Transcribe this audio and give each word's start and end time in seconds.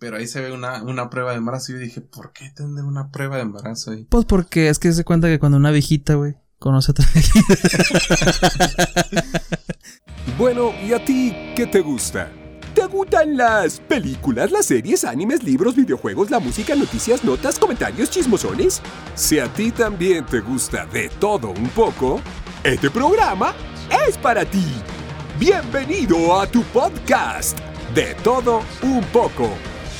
Pero 0.00 0.16
ahí 0.16 0.26
se 0.26 0.40
ve 0.40 0.50
una, 0.50 0.82
una 0.82 1.10
prueba 1.10 1.32
de 1.32 1.36
embarazo 1.36 1.72
y 1.72 1.74
yo 1.74 1.80
dije, 1.80 2.00
¿por 2.00 2.32
qué 2.32 2.50
tener 2.56 2.84
una 2.84 3.10
prueba 3.10 3.36
de 3.36 3.42
embarazo 3.42 3.90
ahí? 3.90 4.06
Pues 4.08 4.24
porque 4.24 4.70
es 4.70 4.78
que 4.78 4.90
se 4.92 5.04
cuenta 5.04 5.28
que 5.28 5.38
cuando 5.38 5.58
una 5.58 5.70
viejita, 5.70 6.14
güey, 6.14 6.36
conoce 6.58 6.90
a 6.90 6.92
otra 6.92 7.06
viejita. 7.12 7.54
Bueno, 10.38 10.72
¿y 10.86 10.92
a 10.92 11.04
ti 11.04 11.34
qué 11.54 11.66
te 11.66 11.80
gusta? 11.80 12.30
¿Te 12.74 12.86
gustan 12.86 13.36
las 13.36 13.80
películas, 13.80 14.50
las 14.50 14.64
series, 14.66 15.04
animes, 15.04 15.42
libros, 15.42 15.76
videojuegos, 15.76 16.30
la 16.30 16.38
música, 16.38 16.74
noticias, 16.74 17.22
notas, 17.24 17.58
comentarios, 17.58 18.08
chismosones? 18.10 18.80
Si 19.14 19.38
a 19.38 19.52
ti 19.52 19.70
también 19.70 20.24
te 20.24 20.40
gusta 20.40 20.86
de 20.86 21.10
todo 21.18 21.50
un 21.50 21.68
poco, 21.70 22.20
este 22.64 22.90
programa 22.90 23.54
es 24.08 24.16
para 24.16 24.46
ti. 24.46 24.64
Bienvenido 25.38 26.40
a 26.40 26.46
tu 26.46 26.62
podcast, 26.64 27.58
De 27.94 28.14
todo 28.22 28.62
un 28.82 29.02
poco, 29.12 29.50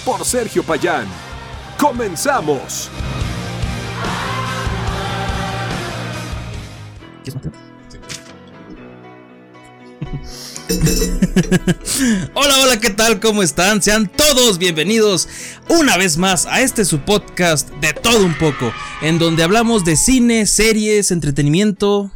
por 0.05 0.25
Sergio 0.25 0.63
Payán. 0.63 1.07
¡Comenzamos! 1.79 2.91
hola, 12.35 12.59
hola, 12.61 12.81
¿qué 12.81 12.91
tal? 12.91 13.21
¿Cómo 13.21 13.43
están? 13.43 13.83
Sean 13.83 14.09
todos 14.09 14.59
bienvenidos 14.59 15.29
una 15.69 15.97
vez 15.97 16.17
más 16.17 16.47
a 16.47 16.61
este 16.61 16.85
su 16.85 17.01
podcast 17.01 17.71
de 17.81 17.93
todo 17.93 18.25
un 18.25 18.37
poco, 18.39 18.73
en 19.03 19.19
donde 19.19 19.43
hablamos 19.43 19.85
de 19.85 19.97
cine, 19.97 20.47
series, 20.47 21.11
entretenimiento. 21.11 22.11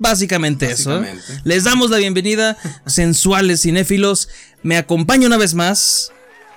Básicamente, 0.00 0.70
eso. 0.72 1.04
¿eh? 1.04 1.14
Les 1.44 1.64
damos 1.64 1.90
la 1.90 1.98
bienvenida, 1.98 2.56
sensuales 2.86 3.60
cinéfilos. 3.62 4.30
Me 4.62 4.78
acompaña 4.78 5.26
una 5.26 5.36
vez 5.36 5.54
más. 5.54 6.10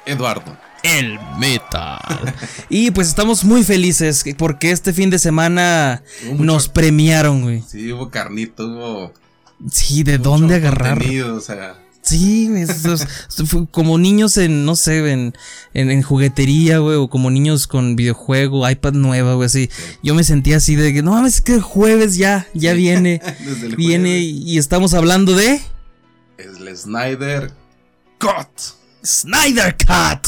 Eduardo. 0.05 0.57
El 0.81 1.19
metal. 1.37 1.99
y 2.69 2.91
pues 2.91 3.09
estamos 3.09 3.43
muy 3.43 3.63
felices 3.63 4.23
porque 4.37 4.71
este 4.71 4.93
fin 4.93 5.09
de 5.09 5.19
semana 5.19 6.03
nos 6.37 6.69
premiaron, 6.69 7.41
güey. 7.41 7.61
Sí, 7.67 7.91
hubo 7.91 8.09
carnito, 8.09 8.65
hubo 8.65 9.13
Sí, 9.69 10.03
¿de 10.03 10.17
dónde 10.17 10.55
agarrar? 10.55 10.99
O 10.99 11.39
sea. 11.39 11.82
Sí, 12.03 12.49
como 13.71 13.97
niños 13.97 14.35
en, 14.37 14.65
no 14.65 14.75
sé, 14.75 15.09
en, 15.09 15.33
en, 15.73 16.01
juguetería, 16.01 16.79
güey, 16.79 16.97
o 16.97 17.09
como 17.09 17.31
niños 17.31 17.65
con 17.65 17.95
videojuego, 17.95 18.69
iPad 18.69 18.93
nueva, 18.93 19.35
güey, 19.35 19.45
así. 19.45 19.69
Yo 20.03 20.13
me 20.13 20.25
sentía 20.25 20.57
así 20.57 20.75
de 20.75 20.93
que, 20.93 21.01
no 21.01 21.11
mames, 21.11 21.39
que 21.39 21.55
el 21.55 21.61
jueves 21.61 22.17
ya, 22.17 22.45
ya 22.53 22.73
viene. 22.73 23.21
viene 23.77 24.19
y, 24.19 24.57
estamos 24.57 24.93
hablando 24.93 25.33
de. 25.33 25.61
Es 26.37 26.57
el 26.59 26.77
Snyder 26.77 27.51
Cut. 28.19 28.49
Snyder 29.05 29.75
Cut. 29.77 30.27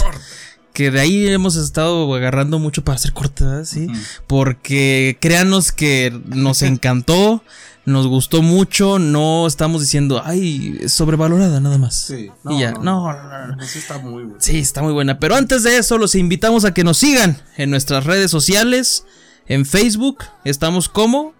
Que 0.75 0.91
de 0.91 0.99
ahí 0.99 1.27
hemos 1.27 1.55
estado 1.55 2.13
agarrando 2.13 2.59
mucho 2.59 2.83
para 2.83 2.97
hacer 2.97 3.13
cortes, 3.13 3.69
¿sí? 3.69 3.87
Porque 4.27 5.17
créanos 5.19 5.71
que 5.71 6.13
nos 6.27 6.61
encantó 6.61 7.41
nos 7.85 8.07
gustó 8.07 8.41
mucho, 8.41 8.97
no 8.97 9.45
estamos 9.45 9.81
diciendo, 9.81 10.21
ay, 10.25 10.79
sobrevalorada 10.87 11.59
nada 11.59 11.77
más. 11.77 11.95
Sí, 11.95 12.31
y 12.49 12.59
ya, 12.59 12.71
no, 12.71 13.13
no, 13.13 13.47
no, 13.55 13.63
Sí, 13.63 13.79
está 13.79 13.99
muy 13.99 14.23
buena. 14.23 14.35
Sí, 14.39 14.57
está 14.57 14.81
muy 14.81 14.91
buena. 14.91 15.19
Pero 15.19 15.35
antes 15.35 15.63
de 15.63 15.77
eso, 15.77 15.97
los 15.97 16.15
invitamos 16.15 16.65
a 16.65 16.73
que 16.73 16.83
nos 16.83 16.97
sigan 16.97 17.37
en 17.57 17.69
nuestras 17.69 18.03
redes 18.05 18.31
sociales. 18.31 19.05
En 19.47 19.65
Facebook 19.65 20.23
estamos 20.43 20.89
como 20.89 21.34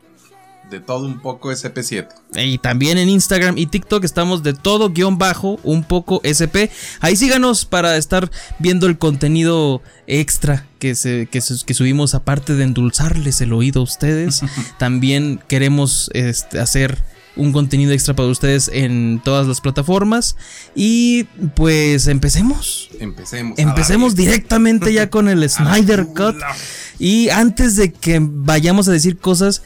de 0.70 0.80
todo 0.80 1.06
un 1.06 1.20
poco 1.20 1.52
SP7. 1.52 2.08
Y 2.36 2.58
también 2.58 2.98
en 2.98 3.10
Instagram 3.10 3.58
y 3.58 3.68
TikTok 3.68 4.04
estamos 4.04 4.44
de 4.44 4.54
todo 4.54 4.90
guion 4.90 5.18
bajo 5.18 5.60
un 5.64 5.84
poco 5.84 6.22
SP. 6.26 6.72
Ahí 7.02 7.16
síganos 7.16 7.66
para 7.66 7.98
estar 7.98 8.30
viendo 8.60 8.88
el 8.88 8.98
contenido 8.98 9.82
extra 10.08 10.66
que, 10.80 10.96
se, 10.96 11.28
que, 11.28 11.42
subimos 11.42 12.16
aparte 12.16 12.54
de 12.56 12.64
endulzarles 12.64 13.42
el 13.42 13.54
oído 13.54 13.82
a 13.82 13.84
ustedes. 13.84 14.42
también 14.78 15.40
queremos 15.48 16.10
este, 16.14 16.60
hacer 16.60 17.04
un 17.36 17.52
contenido 17.52 17.92
extra 17.92 18.16
para 18.16 18.30
ustedes 18.30 18.70
en 18.72 19.22
todas 19.24 19.48
las 19.48 19.62
plataformas. 19.62 20.36
Y 20.76 21.26
pues 21.56 22.08
empecemos. 22.08 22.90
Empecemos. 23.00 23.60
Empecemos 23.60 24.16
directamente 24.16 24.94
ya 24.94 25.10
con 25.10 25.30
el 25.30 25.48
Snyder 25.50 26.08
Cut. 26.08 26.36
Y 26.98 27.30
antes 27.30 27.76
de 27.76 27.92
que 27.92 28.20
vayamos 28.22 28.88
a 28.88 28.92
decir 28.92 29.18
cosas 29.18 29.64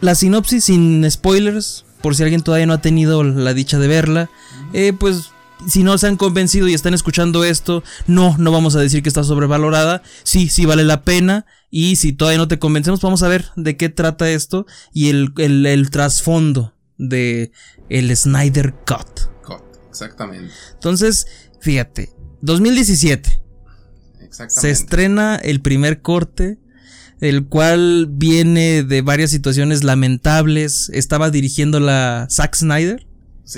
la 0.00 0.14
sinopsis 0.14 0.64
sin 0.64 1.08
spoilers, 1.10 1.84
por 2.02 2.14
si 2.14 2.22
alguien 2.22 2.42
todavía 2.42 2.66
no 2.66 2.74
ha 2.74 2.80
tenido 2.80 3.24
la 3.24 3.54
dicha 3.54 3.78
de 3.78 3.88
verla, 3.88 4.30
eh, 4.72 4.92
pues 4.92 5.30
si 5.66 5.82
no 5.82 5.98
se 5.98 6.06
han 6.06 6.16
convencido 6.16 6.68
y 6.68 6.74
están 6.74 6.94
escuchando 6.94 7.44
esto, 7.44 7.82
no, 8.06 8.36
no 8.38 8.52
vamos 8.52 8.76
a 8.76 8.80
decir 8.80 9.02
que 9.02 9.08
está 9.08 9.24
sobrevalorada, 9.24 10.02
sí, 10.22 10.48
sí 10.48 10.66
vale 10.66 10.84
la 10.84 11.02
pena, 11.02 11.46
y 11.70 11.96
si 11.96 12.12
todavía 12.12 12.38
no 12.38 12.48
te 12.48 12.58
convencemos, 12.58 13.00
vamos 13.00 13.22
a 13.22 13.28
ver 13.28 13.46
de 13.56 13.76
qué 13.76 13.88
trata 13.88 14.30
esto 14.30 14.66
y 14.92 15.10
el, 15.10 15.32
el, 15.36 15.90
trasfondo 15.90 16.74
de 16.96 17.52
el 17.88 18.16
Snyder 18.16 18.74
Cut. 18.86 19.42
Cut, 19.42 19.62
exactamente. 19.90 20.52
Entonces, 20.74 21.26
fíjate, 21.60 22.12
2017. 22.40 23.42
Exactamente. 24.20 24.60
Se 24.60 24.70
estrena 24.70 25.36
el 25.36 25.60
primer 25.60 26.00
corte 26.00 26.58
el 27.20 27.46
cual 27.46 28.06
viene 28.10 28.82
de 28.82 29.02
varias 29.02 29.30
situaciones 29.30 29.84
lamentables. 29.84 30.90
Estaba 30.92 31.30
dirigiendo 31.30 31.80
la 31.80 32.26
Zack 32.30 32.56
Snyder. 32.56 33.06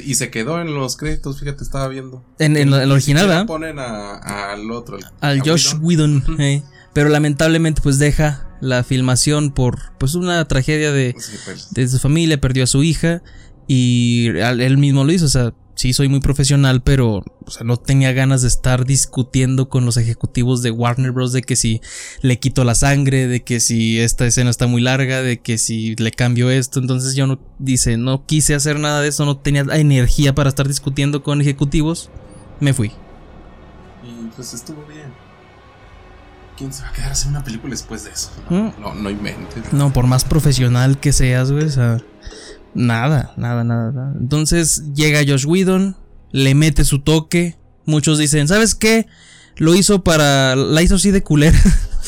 y 0.04 0.14
se 0.14 0.30
quedó 0.30 0.60
en 0.60 0.74
los 0.74 0.96
créditos, 0.96 1.40
fíjate, 1.40 1.64
estaba 1.64 1.88
viendo. 1.88 2.24
En, 2.38 2.56
el 2.56 2.72
original, 2.90 3.28
¿verdad? 3.28 3.46
ponen 3.46 3.78
al 3.78 4.70
otro. 4.70 4.98
Al 5.20 5.40
Josh 5.40 5.74
Whedon. 5.80 6.24
Eh. 6.38 6.62
pero 6.92 7.08
lamentablemente 7.08 7.80
pues 7.82 7.98
deja 7.98 8.46
la 8.60 8.84
filmación 8.84 9.52
por 9.52 9.92
pues 9.98 10.14
una 10.14 10.44
tragedia 10.46 10.92
de, 10.92 11.14
pues. 11.44 11.72
de 11.72 11.88
su 11.88 11.98
familia, 11.98 12.40
perdió 12.40 12.64
a 12.64 12.66
su 12.66 12.82
hija 12.82 13.22
y 13.66 14.28
él 14.36 14.78
mismo 14.78 15.04
lo 15.04 15.12
hizo, 15.12 15.26
o 15.26 15.28
sea, 15.28 15.54
sí 15.80 15.94
soy 15.94 16.10
muy 16.10 16.20
profesional, 16.20 16.82
pero 16.82 17.24
o 17.46 17.50
sea, 17.50 17.64
no 17.64 17.78
tenía 17.78 18.12
ganas 18.12 18.42
de 18.42 18.48
estar 18.48 18.84
discutiendo 18.84 19.70
con 19.70 19.86
los 19.86 19.96
ejecutivos 19.96 20.60
de 20.60 20.70
Warner 20.70 21.10
Bros. 21.10 21.32
de 21.32 21.40
que 21.40 21.56
si 21.56 21.80
le 22.20 22.38
quito 22.38 22.64
la 22.64 22.74
sangre, 22.74 23.26
de 23.28 23.42
que 23.44 23.60
si 23.60 23.98
esta 23.98 24.26
escena 24.26 24.50
está 24.50 24.66
muy 24.66 24.82
larga, 24.82 25.22
de 25.22 25.40
que 25.40 25.56
si 25.56 25.96
le 25.96 26.10
cambio 26.10 26.50
esto. 26.50 26.80
Entonces 26.80 27.14
yo 27.14 27.26
no, 27.26 27.40
dice, 27.58 27.96
no 27.96 28.26
quise 28.26 28.54
hacer 28.54 28.78
nada 28.78 29.00
de 29.00 29.08
eso, 29.08 29.24
no 29.24 29.38
tenía 29.38 29.62
energía 29.72 30.34
para 30.34 30.50
estar 30.50 30.68
discutiendo 30.68 31.22
con 31.22 31.40
ejecutivos. 31.40 32.10
Me 32.60 32.74
fui. 32.74 32.92
Y 34.04 34.28
pues 34.36 34.52
estuvo 34.52 34.84
bien. 34.84 35.14
¿Quién 36.58 36.74
se 36.74 36.82
va 36.82 36.90
a 36.90 36.92
quedar 36.92 37.08
a 37.08 37.12
hacer 37.12 37.30
una 37.30 37.42
película 37.42 37.70
después 37.70 38.04
de 38.04 38.10
eso? 38.10 38.30
No, 38.50 38.64
¿Mm? 38.64 38.72
no, 38.82 38.94
no 38.96 39.08
inventes. 39.08 39.72
No, 39.72 39.94
por 39.94 40.06
más 40.06 40.26
profesional 40.26 41.00
que 41.00 41.14
seas, 41.14 41.50
güey, 41.50 41.64
o 41.64 41.70
sea. 41.70 42.02
Nada, 42.74 43.32
nada, 43.36 43.64
nada, 43.64 44.14
Entonces 44.18 44.84
llega 44.94 45.20
Josh 45.26 45.46
Whedon, 45.46 45.96
le 46.30 46.54
mete 46.54 46.84
su 46.84 47.00
toque. 47.00 47.56
Muchos 47.84 48.18
dicen, 48.18 48.46
¿sabes 48.46 48.74
qué? 48.74 49.06
Lo 49.56 49.74
hizo 49.74 50.02
para. 50.04 50.56
La 50.56 50.82
hizo 50.82 50.94
así 50.94 51.10
de 51.10 51.22
culera. 51.22 51.58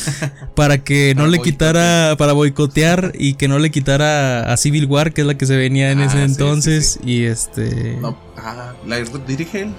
para 0.55 0.79
que 0.79 1.15
no 1.15 1.27
le 1.27 1.41
quitara. 1.41 2.17
Para 2.17 2.33
boicotear 2.33 3.13
y 3.19 3.35
que 3.35 3.49
no 3.49 3.59
le 3.59 3.71
quitara 3.71 4.53
a 4.53 4.57
Civil 4.57 4.87
War, 4.87 5.13
que 5.13 5.23
es 5.23 5.27
la 5.27 5.37
que 5.37 5.47
se 5.47 5.57
venía 5.57 5.91
en 5.91 6.01
ese 6.01 6.19
ah, 6.19 6.25
entonces. 6.25 6.99
Y 7.05 7.25
este. 7.25 7.99
No, 8.01 8.17
ah, 8.39 8.73
¿la 8.87 8.99
dirige 9.27 9.63
él? 9.63 9.75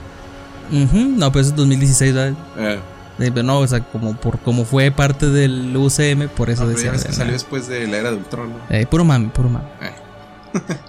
no, 1.18 1.32
pues 1.32 1.48
es 1.48 1.56
2016, 1.56 2.14
¿verdad? 2.14 2.38
Eh. 2.58 2.80
Pero 3.18 3.44
no, 3.44 3.60
o 3.60 3.68
sea, 3.68 3.82
como 3.82 4.16
por 4.16 4.40
como 4.40 4.66
fue 4.66 4.92
parte 4.92 5.30
del 5.30 5.76
UCM, 5.76 6.30
por 6.30 6.50
eso 6.50 6.68
decía. 6.68 6.94
Es 6.94 7.06
que 7.06 7.14
salió 7.14 7.34
después 7.34 7.68
de 7.68 7.88
la 7.88 7.98
era 7.98 8.12
del 8.12 8.26
trono. 8.26 8.56
Eh, 8.70 8.86
puro 8.86 9.06
mami, 9.06 9.28
puro 9.28 9.50
mami. 9.50 9.66
Eh. 9.82 10.03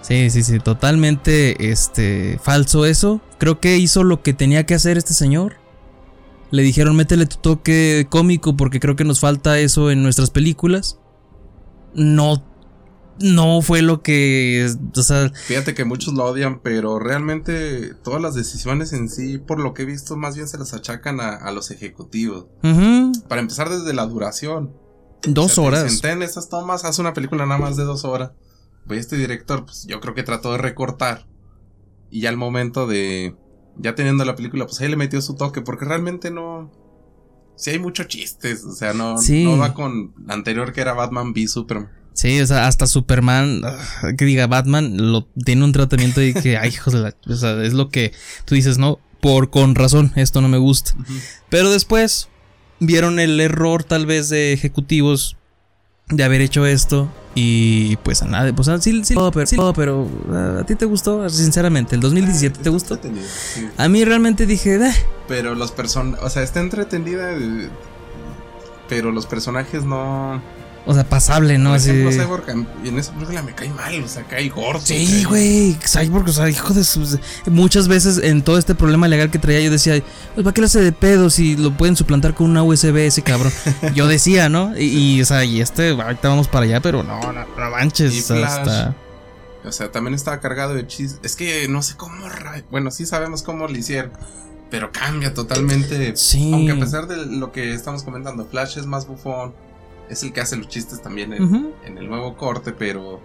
Sí, 0.02 0.30
sí, 0.30 0.42
sí, 0.42 0.58
totalmente 0.58 1.70
este 1.70 2.38
falso 2.42 2.84
eso. 2.84 3.20
Creo 3.38 3.60
que 3.60 3.78
hizo 3.78 4.04
lo 4.04 4.22
que 4.22 4.34
tenía 4.34 4.66
que 4.66 4.74
hacer 4.74 4.98
este 4.98 5.14
señor. 5.14 5.56
Le 6.50 6.62
dijeron, 6.62 6.94
"Métele 6.96 7.26
tu 7.26 7.36
toque 7.36 8.06
cómico 8.10 8.56
porque 8.56 8.80
creo 8.80 8.96
que 8.96 9.04
nos 9.04 9.20
falta 9.20 9.58
eso 9.58 9.90
en 9.90 10.02
nuestras 10.02 10.30
películas." 10.30 10.98
No 11.94 12.44
no 13.20 13.62
fue 13.62 13.80
lo 13.80 14.02
que, 14.02 14.68
o 14.96 15.02
sea, 15.02 15.30
fíjate 15.30 15.72
que 15.74 15.84
muchos 15.84 16.14
lo 16.14 16.24
odian, 16.24 16.60
pero 16.60 16.98
realmente 16.98 17.94
todas 18.02 18.20
las 18.20 18.34
decisiones 18.34 18.92
en 18.92 19.08
sí, 19.08 19.38
por 19.38 19.60
lo 19.60 19.72
que 19.72 19.82
he 19.82 19.84
visto, 19.84 20.16
más 20.16 20.34
bien 20.34 20.48
se 20.48 20.58
las 20.58 20.74
achacan 20.74 21.20
a, 21.20 21.50
los 21.52 21.70
ejecutivos. 21.70 22.46
Para 23.28 23.40
empezar 23.40 23.70
desde 23.70 23.94
la 23.94 24.06
duración. 24.06 24.74
Dos 25.22 25.58
horas. 25.58 26.02
en 26.02 26.22
esas 26.22 26.48
tomas, 26.48 26.84
haz 26.84 26.98
una 26.98 27.14
película 27.14 27.46
nada 27.46 27.60
más 27.60 27.76
de 27.76 27.84
dos 27.84 28.04
horas 28.04 28.32
pues 28.86 29.00
este 29.00 29.16
director, 29.16 29.64
pues 29.64 29.86
yo 29.86 30.00
creo 30.00 30.14
que 30.14 30.22
trató 30.22 30.52
de 30.52 30.58
recortar. 30.58 31.26
Y 32.10 32.20
ya 32.22 32.28
al 32.28 32.36
momento 32.36 32.86
de. 32.86 33.36
Ya 33.76 33.94
teniendo 33.94 34.24
la 34.24 34.36
película, 34.36 34.66
pues 34.66 34.80
ahí 34.80 34.88
le 34.88 34.96
metió 34.96 35.20
su 35.20 35.34
toque, 35.34 35.60
porque 35.60 35.84
realmente 35.84 36.30
no. 36.30 36.72
Sí, 37.56 37.70
hay 37.70 37.78
muchos 37.78 38.08
chistes, 38.08 38.64
o 38.64 38.72
sea, 38.72 38.94
no, 38.94 39.16
no 39.16 39.58
va 39.58 39.74
con 39.74 40.12
la 40.26 40.34
anterior 40.34 40.72
que 40.72 40.80
era 40.80 40.92
Batman 40.92 41.30
v 41.30 41.46
Superman. 41.46 41.90
Sí, 42.12 42.40
o 42.40 42.46
sea, 42.46 42.66
hasta 42.66 42.86
Superman, 42.86 43.62
que 44.16 44.24
diga 44.24 44.46
Batman, 44.46 45.12
lo 45.12 45.26
tiene 45.44 45.64
un 45.64 45.72
tratamiento 45.72 46.20
de 46.20 46.34
que, 46.34 46.56
ay, 46.56 46.70
hijos 46.70 46.94
de 46.94 47.00
la. 47.00 47.16
O 47.28 47.34
sea, 47.34 47.62
es 47.62 47.72
lo 47.72 47.90
que 47.90 48.12
tú 48.44 48.54
dices, 48.54 48.78
¿no? 48.78 49.00
por 49.24 49.48
con 49.48 49.74
razón, 49.74 50.12
esto 50.16 50.42
no 50.42 50.48
me 50.48 50.58
gusta. 50.58 50.94
Pero 51.48 51.70
después 51.70 52.28
vieron 52.78 53.18
el 53.18 53.40
error 53.40 53.82
tal 53.82 54.04
vez 54.04 54.28
de 54.28 54.52
ejecutivos 54.52 55.38
de 56.08 56.24
haber 56.24 56.40
hecho 56.40 56.66
esto 56.66 57.08
y 57.34 57.96
pues 57.96 58.22
a 58.22 58.26
nadie, 58.26 58.52
pues 58.52 58.68
sí, 58.80 59.04
sí, 59.04 59.14
pero, 59.32 59.72
pero 59.72 60.08
ah, 60.30 60.58
a 60.60 60.64
ti 60.64 60.76
te 60.76 60.84
gustó, 60.84 61.28
sinceramente, 61.28 61.96
el 61.96 62.00
2017 62.00 62.60
te 62.62 62.70
gustó. 62.70 62.98
A 63.76 63.88
mí 63.88 64.04
realmente 64.04 64.46
dije, 64.46 64.76
eh". 64.76 64.92
pero 65.26 65.54
los 65.54 65.72
personajes, 65.72 66.24
o 66.24 66.30
sea, 66.30 66.42
está 66.42 66.60
entretenida, 66.60 67.32
eh, 67.32 67.68
pero 68.88 69.10
los 69.10 69.26
personajes 69.26 69.84
no 69.84 70.40
o 70.86 70.92
sea, 70.92 71.04
pasable, 71.04 71.56
¿no? 71.56 71.70
Por 71.70 71.78
ejemplo, 71.78 72.10
Cyborg 72.12 72.50
en 72.50 72.98
esa 72.98 73.12
película 73.12 73.42
me 73.42 73.54
cae 73.54 73.70
mal, 73.70 74.04
o 74.04 74.08
sea, 74.08 74.24
cae 74.24 74.48
gordo. 74.50 74.82
Sí, 74.84 75.24
güey, 75.24 75.78
Cyborg, 75.82 76.28
o 76.28 76.32
sea, 76.32 76.50
hijo 76.50 76.74
de 76.74 76.84
sus... 76.84 77.18
Muchas 77.46 77.88
veces 77.88 78.18
en 78.18 78.42
todo 78.42 78.58
este 78.58 78.74
problema 78.74 79.08
legal 79.08 79.30
que 79.30 79.38
traía 79.38 79.60
yo 79.60 79.70
decía, 79.70 80.02
pues, 80.34 80.44
¿para 80.44 80.52
qué 80.52 80.60
lo 80.60 80.66
hace 80.66 80.82
de 80.82 80.92
pedo 80.92 81.30
si 81.30 81.56
lo 81.56 81.74
pueden 81.74 81.96
suplantar 81.96 82.34
con 82.34 82.50
una 82.50 82.62
USB 82.62 82.96
ese 82.98 83.22
cabrón? 83.22 83.52
yo 83.94 84.06
decía, 84.06 84.50
¿no? 84.50 84.78
Y, 84.78 85.22
o 85.22 85.24
sea, 85.24 85.44
y 85.44 85.62
este, 85.62 85.90
ahorita 85.90 86.28
vamos 86.28 86.48
para 86.48 86.66
allá, 86.66 86.80
pero 86.80 87.02
no, 87.02 87.32
no, 87.32 87.44
no 87.44 87.70
manches, 87.70 88.30
hasta... 88.30 88.94
O 89.64 89.72
sea, 89.72 89.90
también 89.90 90.12
estaba 90.12 90.40
cargado 90.40 90.74
de 90.74 90.86
chis. 90.86 91.18
Es 91.22 91.36
que 91.36 91.66
no 91.68 91.80
sé 91.80 91.96
cómo... 91.96 92.26
Bueno, 92.70 92.90
sí 92.90 93.06
sabemos 93.06 93.42
cómo 93.42 93.66
lo 93.66 93.74
hicieron 93.74 94.12
pero 94.70 94.90
cambia 94.90 95.32
totalmente. 95.32 96.16
Sí. 96.16 96.50
Aunque 96.52 96.72
a 96.72 96.80
pesar 96.80 97.06
de 97.06 97.26
lo 97.26 97.52
que 97.52 97.74
estamos 97.74 98.02
comentando, 98.02 98.44
Flash 98.44 98.76
es 98.76 98.86
más 98.86 99.06
bufón 99.06 99.54
es 100.08 100.22
el 100.22 100.32
que 100.32 100.40
hace 100.40 100.56
los 100.56 100.68
chistes 100.68 101.02
también 101.02 101.32
en, 101.32 101.98
el 101.98 102.08
nuevo 102.08 102.36
corte, 102.36 102.72
pero 102.72 103.20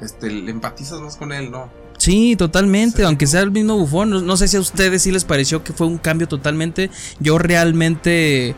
este, 0.00 0.30
le 0.30 0.50
empatizas 0.50 1.00
más 1.00 1.16
con 1.16 1.32
él, 1.32 1.50
¿no? 1.50 1.70
Sí, 1.98 2.34
totalmente, 2.34 3.04
aunque 3.04 3.26
sea 3.26 3.42
el 3.42 3.52
mismo 3.52 3.76
bufón. 3.78 4.26
No, 4.26 4.36
sé 4.36 4.48
si 4.48 4.56
a 4.56 4.60
ustedes 4.60 5.02
sí 5.02 5.12
les 5.12 5.24
pareció 5.24 5.62
que 5.62 5.72
fue 5.72 5.86
un 5.86 5.98
cambio 5.98 6.26
totalmente. 6.26 6.90
Yo 7.20 7.38
realmente 7.38 8.56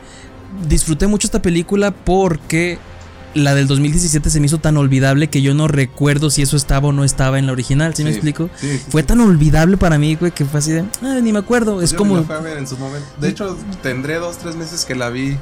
disfruté 0.66 1.06
mucho 1.06 1.26
esta 1.26 1.42
película 1.42 1.90
porque 1.90 2.78
la 3.34 3.54
del 3.54 3.66
2017 3.66 4.30
se 4.30 4.40
me 4.40 4.46
hizo 4.46 4.58
tan 4.58 4.76
olvidable 4.78 5.28
que 5.28 5.42
yo 5.42 5.52
no 5.52 5.68
recuerdo 5.68 6.30
si 6.30 6.40
eso 6.40 6.56
estaba 6.56 6.88
o 6.88 6.92
no 6.92 7.04
estaba 7.04 7.38
en 7.38 7.46
la 7.46 7.52
original, 7.52 7.94
¿sí, 7.94 8.04
me 8.04 8.10
explico? 8.10 8.48
fue 8.88 9.02
tan 9.02 9.20
olvidable 9.20 9.76
para 9.76 9.98
mí, 9.98 10.14
güey, 10.14 10.32
que 10.32 10.44
fue 10.44 10.60
así 10.60 10.70
de, 10.70 10.84
ah, 11.02 11.18
ni 11.20 11.32
me 11.32 11.40
acuerdo, 11.40 11.82
es 11.82 11.92
como... 11.92 12.24
De 13.20 13.28
hecho, 13.28 13.58
tendré 13.82 14.14
dos, 14.14 14.38
tres 14.38 14.54
meses 14.56 14.84
que 14.84 14.94
la 14.94 15.10
vi 15.10 15.36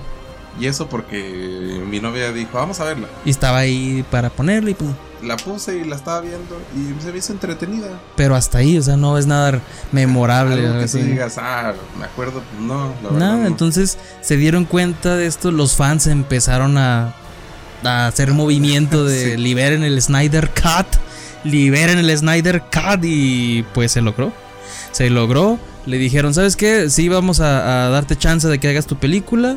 y 0.61 0.67
eso 0.67 0.87
porque 0.87 1.83
mi 1.89 2.01
novia 2.01 2.33
dijo, 2.33 2.51
vamos 2.55 2.81
a 2.81 2.85
verla. 2.85 3.09
Y 3.25 3.31
estaba 3.31 3.59
ahí 3.59 4.05
para 4.11 4.31
ponerla 4.31 4.71
y 4.71 4.75
pum. 4.75 4.93
La 5.23 5.37
puse 5.37 5.79
y 5.79 5.85
la 5.85 5.97
estaba 5.97 6.21
viendo 6.21 6.61
y 6.75 7.01
se 7.03 7.13
me 7.13 7.19
hizo 7.19 7.33
entretenida. 7.33 7.89
Pero 8.17 8.35
hasta 8.35 8.59
ahí, 8.59 8.77
o 8.77 8.83
sea, 8.83 8.97
no 8.97 9.17
es 9.17 9.27
nada 9.27 9.61
memorable. 9.93 10.67
Algo 10.67 10.81
que 10.81 10.89
tú 10.89 10.99
digas, 10.99 11.39
ah, 11.39 11.75
me 11.99 12.05
acuerdo, 12.05 12.43
pues 12.43 12.61
no. 12.61 12.93
La 13.03 13.19
nada, 13.19 13.47
entonces 13.47 13.99
se 14.21 14.37
dieron 14.37 14.65
cuenta 14.65 15.17
de 15.17 15.27
esto, 15.27 15.53
los 15.53 15.77
fans 15.77 16.09
empezaron 16.09 16.77
a, 16.77 17.15
a 17.85 18.07
hacer 18.09 18.33
movimiento 18.33 19.05
de 19.05 19.37
liberen 19.39 19.85
el 19.85 20.03
Snyder 20.03 20.51
Cut, 20.51 20.89
liberen 21.45 21.99
el 21.99 22.17
Snyder 22.19 22.63
Cut 22.63 23.05
y 23.05 23.63
pues 23.75 23.93
se 23.93 24.03
logró. 24.03 24.33
Se 24.91 25.09
logró, 25.09 25.59
le 25.87 25.99
dijeron, 25.99 26.35
¿sabes 26.35 26.57
qué? 26.57 26.91
Sí, 26.91 27.09
vamos 27.09 27.41
a, 27.41 27.87
a 27.87 27.89
darte 27.91 28.17
chance 28.17 28.49
de 28.49 28.59
que 28.59 28.69
hagas 28.69 28.87
tu 28.87 28.97
película 28.97 29.57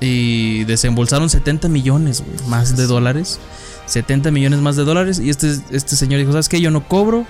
y 0.00 0.64
desembolsaron 0.64 1.30
70 1.30 1.68
millones 1.68 2.22
más 2.48 2.76
de 2.76 2.86
dólares. 2.86 3.38
70 3.86 4.30
millones 4.30 4.60
más 4.60 4.76
de 4.76 4.84
dólares. 4.84 5.20
Y 5.20 5.30
este, 5.30 5.54
este 5.70 5.96
señor 5.96 6.20
dijo: 6.20 6.32
¿Sabes 6.32 6.48
qué? 6.48 6.60
Yo 6.60 6.70
no 6.70 6.86
cobro. 6.86 7.26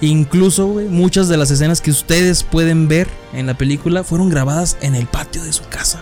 Incluso, 0.00 0.68
muchas 0.68 1.28
de 1.28 1.36
las 1.36 1.50
escenas 1.50 1.80
que 1.80 1.90
ustedes 1.90 2.44
pueden 2.44 2.86
ver 2.86 3.08
en 3.32 3.46
la 3.46 3.54
película 3.54 4.04
fueron 4.04 4.28
grabadas 4.28 4.76
en 4.80 4.94
el 4.94 5.06
patio 5.06 5.42
de 5.42 5.52
su 5.52 5.64
casa. 5.68 6.00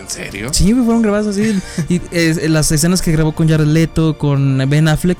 ¿En 0.00 0.08
serio? 0.08 0.50
Sí, 0.52 0.72
fueron 0.72 1.02
grabadas 1.02 1.26
así. 1.26 1.60
y 1.88 2.00
las 2.48 2.70
escenas 2.70 3.02
que 3.02 3.10
grabó 3.10 3.32
con 3.32 3.48
Jared 3.48 3.66
Leto, 3.66 4.16
con 4.16 4.58
Ben 4.68 4.86
Affleck, 4.86 5.18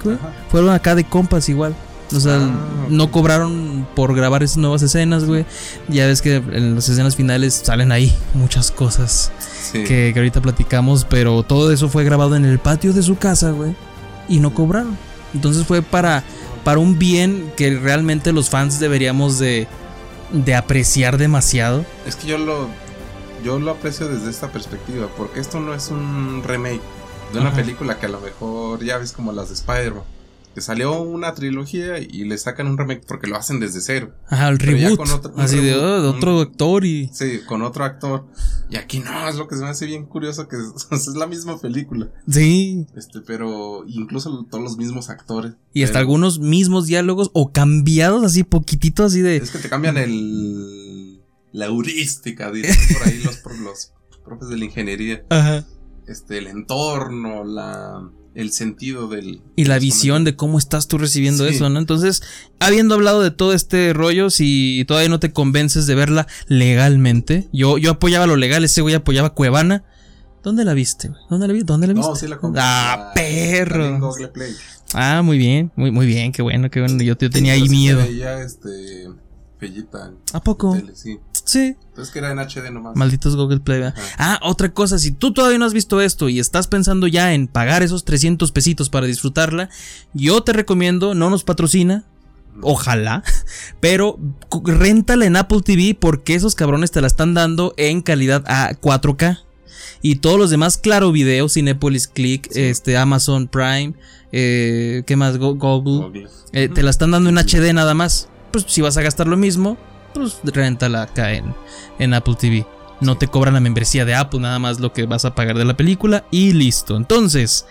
fueron 0.48 0.70
acá 0.70 0.94
de 0.94 1.04
compas 1.04 1.48
igual. 1.48 1.74
O 2.14 2.20
sea, 2.20 2.36
ah, 2.36 2.86
no 2.88 3.10
cobraron 3.10 3.86
por 3.94 4.14
grabar 4.14 4.42
esas 4.42 4.56
nuevas 4.56 4.82
escenas, 4.82 5.24
güey. 5.24 5.44
Ya 5.88 6.06
ves 6.06 6.22
que 6.22 6.36
en 6.36 6.74
las 6.74 6.88
escenas 6.88 7.16
finales 7.16 7.60
salen 7.64 7.92
ahí 7.92 8.14
muchas 8.34 8.70
cosas 8.70 9.30
que, 9.72 10.12
ahorita 10.16 10.40
platicamos, 10.40 11.04
pero 11.04 11.42
todo 11.42 11.70
eso 11.72 11.88
fue 11.88 12.04
grabado 12.04 12.36
en 12.36 12.44
el 12.44 12.58
patio 12.58 12.92
de 12.92 13.02
su 13.02 13.16
casa, 13.16 13.50
güey. 13.50 13.74
Y 14.28 14.40
no 14.40 14.54
cobraron. 14.54 14.96
Entonces 15.34 15.66
fue 15.66 15.82
para, 15.82 16.24
para 16.64 16.78
un 16.78 16.98
bien 16.98 17.52
que 17.56 17.78
realmente 17.78 18.32
los 18.32 18.48
fans 18.48 18.80
deberíamos 18.80 19.38
de, 19.38 19.68
de 20.32 20.54
apreciar 20.54 21.18
demasiado. 21.18 21.84
Es 22.06 22.16
que 22.16 22.26
yo 22.26 22.38
lo, 22.38 22.68
yo 23.44 23.58
lo 23.58 23.72
aprecio 23.72 24.08
desde 24.08 24.30
esta 24.30 24.50
perspectiva, 24.50 25.08
porque 25.16 25.40
esto 25.40 25.60
no 25.60 25.74
es 25.74 25.88
un 25.88 26.42
remake 26.42 26.80
de 27.34 27.40
una 27.40 27.52
película 27.52 27.98
que 27.98 28.06
a 28.06 28.08
lo 28.08 28.20
mejor 28.20 28.82
ya 28.82 28.96
ves 28.96 29.12
como 29.12 29.32
las 29.32 29.48
de 29.48 29.54
Spider-Man 29.54 30.04
salió 30.60 31.00
una 31.02 31.34
trilogía 31.34 31.98
y 31.98 32.24
le 32.24 32.38
sacan 32.38 32.66
un 32.66 32.78
remake 32.78 33.04
porque 33.06 33.26
lo 33.26 33.36
hacen 33.36 33.60
desde 33.60 33.80
cero. 33.80 34.14
Ajá, 34.28 34.48
el 34.48 34.58
reboot. 34.58 35.00
así 35.36 35.60
de, 35.60 35.74
oh, 35.74 36.10
otro 36.10 36.40
actor 36.40 36.84
y. 36.84 37.10
Sí, 37.12 37.40
con 37.46 37.62
otro 37.62 37.84
actor. 37.84 38.26
Y 38.70 38.76
aquí 38.76 39.00
no, 39.00 39.28
es 39.28 39.36
lo 39.36 39.48
que 39.48 39.56
se 39.56 39.62
me 39.62 39.68
hace 39.68 39.86
bien 39.86 40.06
curioso 40.06 40.48
que 40.48 40.56
es, 40.90 41.06
la 41.08 41.26
misma 41.26 41.58
película. 41.60 42.10
Sí. 42.28 42.86
Este, 42.96 43.20
pero 43.20 43.84
incluso 43.86 44.46
todos 44.50 44.62
los 44.62 44.76
mismos 44.76 45.10
actores. 45.10 45.54
Y 45.72 45.82
hasta 45.82 45.98
algunos 45.98 46.38
mismos 46.38 46.86
diálogos 46.86 47.30
o 47.34 47.52
cambiados 47.52 48.24
así 48.24 48.44
poquitito 48.44 49.04
así 49.04 49.20
de. 49.20 49.36
Es 49.36 49.50
que 49.50 49.58
te 49.58 49.68
cambian 49.68 49.96
el. 49.96 51.22
La 51.52 51.66
heurística, 51.66 52.52
dicen 52.52 52.76
por 52.96 53.08
ahí 53.08 53.22
los, 53.22 53.42
los 53.62 53.92
profes 54.24 54.48
de 54.48 54.58
la 54.58 54.64
ingeniería. 54.64 55.24
Ajá. 55.30 55.64
Este, 56.06 56.38
el 56.38 56.46
entorno, 56.46 57.44
la 57.44 58.10
el 58.38 58.52
sentido 58.52 59.08
del... 59.08 59.42
Y 59.56 59.64
la 59.64 59.80
visión 59.80 60.22
de 60.22 60.36
cómo 60.36 60.58
estás 60.58 60.86
tú 60.86 60.96
recibiendo 60.96 61.44
eso, 61.44 61.68
¿no? 61.70 61.80
Entonces, 61.80 62.22
habiendo 62.60 62.94
hablado 62.94 63.20
de 63.20 63.32
todo 63.32 63.52
este 63.52 63.92
rollo, 63.92 64.30
si 64.30 64.84
todavía 64.86 65.08
no 65.08 65.18
te 65.18 65.32
convences 65.32 65.88
de 65.88 65.96
verla 65.96 66.28
legalmente, 66.46 67.48
yo, 67.52 67.78
yo 67.78 67.90
apoyaba 67.90 68.28
lo 68.28 68.36
legal, 68.36 68.62
ese 68.62 68.80
güey 68.80 68.94
apoyaba 68.94 69.34
Cuevana. 69.34 69.82
¿Dónde 70.44 70.64
la 70.64 70.72
viste? 70.74 71.10
¿Dónde 71.28 71.48
la 71.48 71.52
viste? 71.52 71.66
¿Dónde 71.66 71.88
la 71.88 71.94
viste? 71.94 72.08
No, 72.08 72.14
sí 72.14 72.28
la 72.28 72.38
compré. 72.38 72.62
Ah, 72.64 73.10
perro. 73.12 73.98
Ah, 74.94 75.22
muy 75.24 75.36
bien, 75.36 75.72
muy, 75.74 75.90
muy 75.90 76.06
bien, 76.06 76.30
qué 76.30 76.42
bueno, 76.42 76.70
qué 76.70 76.78
bueno. 76.78 77.02
Yo, 77.02 77.16
tenía 77.16 77.54
ahí 77.54 77.68
miedo. 77.68 78.00
este, 78.00 79.08
¿A 80.32 80.40
poco? 80.40 80.80
sí. 80.94 81.18
Sí. 81.48 81.76
Entonces 81.88 82.12
que 82.12 82.18
era 82.18 82.30
en 82.30 82.38
HD 82.38 82.70
nomás. 82.70 82.94
Malditos 82.94 83.34
Google 83.34 83.60
Play. 83.60 83.82
Ah, 84.18 84.38
otra 84.42 84.70
cosa, 84.74 84.98
si 84.98 85.12
tú 85.12 85.32
todavía 85.32 85.58
no 85.58 85.64
has 85.64 85.72
visto 85.72 86.02
esto 86.02 86.28
y 86.28 86.40
estás 86.40 86.66
pensando 86.66 87.06
ya 87.06 87.32
en 87.32 87.48
pagar 87.48 87.82
esos 87.82 88.04
300 88.04 88.52
pesitos 88.52 88.90
para 88.90 89.06
disfrutarla, 89.06 89.70
yo 90.12 90.42
te 90.42 90.52
recomiendo, 90.52 91.14
no 91.14 91.30
nos 91.30 91.44
patrocina, 91.44 92.04
Ojalá. 92.60 93.22
Pero 93.80 94.18
réntala 94.64 95.24
en 95.24 95.36
Apple 95.36 95.60
TV 95.62 95.96
porque 95.98 96.34
esos 96.34 96.54
cabrones 96.54 96.90
te 96.90 97.00
la 97.00 97.06
están 97.06 97.32
dando 97.32 97.72
en 97.76 98.02
calidad 98.02 98.44
a 98.46 98.74
4K. 98.74 99.38
Y 100.02 100.16
todos 100.16 100.38
los 100.38 100.50
demás, 100.50 100.76
claro, 100.76 101.12
video, 101.12 101.48
Cinepolis 101.48 102.08
Click, 102.08 102.48
este, 102.56 102.96
Amazon 102.96 103.48
Prime, 103.48 103.94
eh, 104.32 105.02
¿qué 105.06 105.16
más? 105.16 105.38
Google. 105.38 106.28
Eh, 106.52 106.68
te 106.68 106.82
la 106.82 106.90
están 106.90 107.12
dando 107.12 107.30
en 107.30 107.38
HD 107.38 107.72
nada 107.72 107.94
más. 107.94 108.28
Pues 108.50 108.64
si 108.66 108.80
vas 108.80 108.96
a 108.96 109.02
gastar 109.02 109.28
lo 109.28 109.36
mismo, 109.36 109.78
pues 110.14 110.38
rentala 110.44 111.02
acá 111.02 111.32
en, 111.32 111.54
en 111.98 112.14
Apple 112.14 112.36
TV. 112.38 112.66
No 113.00 113.16
te 113.16 113.28
cobran 113.28 113.54
la 113.54 113.60
membresía 113.60 114.04
de 114.04 114.14
Apple, 114.14 114.40
nada 114.40 114.58
más 114.58 114.80
lo 114.80 114.92
que 114.92 115.06
vas 115.06 115.24
a 115.24 115.34
pagar 115.34 115.56
de 115.56 115.64
la 115.64 115.76
película 115.76 116.24
y 116.30 116.52
listo. 116.52 116.96
Entonces, 116.96 117.66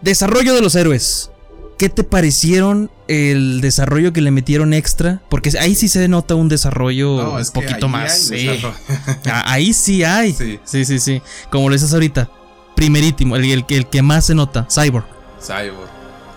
desarrollo 0.00 0.54
de 0.54 0.62
los 0.62 0.74
héroes. 0.74 1.30
¿Qué 1.78 1.90
te 1.90 2.04
parecieron 2.04 2.90
el 3.06 3.60
desarrollo 3.60 4.14
que 4.14 4.22
le 4.22 4.30
metieron 4.30 4.72
extra? 4.72 5.20
Porque 5.28 5.52
ahí 5.60 5.74
sí 5.74 5.88
se 5.88 6.08
nota 6.08 6.34
un 6.34 6.48
desarrollo 6.48 7.36
un 7.36 7.46
poquito 7.52 7.88
más. 7.88 8.32
Ah, 9.26 9.42
ahí 9.52 9.74
sí 9.74 10.02
hay. 10.02 10.32
Sí. 10.32 10.58
sí, 10.64 10.98
sí, 10.98 11.22
Como 11.50 11.68
lo 11.68 11.74
dices 11.74 11.92
ahorita. 11.92 12.30
Primerítimo, 12.74 13.36
el, 13.36 13.44
el, 13.44 13.64
el 13.68 13.86
que 13.88 14.02
más 14.02 14.26
se 14.26 14.34
nota, 14.34 14.66
Cyborg. 14.70 15.04
Cyborg 15.40 15.95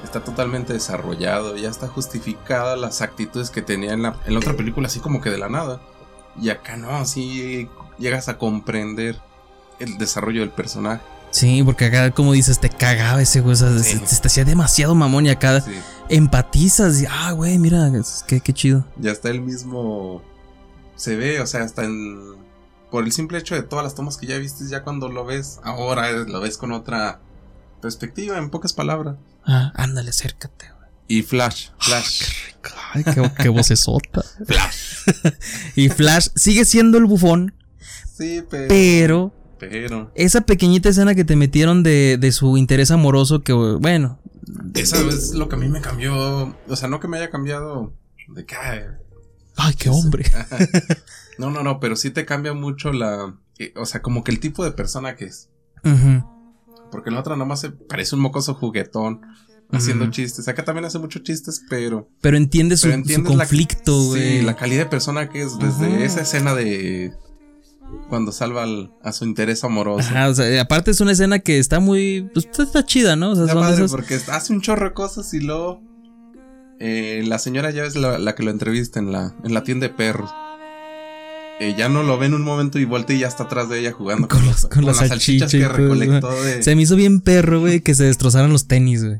está 0.10 0.24
totalmente 0.24 0.74
desarrollado, 0.74 1.56
ya 1.56 1.70
está 1.70 1.88
justificada 1.88 2.76
las 2.76 3.02
actitudes 3.02 3.52
que 3.52 3.62
tenía 3.62 3.94
en 3.94 4.02
la, 4.02 4.20
en 4.26 4.36
otra 4.36 4.58
película, 4.58 4.88
así 4.88 5.00
como 5.00 5.22
que 5.22 5.30
de 5.30 5.38
la 5.38 5.50
nada. 5.50 5.80
Y 6.42 6.50
acá 6.50 6.78
no, 6.78 6.90
así 6.96 7.70
llegas 8.00 8.28
a 8.28 8.38
comprender 8.40 9.18
el 9.80 10.00
desarrollo 10.00 10.42
del 10.42 10.50
personaje. 10.50 11.02
Sí, 11.30 11.62
porque 11.64 11.86
acá, 11.86 12.10
como 12.10 12.34
dices, 12.34 12.60
te 12.60 12.70
cagaba 12.70 13.22
ese 13.22 13.42
güey. 13.42 13.56
te, 13.56 14.28
hacía 14.28 14.46
demasiado 14.46 14.96
mamón 14.96 15.28
y 15.28 15.30
acá 15.30 15.64
empatizas. 16.10 17.04
Y, 17.04 17.06
ah, 17.06 17.32
güey, 17.34 17.60
mira, 17.60 17.92
qué, 18.26 18.42
qué 18.42 18.52
chido. 18.52 18.84
Ya 18.98 19.12
está 19.12 19.30
el 19.30 19.42
mismo. 19.42 20.24
Se 20.96 21.16
ve, 21.16 21.40
o 21.40 21.46
sea, 21.46 21.64
hasta 21.64 21.84
en. 21.86 22.40
Por 22.90 23.04
el 23.04 23.12
simple 23.12 23.38
hecho 23.38 23.54
de 23.54 23.62
todas 23.62 23.84
las 23.86 23.94
tomas 23.94 24.18
que 24.18 24.26
ya 24.26 24.40
viste, 24.40 24.68
ya 24.68 24.84
cuando 24.84 25.10
lo 25.10 25.24
ves, 25.24 25.60
ahora 25.64 26.12
lo 26.12 26.42
ves 26.42 26.58
con 26.58 26.72
otra 26.72 27.20
perspectiva, 27.82 28.38
en 28.38 28.50
pocas 28.50 28.74
palabras. 28.74 29.18
Ah, 29.46 29.72
ándale, 29.76 30.10
acércate, 30.10 30.66
Y 31.08 31.22
Flash, 31.24 31.70
Flash. 31.80 32.24
Ay, 32.94 33.04
qué, 33.04 33.32
qué 33.42 33.50
vocesota. 33.50 34.24
Flash. 34.46 35.04
y 35.76 35.90
Flash 35.90 36.28
sigue 36.36 36.66
siendo 36.66 36.98
el 36.98 37.06
bufón. 37.06 37.54
Sí, 38.18 38.44
pero. 38.50 38.68
Pero. 38.68 39.34
Pero. 39.60 40.12
Esa 40.16 40.42
pequeñita 40.42 40.90
escena 40.90 41.16
que 41.16 41.26
te 41.26 41.36
metieron 41.36 41.84
de, 41.84 42.18
de 42.20 42.32
su 42.32 42.58
interés 42.58 42.92
amoroso, 42.92 43.42
que 43.44 43.54
bueno. 43.54 44.20
Esa 44.74 44.98
es 45.08 45.34
lo 45.34 45.48
que 45.50 45.56
a 45.56 45.60
mí 45.60 45.68
me 45.68 45.82
cambió. 45.82 46.56
O 46.68 46.76
sea, 46.76 46.88
no 46.90 47.00
que 47.00 47.08
me 47.08 47.18
haya 47.18 47.30
cambiado. 47.30 47.94
De 48.30 48.46
que. 48.46 48.56
Ay, 48.56 48.80
Ay, 49.58 49.74
qué 49.76 49.90
hombre. 49.90 50.26
no, 51.38 51.50
no, 51.50 51.64
no, 51.64 51.80
pero 51.80 51.96
sí 51.96 52.10
te 52.12 52.26
cambia 52.26 52.54
mucho 52.54 52.92
la. 52.94 53.36
eh, 53.58 53.74
O 53.76 53.86
sea, 53.86 54.02
como 54.02 54.24
que 54.24 54.32
el 54.32 54.40
tipo 54.40 54.64
de 54.64 54.72
persona 54.72 55.16
que 55.16 55.26
es. 55.26 55.50
Ujú. 55.84 56.39
Porque 56.92 57.12
la 57.12 57.20
otra 57.20 57.36
nomás 57.36 57.62
se 57.62 57.70
parece 57.72 58.16
un 58.16 58.22
mocoso 58.22 58.54
juguetón. 58.56 59.22
Haciendo 59.72 60.10
chistes. 60.10 60.48
Acá 60.48 60.66
también 60.66 60.86
hace 60.86 60.98
muchos 60.98 61.22
chistes, 61.22 61.62
pero. 61.70 62.10
Pero 62.22 62.38
entiendes 62.38 62.80
su, 62.80 62.88
pero 62.88 62.96
su 62.96 63.00
entiendes 63.02 63.32
la- 63.36 63.38
conflicto, 63.44 64.04
güey. 64.06 64.40
Sí, 64.40 64.42
la 64.44 64.56
calidad 64.56 64.86
de 64.86 64.90
persona 64.90 65.30
que 65.30 65.44
es. 65.44 65.60
Desde 65.60 66.06
esa 66.06 66.22
escena 66.22 66.56
de. 66.56 67.14
Cuando 68.10 68.32
salva 68.32 68.64
al- 68.64 68.92
a 69.04 69.12
su 69.12 69.26
interés 69.26 69.64
amoroso. 69.64 70.08
Ajá, 70.10 70.30
o 70.30 70.34
sea, 70.34 70.60
aparte 70.62 70.90
es 70.90 71.02
una 71.02 71.12
escena 71.12 71.38
que 71.40 71.60
está 71.60 71.80
muy. 71.80 72.28
Pues 72.34 72.48
está, 72.58 72.84
chida, 72.84 73.16
¿no? 73.16 73.32
O 73.32 73.36
sea, 73.36 73.48
son 73.48 73.72
esas- 73.72 73.92
porque 73.92 74.16
hace 74.32 74.54
un 74.54 74.62
chorro 74.62 74.88
de 74.90 74.94
cosas 74.94 75.32
y 75.36 75.40
luego. 75.40 75.84
eh, 76.80 77.24
la 77.28 77.38
señora 77.40 77.70
ya 77.72 77.84
es 77.84 77.96
la, 77.96 78.18
la 78.20 78.34
que 78.36 78.42
lo 78.44 78.52
entrevista 78.52 79.00
en 79.00 79.12
la, 79.12 79.36
en 79.44 79.54
la 79.54 79.64
tienda 79.64 79.88
de 79.88 79.94
perros. 79.94 80.32
Eh, 81.60 81.76
ya 81.78 81.90
no 81.90 82.04
lo 82.04 82.18
ve 82.18 82.28
en 82.28 82.34
un 82.36 82.44
momento 82.44 82.80
y 82.80 82.86
voltea 82.86 83.16
y 83.16 83.20
ya 83.20 83.28
está 83.28 83.44
atrás 83.44 83.68
de 83.70 83.80
ella 83.80 83.92
jugando 83.92 84.28
Con 84.30 84.46
los- 84.46 84.64
los- 84.64 84.72
con 84.72 84.86
la 84.86 84.94
salchicha 84.94 85.48
salchichas 85.48 85.52
que 85.52 85.68
recolectó 85.68 86.44
de. 86.44 86.64
Se 86.64 86.76
me 86.76 86.84
hizo 86.84 86.96
bien 86.96 87.20
perro, 87.20 87.60
güey, 87.60 87.82
que 87.82 87.96
se 87.96 88.06
destrozaran 88.06 88.52
los 88.52 88.68
tenis, 88.68 89.04
güey. 89.04 89.18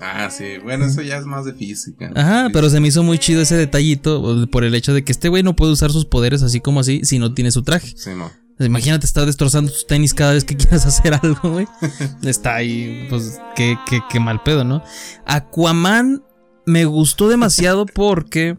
Ah, 0.00 0.28
sí, 0.30 0.58
bueno, 0.62 0.84
eso 0.84 1.00
ya 1.02 1.16
es 1.16 1.24
más 1.24 1.44
de 1.46 1.54
física. 1.54 2.12
Ajá, 2.14 2.48
pero 2.52 2.68
se 2.68 2.80
me 2.80 2.88
hizo 2.88 3.02
muy 3.02 3.18
chido 3.18 3.40
ese 3.40 3.56
detallito 3.56 4.46
por 4.50 4.62
el 4.62 4.74
hecho 4.74 4.92
de 4.92 5.02
que 5.04 5.10
este 5.10 5.28
güey 5.30 5.42
no 5.42 5.56
puede 5.56 5.72
usar 5.72 5.90
sus 5.90 6.04
poderes 6.04 6.42
así 6.42 6.60
como 6.60 6.80
así 6.80 7.00
si 7.02 7.18
no 7.18 7.32
tiene 7.32 7.50
su 7.50 7.62
traje. 7.62 7.94
Sí, 7.96 8.10
no. 8.16 8.30
Imagínate 8.58 9.04
estar 9.06 9.26
destrozando 9.26 9.70
tus 9.72 9.86
tenis 9.86 10.14
cada 10.14 10.32
vez 10.34 10.44
que 10.44 10.54
quieras 10.56 10.86
hacer 10.86 11.14
algo, 11.14 11.50
güey. 11.50 11.66
Está 12.22 12.54
ahí, 12.56 13.06
pues, 13.10 13.40
qué, 13.56 13.76
qué, 13.88 14.00
qué 14.10 14.20
mal 14.20 14.42
pedo, 14.42 14.64
¿no? 14.64 14.82
Aquaman 15.24 16.22
me 16.66 16.84
gustó 16.84 17.28
demasiado 17.28 17.86
porque 17.86 18.56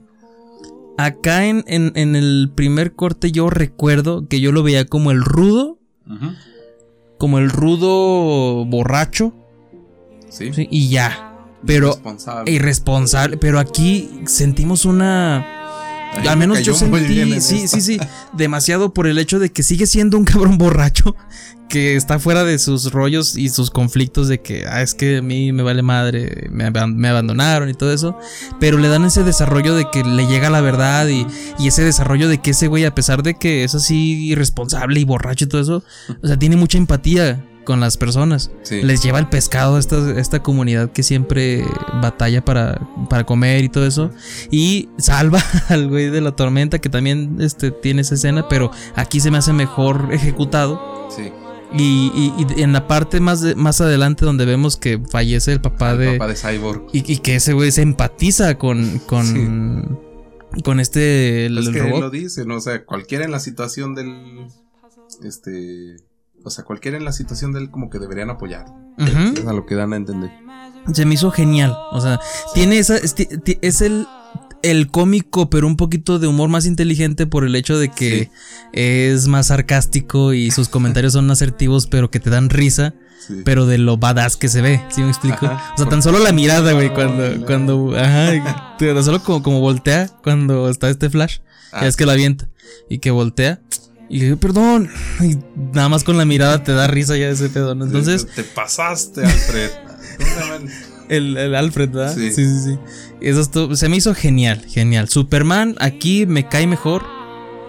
acá 0.97 1.45
en, 1.45 1.63
en, 1.67 1.91
en 1.95 2.15
el 2.15 2.51
primer 2.55 2.93
corte 2.93 3.31
yo 3.31 3.49
recuerdo 3.49 4.27
que 4.27 4.39
yo 4.41 4.51
lo 4.51 4.63
veía 4.63 4.85
como 4.85 5.11
el 5.11 5.21
rudo, 5.23 5.79
como 7.17 7.39
el 7.39 7.49
rudo 7.49 8.65
borracho, 8.65 9.33
Sí. 10.29 10.51
¿sí? 10.53 10.67
y 10.69 10.89
ya. 10.89 11.23
Pero 11.65 11.87
Responsable. 11.87 12.51
irresponsable, 12.51 13.37
pero 13.37 13.59
aquí 13.59 14.09
sentimos 14.25 14.85
una 14.85 15.45
al 16.13 16.23
me 16.23 16.35
menos 16.47 16.63
yo 16.63 16.73
sentí, 16.75 17.19
en 17.21 17.41
sí, 17.41 17.67
sí, 17.67 17.81
sí, 17.81 17.99
demasiado 18.33 18.93
por 18.93 19.07
el 19.07 19.17
hecho 19.17 19.39
de 19.39 19.51
que 19.51 19.63
sigue 19.63 19.87
siendo 19.87 20.17
un 20.17 20.23
cabrón 20.23 20.57
borracho 20.57 21.15
que 21.69 21.95
está 21.95 22.19
fuera 22.19 22.43
de 22.43 22.59
sus 22.59 22.91
rollos 22.91 23.37
y 23.37 23.49
sus 23.49 23.71
conflictos 23.71 24.27
de 24.27 24.41
que, 24.41 24.65
ah, 24.67 24.81
es 24.81 24.93
que 24.93 25.17
a 25.17 25.21
mí 25.21 25.51
me 25.51 25.63
vale 25.63 25.81
madre, 25.81 26.47
me, 26.49 26.69
me 26.71 27.09
abandonaron 27.09 27.69
y 27.69 27.73
todo 27.73 27.91
eso, 27.93 28.17
pero 28.59 28.77
le 28.77 28.87
dan 28.87 29.05
ese 29.05 29.23
desarrollo 29.23 29.75
de 29.75 29.89
que 29.91 30.03
le 30.03 30.27
llega 30.27 30.49
la 30.49 30.61
verdad 30.61 31.07
y, 31.07 31.25
y 31.59 31.67
ese 31.67 31.83
desarrollo 31.83 32.27
de 32.29 32.39
que 32.39 32.51
ese 32.51 32.67
güey, 32.67 32.85
a 32.85 32.95
pesar 32.95 33.23
de 33.23 33.35
que 33.35 33.63
es 33.63 33.75
así 33.75 34.27
irresponsable 34.27 34.99
y 34.99 35.03
borracho 35.03 35.45
y 35.45 35.47
todo 35.47 35.61
eso, 35.61 35.83
o 36.21 36.27
sea, 36.27 36.37
tiene 36.39 36.55
mucha 36.55 36.77
empatía 36.77 37.43
con 37.65 37.81
las 37.81 37.97
personas 37.97 38.49
Sí. 38.63 38.81
les 38.81 39.03
lleva 39.03 39.19
el 39.19 39.27
pescado 39.27 39.75
a 39.75 39.79
esta, 39.79 40.17
esta 40.17 40.41
comunidad 40.41 40.93
que 40.93 41.03
siempre 41.03 41.65
batalla 42.01 42.45
para, 42.45 42.79
para 43.09 43.25
comer 43.25 43.65
y 43.65 43.67
todo 43.69 43.85
eso. 43.85 44.09
Y 44.49 44.87
salva 44.97 45.43
al 45.67 45.89
güey 45.89 46.09
de 46.09 46.21
la 46.21 46.31
tormenta, 46.33 46.79
que 46.79 46.87
también 46.87 47.39
este, 47.41 47.71
tiene 47.71 48.03
esa 48.03 48.15
escena, 48.15 48.47
pero 48.47 48.71
aquí 48.95 49.19
se 49.19 49.31
me 49.31 49.37
hace 49.37 49.51
mejor 49.51 50.07
ejecutado. 50.13 51.09
Sí. 51.13 51.29
Y, 51.73 52.11
y- 52.15 52.45
y 52.57 52.61
en 52.63 52.71
la 52.73 52.87
parte 52.87 53.19
más, 53.19 53.41
de- 53.41 53.55
más 53.55 53.81
adelante 53.81 54.25
donde 54.25 54.45
vemos 54.45 54.77
que 54.77 54.99
fallece 55.09 55.51
el 55.53 55.61
papá 55.61 55.91
El 55.91 55.97
de... 55.99 56.11
papá 56.13 56.27
de 56.27 56.35
Cyborg. 56.35 56.83
Y, 56.93 57.11
y 57.11 57.17
que 57.17 57.35
ese 57.35 57.53
güey 57.53 57.71
se 57.71 57.81
empatiza 57.81 58.57
con... 58.57 58.99
con 58.99 59.99
Con 60.63 60.79
este... 60.79 61.45
el- 61.47 61.55
Pues 61.55 61.67
el 61.67 61.73
que 61.73 61.79
robot. 61.83 62.01
lo 62.01 62.09
dicen, 62.09 62.49
o 62.51 62.59
sea, 62.61 62.85
cualquiera 62.85 63.25
en 63.25 63.31
la 63.31 63.39
situación 63.39 63.95
del. 63.95 64.47
Este. 65.23 65.97
O 66.43 66.49
sea, 66.49 66.63
cualquiera 66.63 66.97
en 66.97 67.05
la 67.05 67.11
situación 67.11 67.51
del 67.51 67.69
como 67.69 67.89
que 67.89 67.99
deberían 67.99 68.29
apoyar. 68.29 68.65
Es 68.97 69.45
a 69.45 69.53
lo 69.53 69.65
que 69.65 69.75
dan 69.75 69.93
a 69.93 69.97
entender. 69.97 70.31
Se 70.93 71.05
me 71.05 71.15
hizo 71.15 71.29
genial. 71.31 71.75
O 71.91 71.99
sea, 72.01 72.19
tiene 72.53 72.79
esa. 72.79 72.95
Es 72.97 73.81
el. 73.81 74.07
El 74.63 74.89
cómico, 74.89 75.49
pero 75.49 75.67
un 75.67 75.77
poquito 75.77 76.19
de 76.19 76.27
humor 76.27 76.49
más 76.49 76.65
inteligente 76.65 77.27
por 77.27 77.43
el 77.45 77.55
hecho 77.55 77.77
de 77.77 77.89
que 77.89 78.23
Sí. 78.25 78.29
es 78.73 79.27
más 79.27 79.47
sarcástico 79.47 80.33
y 80.33 80.51
sus 80.51 80.67
comentarios 80.69 81.13
son 81.13 81.29
asertivos, 81.31 81.87
pero 81.87 82.09
que 82.09 82.19
te 82.19 82.29
dan 82.29 82.49
risa, 82.49 82.93
Sí. 83.27 83.41
pero 83.45 83.65
de 83.65 83.77
lo 83.77 83.97
badass 83.97 84.35
que 84.35 84.47
se 84.49 84.61
ve, 84.61 84.81
¿sí 84.89 85.01
me 85.01 85.09
explico? 85.09 85.45
Ajá. 85.45 85.73
O 85.75 85.77
sea, 85.77 85.87
tan 85.89 86.01
solo 86.01 86.19
la 86.19 86.31
mirada, 86.31 86.71
güey, 86.73 86.93
cuando, 86.93 87.45
cuando, 87.45 87.95
ajá, 87.97 88.75
tan 88.79 89.03
solo 89.03 89.21
como, 89.23 89.43
como 89.43 89.59
voltea 89.59 90.09
cuando 90.23 90.69
está 90.69 90.89
este 90.89 91.09
flash, 91.09 91.37
Ah, 91.71 91.81
ya 91.81 91.87
es 91.87 91.95
que 91.97 92.05
la 92.05 92.13
avienta 92.13 92.47
y 92.89 92.99
que 92.99 93.11
voltea 93.11 93.59
y 94.09 94.21
dice, 94.21 94.37
perdón, 94.37 94.89
y 95.21 95.37
nada 95.73 95.89
más 95.89 96.03
con 96.05 96.17
la 96.17 96.23
mirada 96.25 96.63
te 96.63 96.71
da 96.71 96.87
risa 96.87 97.17
ya 97.17 97.27
ese 97.29 97.49
pedo, 97.49 97.75
¿no? 97.75 97.85
Entonces, 97.85 98.25
Te 98.35 98.43
pasaste, 98.43 99.23
Alfred. 99.25 99.69
¿Cómo 100.17 100.29
se 100.29 100.39
llama 100.39 100.55
el- 100.55 100.69
El, 101.09 101.37
el 101.37 101.55
Alfred, 101.55 101.89
¿verdad? 101.89 102.13
Sí, 102.15 102.31
Sí. 102.33 102.45
sí, 102.45 102.59
sí. 102.65 102.79
Eso 103.21 103.75
se 103.75 103.89
me 103.89 103.97
hizo 103.97 104.13
genial, 104.13 104.61
genial. 104.67 105.09
Superman 105.09 105.75
aquí 105.79 106.25
me 106.25 106.47
cae 106.47 106.67
mejor. 106.67 107.03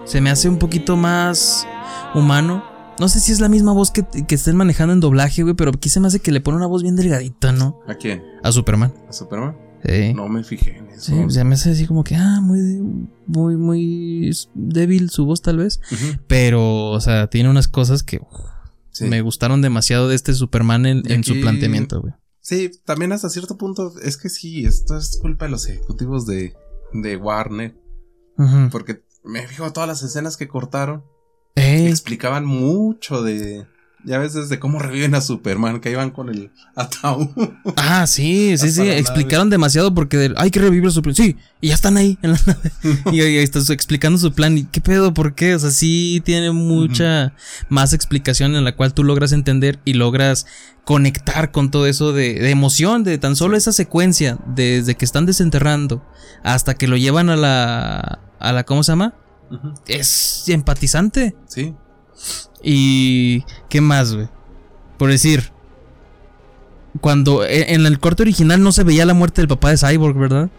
Se 0.05 0.21
me 0.21 0.29
hace 0.29 0.49
un 0.49 0.57
poquito 0.59 0.95
más 0.97 1.67
humano. 2.15 2.63
No 2.99 3.07
sé 3.07 3.19
si 3.19 3.31
es 3.31 3.39
la 3.39 3.47
misma 3.49 3.71
voz 3.71 3.91
que, 3.91 4.03
que 4.27 4.35
estén 4.35 4.55
manejando 4.57 4.93
en 4.93 4.99
doblaje, 4.99 5.43
güey, 5.43 5.55
pero 5.55 5.71
aquí 5.73 5.89
se 5.89 5.99
me 5.99 6.07
hace 6.07 6.19
que 6.19 6.31
le 6.31 6.41
pone 6.41 6.57
una 6.57 6.67
voz 6.67 6.83
bien 6.83 6.95
delgadita, 6.95 7.51
¿no? 7.51 7.79
¿A 7.87 7.95
quién? 7.95 8.23
A 8.43 8.51
Superman. 8.51 8.93
¿A 9.07 9.13
Superman? 9.13 9.55
Sí. 9.85 10.13
No 10.13 10.27
me 10.27 10.43
fijé 10.43 10.77
en 10.77 10.89
eso. 10.89 11.13
Sí, 11.13 11.33
se 11.33 11.43
me 11.45 11.55
hace 11.55 11.71
así 11.71 11.85
como 11.87 12.03
que, 12.03 12.15
ah, 12.17 12.39
muy, 12.41 12.59
muy, 13.25 13.55
muy 13.55 14.31
débil 14.53 15.09
su 15.09 15.25
voz 15.25 15.41
tal 15.41 15.57
vez. 15.57 15.79
Pero, 16.27 16.87
o 16.89 16.99
sea, 16.99 17.27
tiene 17.27 17.49
unas 17.49 17.69
cosas 17.69 18.03
que 18.03 18.17
uf, 18.17 18.39
Sí. 18.91 19.05
me 19.05 19.21
gustaron 19.21 19.61
demasiado 19.61 20.09
de 20.09 20.15
este 20.15 20.33
Superman 20.33 20.85
en, 20.85 21.09
en 21.09 21.23
su 21.23 21.39
planteamiento, 21.39 22.01
güey. 22.01 22.13
Sí, 22.49 22.71
también 22.83 23.11
hasta 23.11 23.29
cierto 23.29 23.59
punto 23.59 23.93
es 24.01 24.17
que 24.17 24.27
sí, 24.27 24.65
esto 24.65 24.97
es 24.97 25.19
culpa 25.21 25.45
de 25.45 25.51
los 25.51 25.67
ejecutivos 25.67 26.25
de, 26.25 26.55
de 26.93 27.15
Warner. 27.15 27.79
Porque 28.71 29.03
me 29.23 29.45
fijo 29.47 29.71
todas 29.71 29.87
las 29.87 30.01
escenas 30.01 30.35
que 30.35 30.47
cortaron. 30.47 31.03
Explicaban 31.55 32.45
mucho 32.45 33.21
de. 33.21 33.67
Ya 34.05 34.17
ves 34.17 34.33
desde 34.33 34.59
cómo 34.59 34.79
reviven 34.79 35.13
a 35.13 35.19
Superman, 35.19 35.81
que 35.81 35.91
iban 35.91 36.11
con 36.11 36.29
el 36.29 36.51
ataúd. 36.75 37.27
Ah, 37.75 38.07
sí, 38.07 38.57
sí, 38.57 38.71
sí. 38.71 38.87
Explicaron 38.89 39.49
demasiado 39.49 39.93
porque 39.93 40.15
de- 40.15 40.33
hay 40.37 40.51
que 40.51 40.59
revivir 40.61 40.89
su 40.91 41.01
plan. 41.01 41.13
Sí, 41.13 41.35
y 41.59 41.67
ya 41.67 41.73
están 41.75 41.97
ahí 41.97 42.17
en 42.21 42.31
la 42.31 42.39
nave. 42.45 42.71
y 43.11 43.19
ahí 43.21 43.37
está 43.37 43.59
su- 43.61 43.73
explicando 43.73 44.17
su 44.17 44.31
plan. 44.31 44.57
¿Y 44.57 44.63
qué 44.63 44.79
pedo? 44.79 45.13
¿Por 45.13 45.35
qué? 45.35 45.53
O 45.55 45.59
sea, 45.59 45.71
sí 45.71 46.21
tiene 46.23 46.51
mucha 46.51 47.33
más 47.67 47.91
explicación 47.91 48.55
en 48.55 48.63
la 48.63 48.73
cual 48.75 48.93
tú 48.93 49.03
logras 49.03 49.33
entender 49.33 49.79
y 49.83 49.93
logras 49.93 50.45
conectar 50.85 51.51
con 51.51 51.69
todo 51.69 51.85
eso 51.85 52.13
de, 52.13 52.35
de 52.35 52.49
emoción, 52.51 53.03
de 53.03 53.17
tan 53.17 53.35
solo 53.35 53.57
esa 53.57 53.73
secuencia, 53.73 54.37
desde 54.47 54.95
que 54.95 55.03
están 55.05 55.25
desenterrando 55.25 56.03
hasta 56.43 56.75
que 56.75 56.87
lo 56.87 56.95
llevan 56.95 57.29
a 57.29 57.35
la. 57.35 58.19
a 58.39 58.53
la 58.53 58.63
¿cómo 58.63 58.81
se 58.83 58.93
llama? 58.93 59.13
Es 59.87 60.45
empatizante. 60.47 61.35
Sí. 61.47 61.73
Y. 62.63 63.43
¿Qué 63.69 63.81
más, 63.81 64.13
güey? 64.13 64.27
Por 64.97 65.09
decir. 65.09 65.51
Cuando 67.01 67.43
e- 67.45 67.73
en 67.73 67.85
el 67.85 67.99
corte 67.99 68.23
original 68.23 68.61
no 68.63 68.71
se 68.71 68.83
veía 68.83 69.05
la 69.05 69.13
muerte 69.13 69.41
del 69.41 69.47
papá 69.47 69.69
de 69.69 69.77
Cyborg, 69.77 70.17
¿verdad? 70.17 70.49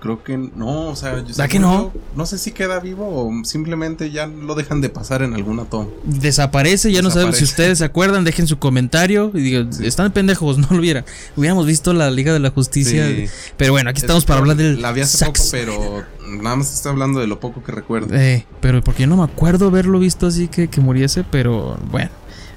Creo 0.00 0.22
que 0.22 0.38
no, 0.38 0.90
o 0.90 0.94
sea, 0.96 1.16
yo 1.18 1.24
¿Verdad 1.26 1.48
que 1.48 1.58
no? 1.58 1.92
no 2.14 2.24
sé 2.24 2.38
si 2.38 2.52
queda 2.52 2.78
vivo 2.78 3.08
o 3.08 3.44
simplemente 3.44 4.12
ya 4.12 4.28
lo 4.28 4.54
dejan 4.54 4.80
de 4.80 4.88
pasar 4.90 5.22
en 5.22 5.34
alguna 5.34 5.64
toma. 5.64 5.88
Desaparece, 6.04 6.92
ya 6.92 7.02
no 7.02 7.10
sabemos 7.10 7.36
si 7.38 7.44
ustedes 7.44 7.78
se 7.78 7.84
acuerdan, 7.84 8.22
dejen 8.22 8.46
su 8.46 8.58
comentario 8.60 9.32
y 9.34 9.40
digo, 9.40 9.72
Sí. 9.72 9.86
están 9.86 10.12
pendejos, 10.12 10.58
no 10.58 10.68
lo 10.70 10.80
vieran. 10.80 11.04
Hubiéramos 11.36 11.66
visto 11.66 11.92
la 11.92 12.10
Liga 12.12 12.32
de 12.32 12.38
la 12.38 12.50
Justicia. 12.50 13.06
Sí. 13.08 13.26
Pero 13.56 13.72
bueno, 13.72 13.90
aquí 13.90 14.00
estamos 14.00 14.24
para 14.24 14.38
hablar 14.40 14.56
del. 14.56 14.80
La 14.80 14.92
vi 14.92 15.00
hace 15.00 15.24
poco, 15.24 15.42
pero 15.50 16.04
nada 16.42 16.54
más 16.56 16.72
estoy 16.72 16.92
hablando 16.92 17.18
de 17.18 17.26
lo 17.26 17.40
poco 17.40 17.64
que 17.64 17.72
recuerdo. 17.72 18.14
Eh, 18.14 18.46
pero 18.60 18.82
porque 18.84 19.02
yo 19.02 19.08
no 19.08 19.16
me 19.16 19.24
acuerdo 19.24 19.66
haberlo 19.66 19.98
visto 19.98 20.26
así 20.28 20.46
que, 20.48 20.68
que 20.68 20.80
muriese, 20.80 21.24
pero 21.28 21.76
bueno, 21.90 22.10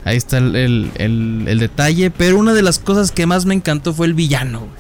ahí 0.06 0.18
está 0.18 0.38
el, 0.38 0.56
el- 0.56 0.92
el- 0.96 1.46
el 1.48 1.58
detalle. 1.60 2.12
Pero 2.12 2.38
una 2.38 2.54
de 2.54 2.62
las 2.62 2.78
cosas 2.78 3.12
que 3.12 3.26
más 3.26 3.46
me 3.46 3.56
encantó 3.56 3.94
fue 3.96 4.06
el 4.06 4.14
villano, 4.14 4.60
güey. 4.60 4.72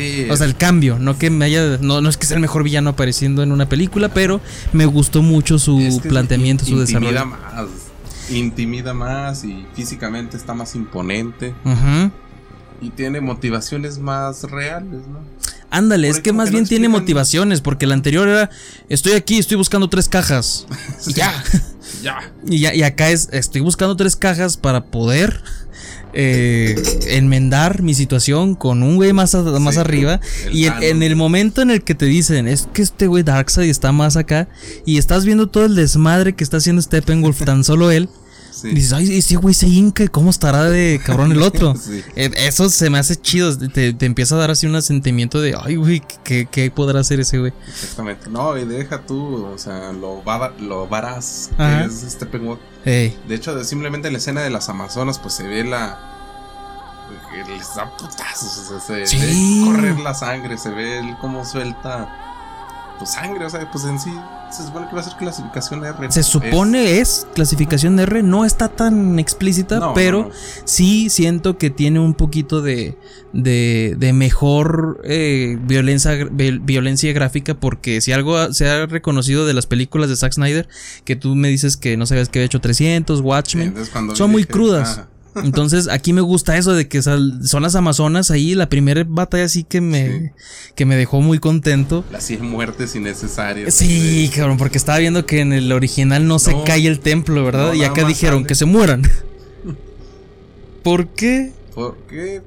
Sí, 0.00 0.30
O 0.30 0.36
sea, 0.36 0.46
el 0.46 0.56
cambio, 0.56 0.98
no 0.98 1.18
que 1.18 1.30
me 1.30 1.44
haya. 1.44 1.78
No, 1.80 2.00
no 2.00 2.08
es 2.08 2.16
que 2.16 2.26
sea 2.26 2.36
el 2.36 2.40
mejor 2.40 2.62
villano 2.64 2.90
apareciendo 2.90 3.42
en 3.42 3.52
una 3.52 3.68
película, 3.68 4.08
pero 4.08 4.40
me 4.72 4.86
gustó 4.86 5.22
mucho 5.22 5.58
su 5.58 5.78
es 5.80 6.00
que 6.00 6.08
planteamiento, 6.08 6.64
su 6.64 6.72
intimida 6.80 7.10
desarrollo. 7.10 7.26
más. 7.26 7.68
Intimida 8.30 8.94
más 8.94 9.44
y 9.44 9.66
físicamente 9.74 10.36
está 10.36 10.54
más 10.54 10.74
imponente. 10.74 11.54
Y 12.80 12.90
tiene 12.90 13.20
motivaciones 13.20 13.98
más 13.98 14.44
reales, 14.44 15.06
¿no? 15.06 15.20
Ándale, 15.70 16.08
es 16.08 16.20
que 16.20 16.32
más 16.32 16.48
que 16.48 16.56
bien 16.56 16.66
tiene 16.66 16.88
motivaciones, 16.88 17.60
porque 17.60 17.86
la 17.86 17.94
anterior 17.94 18.26
era, 18.26 18.50
estoy 18.88 19.12
aquí, 19.12 19.38
estoy 19.38 19.56
buscando 19.56 19.88
tres 19.88 20.08
cajas. 20.08 20.66
Y 21.06 21.12
ya. 21.12 21.44
Ya. 22.02 22.32
Y, 22.46 22.60
ya, 22.60 22.74
y 22.74 22.82
acá 22.82 23.10
es, 23.10 23.28
estoy 23.32 23.60
buscando 23.60 23.96
tres 23.96 24.16
cajas 24.16 24.56
para 24.56 24.84
poder 24.86 25.42
eh, 26.12 26.74
enmendar 27.08 27.82
mi 27.82 27.94
situación 27.94 28.54
con 28.54 28.82
un 28.82 28.96
güey 28.96 29.12
más, 29.12 29.34
a- 29.34 29.42
más 29.60 29.74
Sí, 29.74 29.80
arriba. 29.80 30.20
el 30.46 30.54
Y 30.54 30.66
en 30.66 31.02
el 31.02 31.16
momento 31.16 31.62
en 31.62 31.70
el 31.70 31.82
que 31.82 31.94
te 31.94 32.06
dicen, 32.06 32.48
es 32.48 32.68
que 32.72 32.82
este 32.82 33.06
güey 33.06 33.22
Darkseid 33.22 33.68
está 33.70 33.92
más 33.92 34.16
acá, 34.16 34.48
y 34.86 34.98
estás 34.98 35.24
viendo 35.24 35.48
todo 35.48 35.64
el 35.66 35.74
desmadre 35.74 36.34
que 36.34 36.44
está 36.44 36.56
haciendo 36.58 36.82
Steppenwolf, 36.82 37.42
tan 37.44 37.64
solo 37.64 37.90
él. 37.90 38.08
Sí. 38.60 38.68
Y 38.68 38.74
dices, 38.74 38.92
ay, 38.92 39.16
ese 39.18 39.36
güey 39.36 39.54
se 39.54 39.66
hinca, 39.68 40.06
¿cómo 40.08 40.30
estará 40.30 40.64
de 40.64 41.00
cabrón 41.04 41.32
el 41.32 41.42
otro? 41.42 41.74
Sí. 41.80 42.02
Eh, 42.16 42.30
Eso 42.36 42.68
se 42.68 42.90
me 42.90 42.98
hace 42.98 43.16
chido, 43.16 43.56
te, 43.56 43.92
te 43.92 44.06
empieza 44.06 44.34
a 44.34 44.38
dar 44.38 44.50
así 44.50 44.66
un 44.66 44.80
sentimiento 44.82 45.40
de, 45.40 45.54
ay, 45.60 45.76
güey, 45.76 46.02
¿qué, 46.24 46.46
qué 46.50 46.70
podrá 46.70 47.00
hacer 47.00 47.20
ese 47.20 47.38
güey? 47.38 47.52
Exactamente. 47.68 48.28
No, 48.28 48.56
y 48.58 48.64
deja 48.64 49.00
tú, 49.06 49.46
o 49.46 49.58
sea, 49.58 49.92
lo, 49.92 50.22
bada- 50.22 50.52
lo 50.60 50.86
varaz 50.88 51.50
Ajá. 51.58 51.80
que 51.80 51.84
es 51.86 52.04
Steppenwolf. 52.12 52.60
Ey, 52.84 53.16
De 53.28 53.34
hecho, 53.34 53.62
simplemente 53.64 54.08
en 54.08 54.14
la 54.14 54.18
escena 54.18 54.40
de 54.42 54.50
las 54.50 54.68
Amazonas, 54.68 55.18
pues 55.18 55.34
se 55.34 55.44
ve 55.44 55.64
la. 55.64 55.98
que 57.32 57.52
Les 57.52 57.74
da 57.74 57.96
putazos, 57.96 58.70
o 58.70 58.80
sea, 58.80 59.06
se 59.06 59.06
Sí. 59.06 59.60
ve 59.64 59.66
correr 59.72 60.00
la 60.00 60.14
sangre, 60.14 60.58
se 60.58 60.70
ve 60.70 60.98
el 60.98 61.16
cómo 61.18 61.44
suelta. 61.44 62.29
Pues 63.00 63.12
sangre, 63.12 63.44
o 63.46 63.50
sea, 63.50 63.68
pues 63.72 63.84
en 63.84 63.98
sí 63.98 64.10
se 64.52 64.62
supone 64.62 64.86
que 64.88 64.94
va 64.94 65.00
a 65.00 65.04
ser 65.04 65.14
clasificación 65.16 65.82
R. 65.84 66.12
se 66.12 66.20
Es- 66.20 66.26
supone 66.26 66.98
es, 67.00 67.26
clasificación 67.34 67.98
R, 67.98 68.22
no 68.22 68.44
está 68.44 68.68
tan 68.68 69.18
explícita, 69.18 69.78
No, 69.80 69.94
pero 69.94 70.22
no, 70.24 70.28
no. 70.28 70.34
sí 70.66 71.08
siento 71.08 71.56
que 71.56 71.70
tiene 71.70 71.98
un 71.98 72.12
poquito 72.14 72.60
de, 72.60 72.98
de, 73.32 73.96
de 73.98 74.12
mejor 74.12 75.00
eh, 75.04 75.56
violencia, 75.62 76.12
vi- 76.30 76.58
violencia 76.58 77.10
gráfica, 77.14 77.54
porque 77.54 78.00
si 78.02 78.12
algo 78.12 78.52
se 78.52 78.68
ha 78.68 78.84
reconocido 78.86 79.46
de 79.46 79.54
las 79.54 79.66
películas 79.66 80.10
de 80.10 80.16
Zack 80.16 80.34
Snyder, 80.34 80.68
que 81.04 81.16
tú 81.16 81.34
me 81.36 81.48
dices 81.48 81.76
que 81.78 81.96
no 81.96 82.04
sabes 82.06 82.28
que 82.28 82.40
había 82.40 82.46
hecho 82.46 82.60
300, 82.60 83.20
Watchmen, 83.22 83.74
son 84.14 84.30
muy 84.30 84.44
crudas. 84.44 84.98
ah, 84.98 85.08
Entonces 85.44 85.88
aquí 85.88 86.12
me 86.12 86.20
gusta 86.20 86.56
eso 86.56 86.72
de 86.72 86.88
que 86.88 87.02
son 87.02 87.62
las 87.62 87.74
Amazonas 87.74 88.30
ahí, 88.30 88.54
la 88.54 88.68
primera 88.68 89.04
batalla 89.06 89.48
sí 89.48 89.64
que 89.64 89.80
me, 89.80 90.32
que 90.74 90.84
me 90.84 90.96
dejó 90.96 91.20
muy 91.20 91.38
contento. 91.38 92.04
las 92.10 92.24
100 92.24 92.44
muertes 92.44 92.94
innecesarias. 92.96 93.72
Sí, 93.74 94.30
cabrón, 94.34 94.58
porque 94.58 94.78
estaba 94.78 94.98
viendo 94.98 95.26
que 95.26 95.40
en 95.40 95.52
el 95.52 95.70
original 95.72 96.26
no, 96.26 96.38
se 96.38 96.54
cae 96.64 96.86
el 96.86 97.00
templo, 97.00 97.44
¿verdad? 97.44 97.68
No, 97.68 97.74
y 97.74 97.84
acá 97.84 98.04
dijeron 98.04 98.40
sale. 98.40 98.46
que 98.48 98.54
se 98.54 98.64
mueran. 98.64 99.02
¿Por 100.82 101.08
qué? 101.08 101.52
¿Por 101.74 101.96
qué? 102.08 102.42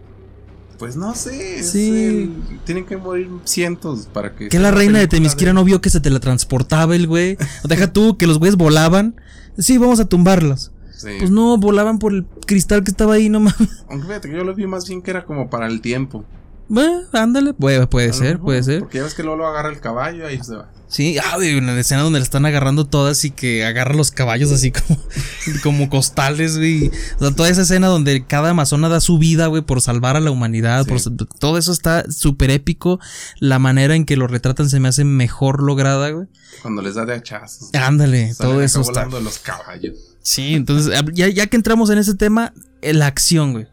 Pues 0.79 0.95
no 0.95 1.15
sé. 1.15 1.63
Sí. 1.63 1.89
el- 1.89 2.59
tienen 2.65 2.85
que 2.85 2.97
morir 2.97 3.29
cientos 3.45 4.07
para 4.11 4.35
que. 4.35 4.49
Que 4.49 4.59
la 4.59 4.71
reina 4.71 4.99
de 4.99 5.07
Temisquira 5.07 5.53
no 5.53 5.63
vio 5.63 5.79
que 5.79 5.89
se 5.89 6.01
teletransportaba 6.01 6.95
el 6.95 7.07
güey. 7.07 7.37
Deja 7.63 7.93
tú 7.93 8.17
que 8.17 8.27
los 8.27 8.39
güeyes 8.39 8.57
volaban. 8.57 9.15
Sí, 9.57 9.77
vamos 9.77 9.99
a 10.01 10.05
tumbarlas. 10.05 10.71
Sí. 11.03 11.09
Pues 11.19 11.29
no, 11.31 11.57
volaban 11.57 11.99
por 11.99 12.13
el 12.13 12.25
cristal 12.47 12.83
que 12.83 12.91
estaba 12.91 13.13
ahí 13.15 13.29
nomás. 13.29 13.55
Aunque 13.89 14.07
fíjate 14.07 14.29
que 14.29 14.35
yo 14.37 14.43
lo 14.43 14.55
vi 14.55 14.65
más 14.67 14.87
bien 14.87 15.01
que 15.01 15.11
era 15.11 15.25
como 15.25 15.49
para 15.49 15.67
el 15.67 15.81
tiempo. 15.81 16.23
Bueno, 16.69 17.01
ándale, 17.11 17.53
puede, 17.53 17.85
puede 17.87 18.13
ser, 18.13 18.35
mejor, 18.35 18.41
puede 18.45 18.63
ser. 18.63 18.79
Porque 18.79 18.97
ya 18.99 19.03
ves 19.03 19.13
que 19.13 19.21
luego 19.21 19.37
lo 19.37 19.47
agarra 19.47 19.69
el 19.69 19.79
caballo 19.81 20.23
y 20.23 20.33
ahí 20.33 20.43
se 20.43 20.55
va. 20.55 20.71
Sí, 20.87 21.17
ah, 21.17 21.37
una 21.57 21.77
escena 21.79 22.03
donde 22.03 22.19
la 22.19 22.23
están 22.23 22.45
agarrando 22.45 22.85
todas 22.85 23.25
y 23.25 23.31
que 23.31 23.65
agarra 23.65 23.95
los 23.95 24.11
caballos 24.11 24.51
así 24.51 24.71
como, 24.71 24.97
como 25.63 25.89
costales, 25.89 26.57
güey. 26.57 26.87
O 27.17 27.19
sea, 27.19 27.35
toda 27.35 27.49
esa 27.49 27.63
escena 27.63 27.87
donde 27.87 28.25
cada 28.25 28.51
amazona 28.51 28.87
da 28.89 29.01
su 29.01 29.17
vida, 29.17 29.47
güey, 29.47 29.61
por 29.63 29.81
salvar 29.81 30.15
a 30.15 30.19
la 30.21 30.31
humanidad. 30.31 30.83
Sí. 30.85 30.89
por 30.89 30.99
sa- 30.99 31.11
todo 31.39 31.57
eso 31.57 31.71
está 31.73 32.09
súper 32.09 32.49
épico. 32.49 32.99
La 33.39 33.59
manera 33.59 33.95
en 33.95 34.05
que 34.05 34.15
lo 34.15 34.27
retratan 34.27 34.69
se 34.69 34.79
me 34.79 34.87
hace 34.87 35.03
mejor 35.03 35.61
lograda, 35.61 36.11
güey. 36.11 36.27
Cuando 36.61 36.81
les 36.81 36.95
da 36.95 37.05
de 37.05 37.15
hachazos. 37.15 37.73
Ándale, 37.73 38.33
todo 38.37 38.61
eso 38.61 38.81
está. 38.81 38.91
volando 39.05 39.19
los 39.19 39.39
caballos. 39.39 40.12
Sí, 40.23 40.55
entonces, 40.55 40.97
ah, 40.97 41.05
ya, 41.13 41.27
ya 41.27 41.45
que 41.47 41.55
entramos 41.57 41.89
en 41.91 41.99
ese 41.99 42.15
tema, 42.15 42.53
eh, 42.81 42.93
la 42.93 43.05
acción, 43.07 43.51
güey. 43.53 43.67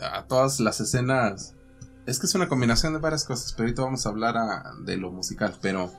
A 0.00 0.24
todas 0.26 0.60
las 0.60 0.80
escenas. 0.80 1.54
Es 2.06 2.18
que 2.18 2.26
es 2.26 2.34
una 2.34 2.48
combinación 2.48 2.94
de 2.94 2.98
varias 3.00 3.24
cosas, 3.24 3.52
pero 3.52 3.64
ahorita 3.66 3.82
vamos 3.82 4.06
a 4.06 4.08
hablar 4.08 4.36
a- 4.38 4.72
de 4.84 4.96
lo 4.96 5.10
musical. 5.12 5.54
Pero 5.60 5.92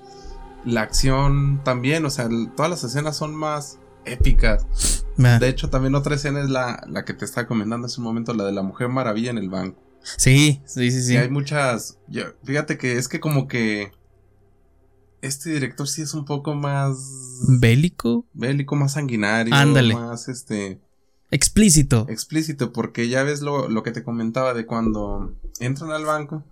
la 0.66 0.82
acción 0.82 1.62
también, 1.64 2.04
o 2.06 2.10
sea, 2.10 2.26
el- 2.26 2.50
todas 2.56 2.70
las 2.72 2.84
escenas 2.84 3.16
son 3.18 3.36
más 3.36 3.78
épicas. 4.06 4.66
Ah, 5.24 5.38
De 5.38 5.50
hecho, 5.50 5.70
también 5.70 5.94
otra 5.96 6.16
escena 6.16 6.42
es 6.42 6.50
la, 6.50 6.82
la 6.88 7.06
que 7.06 7.14
te 7.14 7.26
estaba 7.26 7.46
comentando 7.48 7.86
hace 7.88 8.00
un 8.02 8.06
momento, 8.06 8.34
la 8.34 8.46
de 8.46 8.54
la 8.54 8.64
Mujer 8.64 8.88
Maravilla 8.90 9.30
en 9.32 9.38
el 9.38 9.50
banco. 9.50 9.78
Sí, 10.02 10.62
sí, 10.66 10.92
sí, 10.92 11.04
sí. 11.04 11.14
Y 11.14 11.18
hay 11.18 11.30
muchas. 11.30 11.98
yo- 12.08 12.34
fíjate 12.44 12.78
que 12.78 12.98
es 12.98 13.08
que 13.08 13.20
como 13.20 13.48
que. 13.48 13.92
Este 15.22 15.50
director 15.52 15.88
sí 15.88 16.02
es 16.02 16.14
un 16.14 16.26
poco 16.26 16.56
más. 16.56 16.98
Bélico, 17.48 18.26
bélico, 18.34 18.76
más 18.76 18.94
sanguinario. 18.94 19.54
Ándale. 19.54 19.94
Más 19.94 20.28
este. 20.30 20.80
explícito. 21.32 22.06
explícito. 22.10 22.72
Porque 22.72 23.10
ya 23.10 23.24
ves 23.24 23.42
lo, 23.42 23.70
lo 23.70 23.84
que 23.84 23.92
te 23.92 24.04
comentaba 24.04 24.54
de 24.54 24.66
cuando 24.66 25.34
entran 25.60 25.92
al 25.92 26.06
banco. 26.06 26.44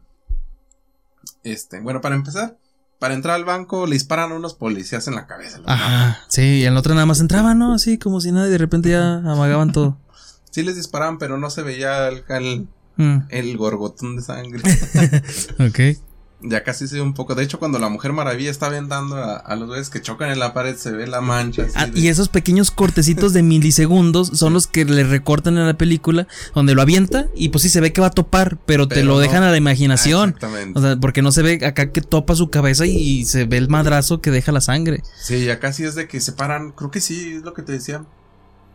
Este. 1.44 1.80
Bueno, 1.80 2.02
para 2.02 2.16
empezar. 2.16 2.58
Para 3.00 3.14
entrar 3.14 3.36
al 3.36 3.46
banco 3.46 3.86
le 3.86 3.94
disparan 3.94 4.32
a 4.32 4.36
unos 4.36 4.56
policías 4.56 5.08
en 5.08 5.14
la 5.14 5.28
cabeza. 5.28 5.62
Ajá, 5.66 6.26
sí, 6.30 6.42
y 6.42 6.66
en 6.66 6.74
la 6.74 6.80
otra 6.80 6.96
nada 6.96 7.06
más 7.06 7.20
entraban, 7.20 7.60
¿no? 7.60 7.74
Así 7.74 8.00
como 8.00 8.22
si 8.22 8.32
nada, 8.32 8.48
y 8.48 8.50
de 8.50 8.58
repente 8.58 8.90
ya 8.90 9.18
amagaban 9.18 9.72
todo. 9.72 9.98
Sí 10.50 10.64
les 10.64 10.76
disparaban, 10.76 11.20
pero 11.20 11.38
no 11.38 11.52
se 11.52 11.62
veía 11.62 12.08
el, 12.08 12.24
el, 12.30 12.68
Mm, 12.98 13.18
el 13.30 13.58
gorgotón 13.58 14.16
de 14.16 14.24
sangre. 14.24 14.64
ok. 15.60 15.98
Ya 16.40 16.64
casi 16.64 16.88
se 16.88 16.96
ve 16.98 17.02
un 17.02 17.16
poco. 17.16 17.34
De 17.34 17.44
hecho, 17.44 17.58
cuando 17.58 17.80
la 17.80 17.90
Mujer 17.90 18.14
Maravilla 18.14 18.52
está 18.52 18.68
aventando 18.68 19.16
a, 19.16 19.38
a 19.38 19.56
los 19.56 19.70
güeyes 19.70 19.90
que 19.90 20.04
chocan 20.04 20.30
en 20.30 20.38
la 20.38 20.54
pared, 20.54 20.76
se 20.76 20.92
ve 20.92 21.08
la 21.08 21.20
mancha. 21.20 21.64
así 21.64 21.72
Ah, 21.76 21.88
de- 21.88 22.00
y 22.00 22.10
esos 22.10 22.30
pequeños 22.30 22.70
cortecitos 22.70 23.34
de 23.34 23.42
milisegundos 23.42 24.28
son 24.36 24.54
los 24.54 24.68
que 24.68 24.86
le 24.86 25.04
recortan 25.04 25.58
en 25.58 25.66
la 25.66 25.74
película, 25.78 26.28
donde 26.54 26.76
lo 26.76 26.84
avienta 26.84 27.26
y 27.36 27.50
pues 27.50 27.64
sí 27.64 27.70
se 27.70 27.82
ve 27.82 27.92
que 27.92 28.02
va 28.02 28.08
a 28.08 28.12
topar, 28.12 28.60
pero, 28.68 28.88
te 28.88 29.04
lo 29.04 29.14
no. 29.16 29.20
dejan 29.20 29.42
a 29.42 29.48
la 29.48 29.54
Ah, 29.54 29.58
imaginación. 29.58 30.30
exactamente. 30.30 30.78
O 30.78 30.82
sea, 30.84 30.96
porque 30.98 31.24
no 31.24 31.32
se 31.32 31.42
ve 31.42 31.66
acá 31.66 31.92
que 31.92 32.02
topa 32.02 32.36
su 32.36 32.52
cabeza 32.52 32.86
y 32.86 33.26
se 33.26 33.46
ve 33.46 33.58
el 33.58 33.68
madrazo 33.68 34.22
que 34.22 34.30
deja 34.30 34.52
la 34.52 34.62
sangre. 34.62 35.02
sí, 35.20 35.44
ya 35.44 35.60
casi 35.60 35.86
es 35.86 35.96
de 35.96 36.08
que 36.08 36.22
se 36.22 36.34
paran. 36.34 36.72
Creo 36.72 36.92
que 36.92 37.02
sí, 37.02 37.34
es 37.38 37.42
lo 37.44 37.56
que 37.56 37.64
te 37.64 37.72
decía. 37.72 38.06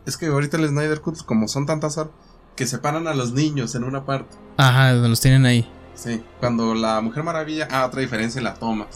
Es 0.05 0.17
que 0.17 0.25
ahorita 0.25 0.57
el 0.57 0.67
Snyder 0.67 0.99
Cut, 0.99 1.23
como 1.23 1.47
son 1.47 1.65
tantas 1.65 1.97
horas, 1.97 2.11
que 2.57 2.67
separan 2.67 3.07
a 3.07 3.13
los 3.13 3.31
niños 3.31 3.73
en 3.75 3.85
una 3.85 4.05
parte. 4.05 4.35
Ajá, 4.57 4.91
los 4.91 5.21
tienen 5.21 5.45
ahí. 5.45 5.65
Sí, 5.95 6.23
cuando 6.39 6.73
la 6.75 7.01
Mujer 7.01 7.23
Maravilla. 7.23 7.67
Ah, 7.71 7.85
otra 7.85 8.01
diferencia 8.01 8.39
en 8.39 8.45
la 8.45 8.55
toma. 8.55 8.87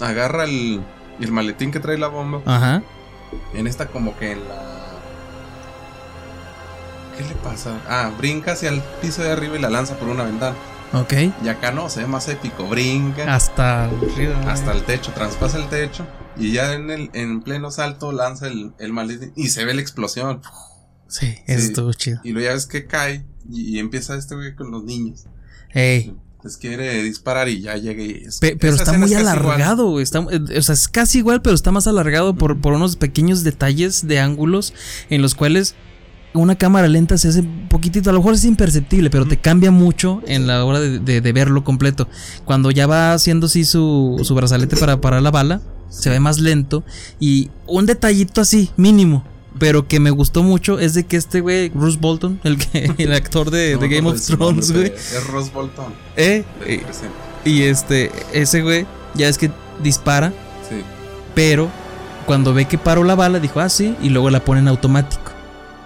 Agarra 0.00 0.44
el, 0.44 0.82
el 1.20 1.32
maletín 1.32 1.70
que 1.70 1.80
trae 1.80 1.98
la 1.98 2.08
bomba. 2.08 2.40
Ajá. 2.46 2.82
En 3.54 3.66
esta, 3.66 3.86
como 3.88 4.16
que 4.16 4.32
en 4.32 4.48
la. 4.48 4.78
¿Qué 7.16 7.24
le 7.24 7.34
pasa? 7.36 7.80
Ah, 7.88 8.10
brinca 8.16 8.52
hacia 8.52 8.68
el 8.70 8.80
piso 9.02 9.22
de 9.22 9.32
arriba 9.32 9.56
y 9.56 9.60
la 9.60 9.70
lanza 9.70 9.96
por 9.98 10.08
una 10.08 10.24
ventana. 10.24 10.56
Ok. 10.92 11.12
Y 11.44 11.48
acá 11.48 11.72
no, 11.72 11.90
se 11.90 12.00
ve 12.00 12.06
más 12.06 12.28
épico. 12.28 12.66
Brinca. 12.68 13.34
Hasta 13.34 13.84
arriba. 13.86 14.40
hasta 14.50 14.72
el 14.72 14.84
techo, 14.84 15.12
traspasa 15.12 15.58
el 15.58 15.68
techo 15.68 16.06
y 16.36 16.52
ya 16.52 16.72
en 16.74 16.90
el 16.90 17.10
en 17.14 17.42
pleno 17.42 17.70
salto 17.72 18.12
lanza 18.12 18.46
el, 18.46 18.72
el 18.78 18.92
maletín 18.92 19.32
y 19.36 19.48
se 19.48 19.64
ve 19.64 19.74
la 19.74 19.80
explosión. 19.82 20.40
Sí, 21.08 21.36
eso 21.46 21.60
Sí. 21.60 21.66
estuvo 21.68 21.92
chido. 21.92 22.20
Y 22.22 22.30
luego 22.32 22.48
ya 22.48 22.54
ves 22.54 22.66
que 22.66 22.86
cae 22.86 23.26
y, 23.50 23.76
y 23.76 23.78
empieza 23.80 24.14
este 24.14 24.34
güey 24.36 24.54
con 24.54 24.70
los 24.70 24.84
niños. 24.84 25.26
Ey. 25.72 26.14
Les 26.44 26.56
quiere 26.56 27.02
disparar 27.02 27.48
y 27.48 27.60
ya 27.60 27.76
llega 27.76 28.02
y 28.02 28.10
es- 28.26 28.38
Pe- 28.38 28.56
pero 28.56 28.74
está 28.76 28.92
muy 28.96 29.12
es 29.12 29.16
alargado. 29.18 30.00
Está- 30.00 30.20
o 30.20 30.62
sea, 30.62 30.72
es 30.74 30.86
casi 30.88 31.18
igual, 31.18 31.42
pero 31.42 31.54
está 31.54 31.72
más 31.72 31.86
alargado 31.88 32.34
por, 32.36 32.60
por 32.60 32.72
unos 32.74 32.96
pequeños 32.96 33.42
detalles 33.42 34.06
de 34.06 34.20
ángulos 34.20 34.72
en 35.10 35.20
los 35.20 35.34
cuales 35.34 35.74
una 36.34 36.56
cámara 36.56 36.86
lenta 36.86 37.18
se 37.18 37.28
hace 37.28 37.40
un 37.40 37.68
poquitito. 37.68 38.10
A 38.10 38.12
lo 38.12 38.20
mejor 38.20 38.34
es 38.34 38.44
imperceptible, 38.44 39.10
pero 39.10 39.26
te 39.26 39.38
cambia 39.38 39.70
mucho 39.72 40.22
en 40.26 40.46
la 40.46 40.64
hora 40.64 40.78
de, 40.78 41.00
de- 41.00 41.20
de 41.20 41.32
verlo 41.32 41.64
completo. 41.64 42.08
Cuando 42.44 42.70
ya 42.70 42.86
va 42.86 43.14
haciendo 43.14 43.46
así 43.46 43.64
su, 43.64 44.20
su 44.22 44.34
brazalete 44.36 44.76
para 44.76 45.00
parar 45.00 45.22
la 45.22 45.32
bala, 45.32 45.60
se 45.90 46.08
ve 46.08 46.20
más 46.20 46.38
lento. 46.38 46.84
Y 47.18 47.50
un 47.66 47.86
detallito 47.86 48.40
así, 48.40 48.70
mínimo. 48.76 49.24
Pero 49.58 49.86
que 49.88 50.00
me 50.00 50.10
gustó 50.10 50.42
mucho 50.42 50.78
es 50.78 50.94
de 50.94 51.04
que 51.06 51.16
este 51.16 51.40
güey, 51.40 51.68
Bruce 51.70 51.98
Bolton, 52.00 52.40
el, 52.44 52.58
que, 52.58 52.90
el 52.98 53.12
actor 53.12 53.50
de, 53.50 53.74
No 53.74 53.80
de 53.80 53.88
me 53.88 53.94
Game 53.96 54.08
of 54.10 54.20
Thrones, 54.24 54.72
güey. 54.72 54.86
Es 54.86 55.26
Ross 55.28 55.52
Bolton. 55.52 55.92
Eh, 56.16 56.44
y 57.44 57.62
este, 57.62 58.10
ese 58.32 58.62
güey, 58.62 58.86
ya 59.14 59.28
es 59.28 59.38
que 59.38 59.50
dispara, 59.82 60.32
Sí. 60.68 60.82
pero 61.34 61.70
cuando 62.26 62.52
ve 62.52 62.66
que 62.66 62.76
paró 62.78 63.04
la 63.04 63.14
bala, 63.14 63.40
dijo, 63.40 63.60
ah, 63.60 63.68
sí, 63.68 63.94
y 64.02 64.10
luego 64.10 64.28
la 64.30 64.44
pone 64.44 64.60
en 64.60 64.68
automático. 64.68 65.32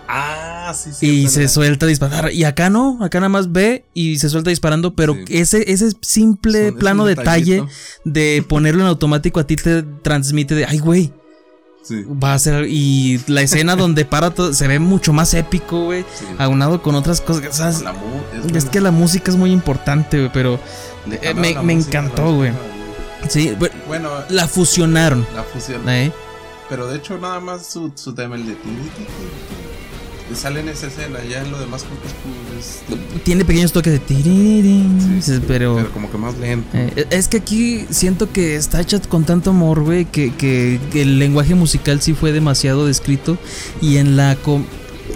Ah, 0.09 0.73
sí, 0.75 0.91
sí. 0.93 1.07
y 1.07 1.29
se 1.29 1.49
suelta 1.49 1.87
a 1.87 1.89
disparar. 1.89 2.33
Y 2.33 2.45
acá 2.45 2.69
no, 2.69 2.99
acá 3.03 3.19
nada 3.21 3.29
más 3.31 3.53
ve 3.53 3.85
y 3.95 4.19
se 4.19 4.29
suelta 4.29 4.51
disparando, 4.51 4.95
pero 4.95 5.15
Sí. 5.15 5.25
ese, 5.39 5.71
ese 5.73 5.93
simple 6.03 6.69
es 6.69 6.73
plano 6.75 7.05
detalle 7.07 7.65
de 8.05 8.45
ponerlo 8.47 8.83
en 8.83 8.89
automático 8.89 9.41
a 9.41 9.47
ti 9.47 9.57
te 9.57 9.83
transmite 9.83 10.55
de, 10.55 10.67
ay, 10.67 10.79
güey, 10.79 11.13
Va 11.91 12.35
a 12.35 12.39
ser. 12.39 12.67
Y 12.69 13.21
la 13.27 13.43
escena 13.43 13.77
donde 13.77 14.05
para 14.05 14.31
todo 14.31 14.53
se 14.53 14.69
ve 14.69 14.79
mucho 14.79 15.13
más 15.13 15.35
épico, 15.35 15.85
güey. 15.85 16.05
Aunado 16.39 16.83
con 16.83 16.95
otras 16.95 17.21
cosas. 17.21 17.83
es, 18.55 18.65
que 18.67 18.81
la 18.81 18.91
música 18.91 19.31
es 19.31 19.37
muy 19.37 19.51
importante, 19.51 20.19
güey. 20.19 20.31
Pero 20.33 20.61
eh, 21.11 21.35
me, 21.35 21.73
encantó, 21.73 22.37
güey. 22.37 22.53
Sí, 23.29 23.57
bueno. 23.87 24.11
La 24.29 24.47
fusionaron. 24.47 25.27
La 25.35 25.43
fusionaron. 25.43 25.89
¿Eh? 25.89 26.13
Pero 26.69 26.87
de 26.87 26.97
hecho, 26.97 27.19
nada 27.19 27.41
más 27.41 27.67
su, 27.67 27.93
su 27.95 28.15
tema, 28.15 28.37
el 28.37 28.47
de 28.47 28.57
sale 30.37 30.61
en 30.61 30.69
esa 30.69 30.87
escena, 30.87 31.19
ya 31.29 31.43
en 31.43 31.51
lo 31.51 31.59
demás 31.59 31.85
Tiene 33.25 33.45
pequeños 33.45 33.73
toques 33.73 33.93
de 33.93 35.41
pero, 35.47 35.77
pero 35.77 35.93
como 35.93 36.11
que 36.11 36.19
más 36.19 36.37
lento. 36.39 36.69
Eh, 36.75 37.07
es 37.11 37.29
que 37.29 37.39
aquí 37.39 37.87
siento 37.91 38.31
que 38.31 38.57
está 38.57 38.81
hecha 38.81 39.01
con 39.01 39.25
tanto 39.25 39.51
amor, 39.51 39.83
güey, 39.83 40.05
que, 40.05 40.35
que, 40.35 40.81
el 40.95 41.19
lenguaje 41.19 41.55
musical 41.55 42.01
sí 42.01 42.15
fue 42.15 42.33
demasiado 42.33 42.87
descrito 42.87 43.39
y 43.81 43.97
en 43.97 44.17
la 44.17 44.37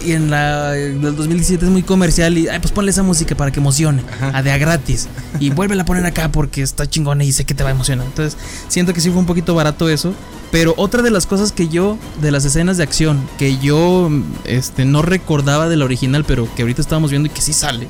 y 0.05 0.13
en 0.13 0.31
la 0.31 0.71
del 0.73 1.01
2017 1.01 1.65
es 1.65 1.71
muy 1.71 1.83
comercial 1.83 2.37
y 2.39 2.49
ay, 2.49 2.59
pues 2.59 2.73
ponle 2.73 2.91
esa 2.91 3.03
música 3.03 3.35
para 3.35 3.51
que 3.51 3.61
emocione, 3.61 4.03
a 4.21 4.43
de 4.43 4.51
a 4.51 4.59
gratis 4.59 5.09
y 5.41 5.51
vuélvela 5.51 5.83
a 5.83 5.87
poner 5.87 6.05
acá 6.07 6.31
porque 6.31 6.63
está 6.63 6.89
chingona 6.89 7.25
y 7.25 7.33
sé 7.33 7.45
que 7.45 7.55
te 7.55 7.63
va 7.63 7.71
a 7.71 7.73
emocionar. 7.73 8.07
Entonces, 8.07 8.39
siento 8.69 8.93
que 8.93 9.01
sí 9.01 9.11
fue 9.11 9.19
un 9.19 9.27
poquito 9.27 9.55
barato 9.55 9.89
eso, 9.89 10.15
pero 10.51 10.75
otra 10.77 11.03
de 11.03 11.11
las 11.11 11.27
cosas 11.27 11.53
que 11.53 11.69
yo 11.69 11.99
de 12.21 12.31
las 12.31 12.45
escenas 12.45 12.77
de 12.77 12.83
acción 12.83 13.21
que 13.39 13.59
yo 13.59 14.11
este 14.45 14.85
no 14.85 15.03
recordaba 15.03 15.69
de 15.69 15.77
la 15.77 15.85
original, 15.85 16.25
pero 16.25 16.49
que 16.55 16.63
ahorita 16.63 16.81
estábamos 16.81 17.11
viendo 17.11 17.27
y 17.27 17.31
que 17.31 17.41
sí 17.41 17.53
sale, 17.53 17.89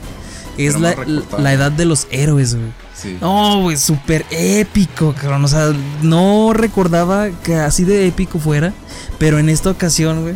es 0.58 0.78
la, 0.80 0.94
la, 1.38 1.52
edad 1.52 1.70
de 1.70 1.84
los 1.84 2.06
héroes, 2.10 2.54
güey. 2.54 2.68
Sí. 2.94 3.18
No, 3.20 3.60
güey, 3.60 3.76
súper 3.76 4.24
épico, 4.30 5.14
cabrón. 5.20 5.44
O 5.44 5.48
sea, 5.48 5.72
no 6.02 6.52
recordaba 6.54 7.28
que 7.42 7.56
así 7.56 7.84
de 7.84 8.06
épico 8.06 8.38
fuera. 8.38 8.72
Pero 9.18 9.38
en 9.38 9.48
esta 9.48 9.70
ocasión, 9.70 10.22
güey, 10.22 10.34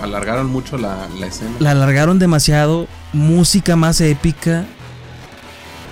Alargaron 0.00 0.46
mucho 0.46 0.78
la, 0.78 1.08
la 1.18 1.26
escena. 1.26 1.52
La 1.58 1.72
alargaron 1.72 2.18
demasiado. 2.18 2.86
Música 3.12 3.76
más 3.76 4.00
épica. 4.00 4.66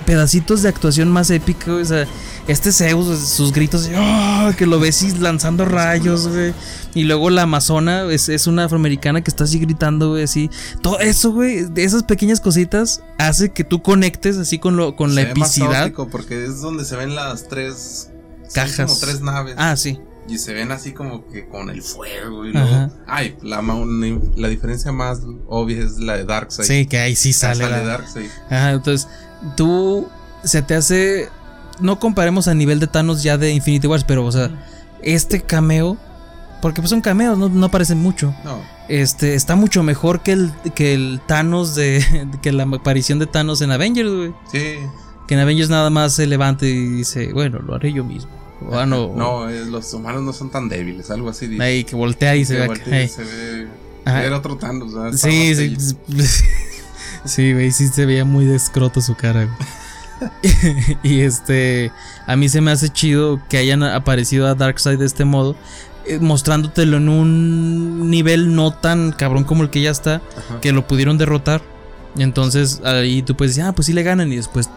Pedacitos 0.05 0.63
de 0.63 0.69
actuación 0.69 1.11
más 1.11 1.31
épica. 1.31 1.73
O 1.73 1.85
sea, 1.85 2.07
este 2.47 2.71
Zeus, 2.71 3.19
sus 3.29 3.53
gritos, 3.53 3.91
¡oh! 3.97 4.53
que 4.57 4.67
lo 4.67 4.79
ves 4.79 5.19
lanzando 5.19 5.65
rayos, 5.65 6.29
güey. 6.29 6.55
Y 6.95 7.03
luego 7.03 7.29
la 7.29 7.43
Amazona 7.43 8.05
es, 8.11 8.29
es, 8.29 8.47
una 8.47 8.65
afroamericana 8.65 9.23
que 9.23 9.31
está 9.31 9.45
así 9.45 9.59
gritando, 9.59 10.11
güey, 10.11 10.23
así. 10.23 10.49
Todo 10.81 11.01
eso, 11.01 11.33
güey, 11.33 11.65
de 11.65 11.85
esas 11.85 12.05
pequeñas 12.05 12.41
cositas 12.41 13.03
hace 13.19 13.51
que 13.51 13.65
tú 13.65 13.83
conectes 13.83 14.39
así 14.39 14.59
con, 14.59 14.77
lo, 14.77 14.95
con 14.95 15.15
la 15.15 15.23
epicidad. 15.23 15.93
porque 15.93 16.45
es 16.45 16.61
donde 16.61 16.85
se 16.85 16.95
ven 16.95 17.17
las 17.17 17.49
tres 17.49 18.11
cajas. 18.55 18.87
Como 18.87 19.01
tres 19.01 19.21
naves. 19.21 19.57
Ah, 19.59 19.77
sí. 19.77 19.99
Y 20.29 20.39
se 20.39 20.53
ven 20.53 20.73
así 20.73 20.93
como 20.93 21.27
que 21.29 21.47
con 21.49 21.71
el 21.71 21.83
fuego 21.83 22.45
y 22.45 22.53
luego. 22.53 22.91
Ay, 23.07 23.37
la, 23.43 23.63
la 24.37 24.49
diferencia 24.49 24.93
más 24.93 25.21
obvia 25.47 25.85
es 25.85 25.99
la 25.99 26.17
de 26.17 26.25
Darkseid. 26.25 26.67
Sí, 26.67 26.87
que 26.87 26.99
ahí 26.99 27.15
sí 27.15 27.33
sale. 27.33 27.65
Sale 27.65 27.85
Darkseid. 27.85 28.31
Ajá, 28.51 28.73
entonces 28.73 29.09
tú 29.57 30.09
se 30.43 30.63
te 30.63 30.75
hace. 30.75 31.29
No 31.81 32.01
comparemos 32.01 32.49
a 32.49 32.55
nivel 32.55 32.81
de 32.81 32.87
Thanos 32.87 33.23
ya 33.23 33.37
de 33.39 33.53
Infinity 33.53 33.87
Wars, 33.87 34.05
pero, 34.05 34.25
o 34.25 34.33
sea, 34.33 34.51
este 35.03 35.43
cameo. 35.43 35.97
Porque 36.63 36.81
pues 36.81 36.91
son 36.91 37.03
cameos, 37.03 37.37
no, 37.39 37.49
no 37.49 37.71
parecen 37.71 37.99
mucho. 37.99 38.35
No. 38.43 38.61
Este, 38.89 39.35
está 39.35 39.57
mucho 39.57 39.83
mejor 39.83 40.23
que 40.23 40.33
el, 40.33 40.53
que 40.75 40.95
el 40.95 41.21
Thanos 41.27 41.75
de. 41.75 42.05
que 42.43 42.51
la 42.53 42.65
aparición 42.65 43.19
de 43.19 43.27
Thanos 43.27 43.61
en 43.61 43.71
Avengers, 43.71 44.11
güey. 44.11 44.35
Sí. 44.51 44.79
Que 45.29 45.35
en 45.35 45.41
Avengers 45.41 45.71
nada 45.71 45.91
más 45.91 46.15
se 46.15 46.27
levanta 46.27 46.67
y 46.67 46.73
dice, 46.73 47.33
bueno, 47.33 47.59
lo 47.61 47.75
haré 47.75 47.93
yo 47.93 48.05
mismo. 48.05 48.31
Bueno, 48.61 49.13
no, 49.17 49.49
eh, 49.49 49.65
los 49.67 49.93
humanos 49.95 50.23
no 50.23 50.33
son 50.33 50.51
tan 50.51 50.69
débiles, 50.69 51.11
algo 51.11 51.29
así. 51.29 51.47
Dice. 51.47 51.63
Ahí, 51.63 51.85
que 51.85 51.97
voltea 51.97 52.37
y 52.37 52.45
se, 52.45 52.59
ve. 52.59 52.67
Voltea 52.67 53.09
se 53.09 53.25
ve. 53.25 53.69
Era 54.07 54.37
otro 54.37 54.57
Thanos, 54.57 54.93
Sí, 55.21 55.55
sí. 55.57 55.77
sí, 57.25 57.53
güey, 57.53 57.73
sí 57.73 57.89
se 57.89 58.07
veía 58.07 58.25
muy 58.25 58.45
descroto 58.45 59.01
su 59.01 59.17
cara. 59.17 59.49
y 61.03 61.21
este, 61.21 61.93
a 62.27 62.37
mí 62.37 62.49
se 62.49 62.61
me 62.61 62.71
hace 62.71 62.89
chido 62.89 63.41
que 63.49 63.59
hayan 63.59 63.83
aparecido 63.83 64.47
a 64.47 64.55
Darkseid 64.55 64.99
de 64.99 65.07
este 65.07 65.25
modo, 65.25 65.57
eh, 66.07 66.19
mostrándotelo 66.21 66.97
en 66.99 67.09
un 67.09 68.11
nivel 68.11 68.55
no 68.55 68.73
tan 68.73 69.13
cabrón 69.13 69.45
como 69.45 69.63
el 69.63 69.71
que 69.71 69.83
ya 69.83 69.91
está, 69.91 70.23
que 70.63 70.73
lo 70.73 70.87
pudieron 70.87 71.19
derrotar. 71.19 71.63
Y 72.17 72.23
entonces 72.23 72.81
ahí 72.85 73.23
tú 73.23 73.37
puedes 73.37 73.55
decir, 73.55 73.69
ah, 73.69 73.75
pues 73.75 73.87
sí 73.87 73.93
le 73.93 74.03
ganan 74.03 74.33
y 74.33 74.37
después 74.37 74.71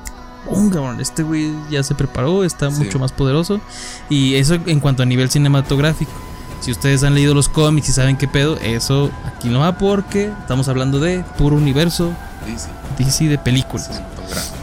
este 0.99 1.23
güey 1.23 1.51
ya 1.69 1.83
se 1.83 1.95
preparó, 1.95 2.43
está 2.43 2.69
mucho 2.69 2.99
más 2.99 3.11
poderoso. 3.11 3.59
Y 4.09 4.35
eso 4.35 4.55
en 4.65 4.79
cuanto 4.79 5.03
a 5.03 5.05
nivel 5.05 5.29
cinematográfico. 5.29 6.11
Si 6.61 6.71
ustedes 6.71 7.03
han 7.03 7.15
leído 7.15 7.33
los 7.33 7.47
cómics 7.47 7.89
y 7.89 7.91
saben 7.93 8.17
qué 8.17 8.27
pedo, 8.27 8.57
eso 8.57 9.09
aquí 9.25 9.47
no 9.47 9.59
va 9.59 9.77
porque 9.77 10.31
estamos 10.41 10.67
hablando 10.67 10.99
de 10.99 11.23
puro 11.37 11.55
universo 11.55 12.13
DC, 12.97 13.25
de 13.25 13.37
películas. 13.37 14.01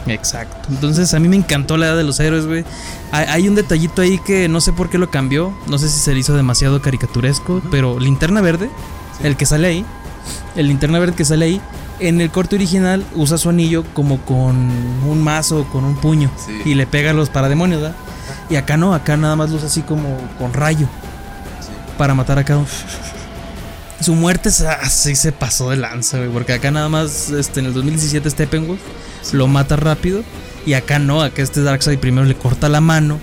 Exacto. 0.05 0.69
Entonces 0.69 1.13
a 1.13 1.19
mí 1.19 1.27
me 1.27 1.35
encantó 1.35 1.75
la 1.75 1.87
edad 1.87 1.97
de 1.97 2.03
los 2.03 2.19
héroes, 2.19 2.45
güey. 2.45 2.65
Hay, 3.11 3.47
un 3.47 3.55
detallito 3.55 4.01
ahí 4.01 4.19
que 4.19 4.47
no 4.47 4.61
sé 4.61 4.73
por 4.73 4.89
qué 4.89 4.97
lo 4.97 5.09
cambió. 5.09 5.57
No 5.67 5.77
sé 5.77 5.89
si 5.89 5.99
se 5.99 6.13
le 6.13 6.19
hizo 6.19 6.35
demasiado 6.35 6.81
caricaturesco, 6.81 7.61
pero 7.71 7.99
Linterna 7.99 8.41
Verde, 8.41 8.69
el 9.23 9.35
que 9.35 9.45
sale 9.45 9.67
ahí, 9.67 9.85
el 10.55 10.67
Linterna 10.67 10.99
Verde 10.99 11.15
que 11.15 11.25
sale 11.25 11.45
ahí, 11.45 11.61
en 11.99 12.21
el 12.21 12.29
corte 12.29 12.55
original 12.55 13.03
usa 13.15 13.37
su 13.37 13.49
anillo 13.49 13.83
como 13.93 14.19
con 14.21 14.55
un 14.55 15.21
mazo, 15.23 15.67
con 15.71 15.83
un 15.83 15.95
puño. 15.95 16.31
Y 16.65 16.75
le 16.75 16.87
pega 16.87 17.11
a 17.11 17.13
los 17.13 17.29
parademonios, 17.29 17.81
¿verdad? 17.81 17.97
Y 18.49 18.55
acá 18.55 18.77
no, 18.77 18.93
acá 18.93 19.17
nada 19.17 19.35
más 19.35 19.49
lo 19.49 19.57
usa 19.57 19.67
así 19.67 19.81
como 19.81 20.17
con 20.37 20.53
rayo. 20.53 20.87
Para 21.97 22.13
matar 22.13 22.37
a 22.37 22.43
cada 22.43 22.59
uno. 22.59 22.67
Su 23.99 24.13
muerte 24.13 24.49
así 24.49 25.15
se 25.15 25.31
pasó 25.31 25.71
de 25.71 25.77
lanza, 25.77 26.17
güey. 26.17 26.29
Porque 26.29 26.53
acá 26.53 26.69
nada 26.71 26.89
más, 26.89 27.31
este, 27.31 27.59
en 27.59 27.67
el 27.67 27.73
2017 27.73 28.29
Steppenwolf 28.29 28.79
lo 29.33 29.47
mata 29.47 29.75
rápido. 29.75 30.23
Y 30.65 30.73
acá 30.73 30.99
no, 30.99 31.21
acá 31.21 31.41
este 31.41 31.61
Darkseid 31.61 31.97
primero 31.97 32.25
le 32.25 32.35
corta 32.35 32.69
la 32.69 32.81
mano. 32.81 33.19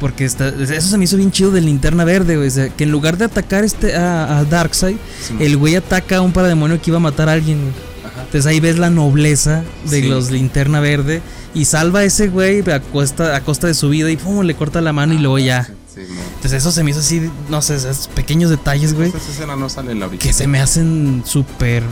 Porque 0.00 0.24
eso 0.24 0.80
se 0.80 0.98
me 0.98 1.04
hizo 1.04 1.16
bien 1.16 1.30
chido 1.30 1.50
de 1.50 1.60
linterna 1.60 2.04
verde, 2.04 2.36
güey. 2.36 2.48
O 2.48 2.50
sea, 2.50 2.68
que 2.68 2.84
en 2.84 2.90
lugar 2.90 3.16
de 3.18 3.24
atacar 3.24 3.64
este 3.64 3.94
a, 3.96 4.44
Darkseid, 4.48 4.96
el 5.40 5.56
güey 5.56 5.76
ataca 5.76 6.18
a 6.18 6.20
un 6.20 6.32
parademonio 6.32 6.80
que 6.80 6.90
iba 6.90 6.98
a 6.98 7.00
matar 7.00 7.28
a 7.28 7.32
alguien, 7.32 7.72
entonces 8.18 8.46
ahí 8.46 8.60
ves 8.60 8.78
la 8.78 8.90
nobleza 8.90 9.64
de 9.90 10.02
los 10.02 10.30
linterna 10.30 10.80
verde 10.80 11.22
y 11.54 11.64
salva 11.64 12.00
a 12.00 12.04
ese 12.04 12.28
güey 12.28 12.60
a 12.70 12.80
costa, 12.80 13.34
a 13.34 13.40
costa 13.40 13.66
de 13.66 13.74
su 13.74 13.88
vida 13.88 14.10
y 14.10 14.16
pum, 14.16 14.44
le 14.44 14.54
corta 14.54 14.80
la 14.80 14.92
mano 14.92 15.14
y 15.14 15.18
luego 15.18 15.38
ya. 15.38 15.68
Entonces 15.96 16.52
eso 16.52 16.70
se 16.70 16.84
me 16.84 16.92
hizo 16.92 17.00
así, 17.00 17.28
no 17.48 17.60
sé, 17.60 17.74
esos 17.74 18.08
pequeños 18.08 18.50
detalles, 18.50 18.94
güey. 18.94 19.12
No 19.58 19.68
sale 19.68 19.92
en 19.92 20.00
la 20.00 20.08
Que 20.10 20.32
se 20.32 20.46
me 20.46 20.60
hacen 20.60 21.22
súper 21.26 21.82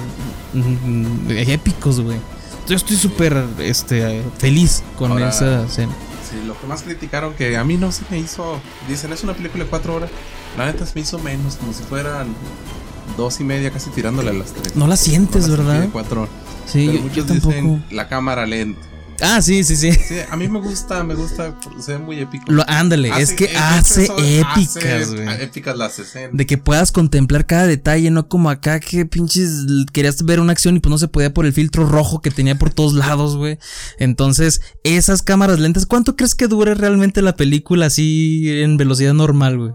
mm, 0.55 1.31
épicos, 1.31 2.01
güey. 2.01 2.19
Yo 2.69 2.77
estoy 2.77 2.97
súper 2.97 3.45
este, 3.59 4.23
feliz 4.38 4.83
con 4.97 5.21
esa 5.23 5.64
escena. 5.64 5.92
Sí, 6.37 6.46
lo 6.46 6.59
que 6.59 6.66
más 6.66 6.83
criticaron 6.83 7.35
que 7.35 7.57
a 7.57 7.64
mí 7.64 7.77
no 7.77 7.92
se 7.92 8.03
me 8.11 8.18
hizo. 8.18 8.61
Dicen, 8.88 9.12
es 9.12 9.22
una 9.25 9.35
película 9.35 9.64
de 9.64 9.70
cuatro 9.70 9.94
horas. 9.94 10.11
La 10.57 10.66
neta 10.66 10.85
se 10.87 10.94
me 10.94 11.01
hizo 11.01 11.18
menos, 11.18 11.57
como 11.57 11.72
si 11.72 11.83
fueran 11.83 12.29
dos 13.16 13.40
y 13.40 13.44
media, 13.44 13.70
casi 13.70 13.90
tirándole 13.90 14.31
a 14.31 14.33
las 14.33 14.53
tres. 14.53 14.77
No 14.77 14.87
la 14.87 14.96
sientes, 14.96 15.49
¿verdad? 15.49 15.88
Sí, 16.66 17.03
yo, 17.14 17.25
tampoco. 17.25 17.81
la 17.90 18.09
cámara 18.09 18.44
lenta. 18.44 18.81
Ah, 19.20 19.40
sí, 19.40 19.64
sí, 19.64 19.76
sí. 19.76 19.92
Sí, 19.92 20.16
a 20.29 20.37
mí 20.37 20.48
me 20.48 20.61
gusta, 20.61 21.02
me 21.05 21.14
gusta, 21.14 21.59
se 21.81 21.92
ve 21.92 21.98
muy 21.98 22.20
épico. 22.20 22.44
Lo, 22.48 22.62
ándale, 22.68 23.11
es 23.18 23.33
que 23.33 23.57
hace 23.57 24.05
épicas, 24.05 25.14
güey. 25.14 25.42
Épicas 25.42 25.76
las 25.76 25.98
escenas. 25.98 26.37
De 26.37 26.46
que 26.46 26.59
puedas 26.59 26.92
contemplar 26.92 27.46
cada 27.46 27.66
detalle, 27.66 28.11
no 28.11 28.29
como 28.29 28.50
acá 28.50 28.81
que 28.81 29.07
pinches 29.07 29.64
querías 29.92 30.24
ver 30.24 30.40
una 30.40 30.52
acción 30.52 30.76
y 30.76 30.81
pues 30.81 30.90
no 30.90 30.98
se 30.98 31.09
podía 31.09 31.33
por 31.33 31.46
el 31.46 31.52
filtro 31.52 31.87
rojo 31.87 32.20
que 32.20 32.31
tenía 32.31 32.59
por 32.59 32.72
todos 32.72 32.94
lados, 32.94 33.37
güey. 33.37 33.59
Entonces, 33.98 34.61
esas 34.85 35.22
cámaras 35.22 35.59
lentas, 35.59 35.87
¿cuánto 35.87 36.16
crees 36.16 36.35
que 36.35 36.48
dure 36.48 36.74
realmente 36.74 37.22
la 37.22 37.37
película 37.37 37.87
así 37.87 38.44
en 38.48 38.76
velocidad 38.76 39.14
normal, 39.14 39.59
güey? 39.59 39.72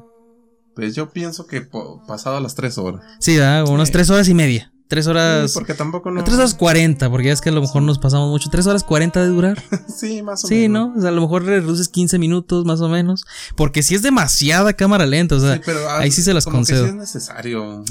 Pues 0.75 0.95
yo 0.95 1.11
pienso 1.11 1.47
que 1.47 1.61
pasado 2.07 2.39
las 2.39 2.55
tres 2.55 2.77
horas. 2.77 3.01
Sí, 3.19 3.37
¿verdad? 3.37 3.67
unas 3.67 3.91
tres 3.91 4.09
horas 4.09 4.27
y 4.29 4.33
media. 4.33 4.71
Tres 4.91 5.07
horas. 5.07 5.49
Sí, 5.49 5.53
porque 5.57 5.73
tampoco 5.73 6.11
no. 6.11 6.21
Tres 6.21 6.37
horas 6.37 6.53
cuarenta, 6.53 7.09
porque 7.09 7.27
ya 7.27 7.33
es 7.33 7.39
que 7.39 7.47
a 7.47 7.53
lo 7.53 7.61
mejor 7.61 7.81
nos 7.81 7.97
pasamos 7.97 8.29
mucho. 8.29 8.49
Tres 8.49 8.67
horas 8.67 8.83
cuarenta 8.83 9.21
de 9.21 9.29
durar. 9.29 9.63
sí, 9.87 10.21
más 10.21 10.43
o 10.43 10.49
menos. 10.49 10.63
Sí, 10.63 10.67
¿no? 10.67 10.93
O 10.97 10.99
sea, 10.99 11.11
a 11.11 11.13
lo 11.13 11.21
mejor 11.21 11.45
reduces 11.45 11.87
15 11.87 12.19
minutos 12.19 12.65
más 12.65 12.81
o 12.81 12.89
menos. 12.89 13.23
Porque 13.55 13.83
si 13.83 13.95
es 13.95 14.01
demasiada 14.01 14.73
cámara 14.73 15.05
lenta, 15.05 15.35
o 15.35 15.39
sea, 15.39 15.55
sí, 15.55 15.61
pero, 15.65 15.89
ah, 15.89 15.99
ahí 15.99 16.11
sí 16.11 16.21
se 16.21 16.33
las 16.33 16.43
concedo. 16.43 16.83
Que 16.83 16.89
sí 16.89 16.93
es 16.93 16.99
necesario. 16.99 17.85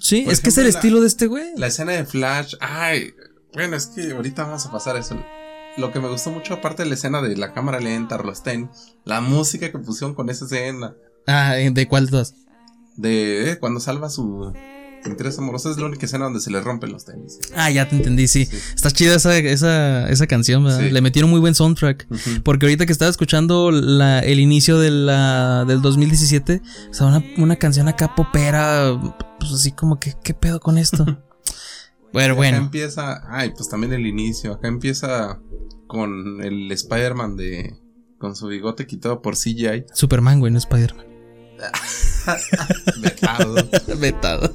Sí, 0.00 0.24
es 0.28 0.40
que 0.40 0.48
es 0.48 0.58
el 0.58 0.66
estilo 0.66 1.00
de 1.00 1.06
este 1.06 1.28
güey. 1.28 1.52
La 1.56 1.68
escena 1.68 1.92
de 1.92 2.04
Flash, 2.04 2.56
ay, 2.58 3.14
bueno, 3.54 3.76
es 3.76 3.86
que 3.86 4.10
ahorita 4.10 4.42
vamos 4.42 4.66
a 4.66 4.72
pasar 4.72 4.96
eso. 4.96 5.24
Lo 5.76 5.92
que 5.92 6.00
me 6.00 6.08
gustó 6.08 6.32
mucho, 6.32 6.54
aparte 6.54 6.82
de 6.82 6.88
la 6.88 6.96
escena 6.96 7.22
de 7.22 7.36
la 7.36 7.52
cámara 7.52 7.78
lenta, 7.78 8.16
Rosten, 8.16 8.70
la 9.04 9.20
música 9.20 9.70
que 9.70 9.78
pusieron 9.78 10.16
con 10.16 10.28
esa 10.30 10.46
escena. 10.46 10.96
Ah, 11.28 11.54
¿de 11.54 11.86
cuál 11.86 12.10
dos? 12.10 12.34
De 12.96 13.52
eh, 13.52 13.58
cuando 13.60 13.78
salva 13.78 14.10
su 14.10 14.52
Interés 15.06 15.38
amoroso 15.38 15.70
es 15.70 15.78
la 15.78 15.86
única 15.86 16.04
escena 16.06 16.24
donde 16.24 16.40
se 16.40 16.50
le 16.50 16.60
rompen 16.60 16.92
los 16.92 17.04
tenis. 17.06 17.38
Ah, 17.54 17.70
ya 17.70 17.88
te 17.88 17.96
entendí, 17.96 18.28
sí. 18.28 18.48
Está 18.74 18.90
chida 18.90 19.14
esa, 19.14 19.36
esa, 19.38 20.08
esa 20.10 20.26
canción, 20.26 20.62
¿verdad? 20.64 20.80
Sí. 20.80 20.90
Le 20.90 21.00
metieron 21.00 21.30
muy 21.30 21.40
buen 21.40 21.54
soundtrack. 21.54 22.06
Porque 22.44 22.66
ahorita 22.66 22.84
que 22.86 22.92
estaba 22.92 23.10
escuchando 23.10 23.70
la- 23.70 24.20
el 24.20 24.40
inicio 24.40 24.78
de 24.78 24.90
la, 24.90 25.64
del 25.66 25.80
2017, 25.82 26.60
o 26.90 26.94
sea, 26.94 27.06
una, 27.06 27.24
una 27.38 27.56
canción 27.56 27.88
acá 27.88 28.14
popera, 28.14 29.00
pues 29.38 29.52
así 29.52 29.72
como 29.72 29.98
que, 29.98 30.14
¿qué 30.22 30.34
pedo 30.34 30.60
con 30.60 30.76
esto? 30.78 31.04
Acá 32.12 32.32
bueno, 32.34 32.56
empieza. 32.58 33.22
Ay, 33.30 33.52
pues 33.56 33.68
también 33.68 33.92
el 33.92 34.04
inicio. 34.04 34.54
Acá 34.54 34.66
empieza 34.66 35.38
con 35.86 36.42
el 36.42 36.70
Spider-Man 36.72 37.36
de. 37.36 37.78
Con 38.18 38.34
su 38.34 38.48
bigote 38.48 38.86
quitado 38.86 39.22
por 39.22 39.36
CGI. 39.36 39.84
Superman, 39.94 40.40
güey, 40.40 40.52
no 40.52 40.58
Spider-Man. 40.58 41.06
Vetado. 43.00 43.54
Vetado. 43.98 44.52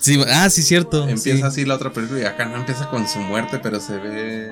sí, 0.00 0.20
ah, 0.28 0.48
sí, 0.50 0.62
cierto. 0.62 1.08
empieza 1.08 1.38
sí. 1.38 1.42
así 1.42 1.64
la 1.64 1.74
otra 1.74 1.92
película 1.92 2.20
y 2.20 2.24
acá 2.24 2.46
no 2.46 2.56
empieza 2.56 2.88
con 2.90 3.08
su 3.08 3.18
muerte, 3.20 3.60
pero 3.62 3.80
se 3.80 3.98
ve. 3.98 4.50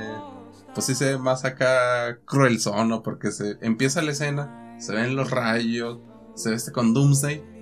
Pues 0.75 0.87
sí 0.87 0.95
se 0.95 1.13
ve 1.13 1.19
más 1.19 1.45
acá 1.45 2.19
cruel 2.25 2.59
¿no? 2.87 3.03
Porque 3.03 3.31
se 3.31 3.59
empieza 3.61 4.01
la 4.01 4.13
escena, 4.13 4.77
se 4.79 4.95
ven 4.95 5.17
los 5.17 5.31
rayos, 5.31 5.99
se 6.35 6.51
ve 6.51 6.57
este 6.57 6.73
con 6.73 6.95
Doomsday. 6.95 7.53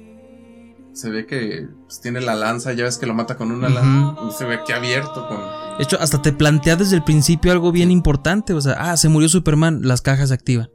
Se 0.92 1.08
ve 1.08 1.24
que 1.24 1.68
pues, 1.86 2.00
tiene 2.00 2.20
la 2.20 2.34
lanza, 2.34 2.72
ya 2.72 2.84
ves 2.84 2.98
que 2.98 3.06
lo 3.06 3.14
mata 3.14 3.36
con 3.36 3.52
una 3.52 3.68
lanza. 3.68 4.20
Y 4.28 4.32
se 4.32 4.44
ve 4.44 4.56
aquí 4.56 4.72
abierto 4.72 5.26
con. 5.28 5.38
De 5.78 5.84
hecho, 5.84 5.96
hasta 6.00 6.20
te 6.20 6.32
plantea 6.32 6.76
desde 6.76 6.96
el 6.96 7.04
principio 7.04 7.52
algo 7.52 7.72
bien 7.72 7.90
importante. 7.90 8.54
O 8.54 8.60
sea, 8.60 8.74
ah, 8.74 8.96
se 8.96 9.08
murió 9.08 9.28
Superman, 9.28 9.80
las 9.82 10.02
cajas 10.02 10.28
se 10.28 10.34
activan. 10.34 10.70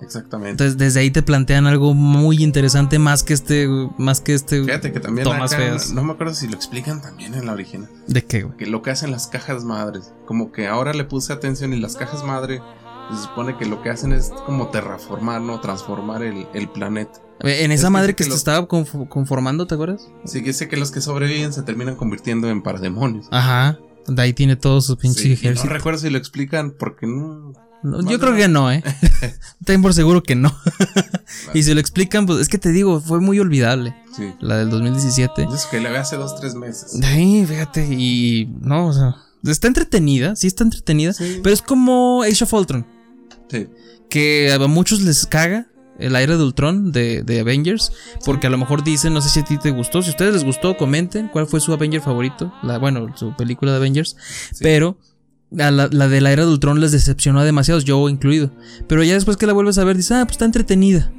Exactamente. 0.00 0.50
Entonces, 0.50 0.76
desde 0.76 1.00
ahí 1.00 1.10
te 1.10 1.22
plantean 1.22 1.66
algo 1.66 1.94
muy 1.94 2.42
interesante, 2.42 2.98
más 2.98 3.22
que 3.22 3.32
este, 3.34 3.68
más 3.98 4.20
que 4.20 4.34
este. 4.34 4.62
Fíjate 4.64 4.92
que 4.92 5.00
también 5.00 5.24
Tomas 5.24 5.52
acá, 5.52 5.62
feas. 5.62 5.92
no 5.92 6.02
me 6.02 6.12
acuerdo 6.12 6.34
si 6.34 6.46
lo 6.48 6.54
explican 6.54 7.00
también 7.00 7.34
en 7.34 7.46
la 7.46 7.52
original. 7.52 7.88
¿De 8.08 8.24
qué, 8.24 8.42
güey? 8.42 8.56
Que 8.56 8.66
lo 8.66 8.82
que 8.82 8.90
hacen 8.90 9.10
las 9.10 9.26
cajas 9.28 9.64
madres. 9.64 10.12
Como 10.26 10.52
que 10.52 10.66
ahora 10.66 10.92
le 10.94 11.04
puse 11.04 11.32
atención 11.32 11.72
y 11.72 11.80
las 11.80 11.96
cajas 11.96 12.24
madre 12.24 12.60
se 13.14 13.22
supone 13.22 13.56
que 13.58 13.66
lo 13.66 13.82
que 13.82 13.90
hacen 13.90 14.12
es 14.12 14.30
como 14.46 14.68
terraformar, 14.68 15.40
¿no? 15.40 15.60
Transformar 15.60 16.22
el, 16.22 16.46
el 16.54 16.68
planeta. 16.70 17.20
En 17.40 17.70
Es 17.72 17.80
esa 17.80 17.90
madre 17.90 18.14
que 18.14 18.24
se 18.24 18.30
estaba 18.34 18.66
conf- 18.68 19.08
conformando, 19.08 19.66
¿te 19.66 19.74
acuerdas? 19.74 20.08
Así 20.24 20.42
que 20.42 20.52
sé 20.52 20.68
que 20.68 20.76
los 20.76 20.90
que 20.90 21.00
sobreviven 21.00 21.52
se 21.52 21.62
terminan 21.62 21.96
convirtiendo 21.96 22.48
en 22.48 22.62
parademonios. 22.62 23.26
Ajá. 23.30 23.78
De 24.06 24.20
ahí 24.22 24.32
tiene 24.32 24.56
todo 24.56 24.80
su 24.82 24.96
pinche 24.98 25.34
Sí, 25.36 25.48
no 25.48 25.62
recuerdo 25.64 25.98
si 25.98 26.10
lo 26.10 26.18
explican 26.18 26.72
porque 26.78 27.06
no. 27.06 27.52
No, 27.84 28.00
yo 28.10 28.18
creo 28.18 28.34
que 28.34 28.48
no, 28.48 28.72
¿eh? 28.72 28.82
Ten 29.64 29.82
por 29.82 29.92
seguro 29.94 30.22
que 30.22 30.34
no. 30.34 30.52
y 31.52 31.62
si 31.62 31.74
lo 31.74 31.80
explican, 31.80 32.26
pues 32.26 32.40
es 32.40 32.48
que 32.48 32.58
te 32.58 32.70
digo, 32.70 33.00
fue 33.00 33.20
muy 33.20 33.38
olvidable. 33.38 33.94
Sí. 34.16 34.32
La 34.40 34.56
del 34.56 34.70
2017. 34.70 35.42
Y 35.50 35.54
Eso 35.54 35.68
que 35.70 35.80
la 35.80 35.90
ve 35.90 35.98
hace 35.98 36.16
dos, 36.16 36.34
tres 36.40 36.54
meses. 36.54 36.98
Ahí, 37.04 37.44
fíjate, 37.46 37.86
y 37.90 38.46
no, 38.60 38.86
o 38.88 38.92
sea, 38.92 39.16
está 39.44 39.68
entretenida, 39.68 40.34
sí 40.34 40.46
está 40.46 40.64
entretenida, 40.64 41.12
Sí. 41.12 41.40
pero 41.42 41.52
es 41.54 41.62
como 41.62 42.22
Age 42.22 42.44
of 42.44 42.52
Ultron, 42.54 42.86
Sí. 43.50 43.68
que 44.08 44.52
a 44.52 44.58
muchos 44.66 45.00
les 45.02 45.26
caga 45.26 45.66
el 45.98 46.16
aire 46.16 46.36
de 46.36 46.42
Ultron 46.42 46.90
de, 46.90 47.22
de 47.22 47.40
Avengers, 47.40 47.92
porque 48.24 48.46
a 48.46 48.50
lo 48.50 48.58
mejor 48.58 48.82
dicen, 48.82 49.12
no 49.14 49.20
sé 49.20 49.28
si 49.28 49.40
a 49.40 49.44
ti 49.44 49.58
te 49.58 49.70
gustó, 49.70 50.00
si 50.02 50.08
a 50.08 50.10
ustedes 50.12 50.32
les 50.34 50.44
gustó, 50.44 50.76
comenten 50.76 51.28
cuál 51.28 51.46
fue 51.46 51.60
su 51.60 51.72
Avenger 51.72 52.00
favorito, 52.00 52.52
la, 52.62 52.78
bueno, 52.78 53.14
su 53.16 53.34
película 53.36 53.70
de 53.72 53.76
Avengers, 53.76 54.16
Sí. 54.52 54.58
pero 54.62 54.96
a 55.58 55.70
la, 55.70 55.88
la 55.90 56.08
de 56.08 56.20
la 56.20 56.32
era 56.32 56.44
de 56.44 56.50
Ultron 56.52 56.80
les 56.80 56.92
decepcionó 56.92 57.40
a 57.40 57.44
demasiados, 57.44 57.84
yo 57.84 58.08
incluido, 58.08 58.50
pero 58.88 59.02
ya 59.02 59.14
después 59.14 59.36
que 59.36 59.46
la 59.46 59.52
vuelves 59.52 59.78
a 59.78 59.84
ver, 59.84 59.96
dices, 59.96 60.12
ah, 60.12 60.24
pues 60.24 60.32
está 60.34 60.44
entretenida, 60.44 61.12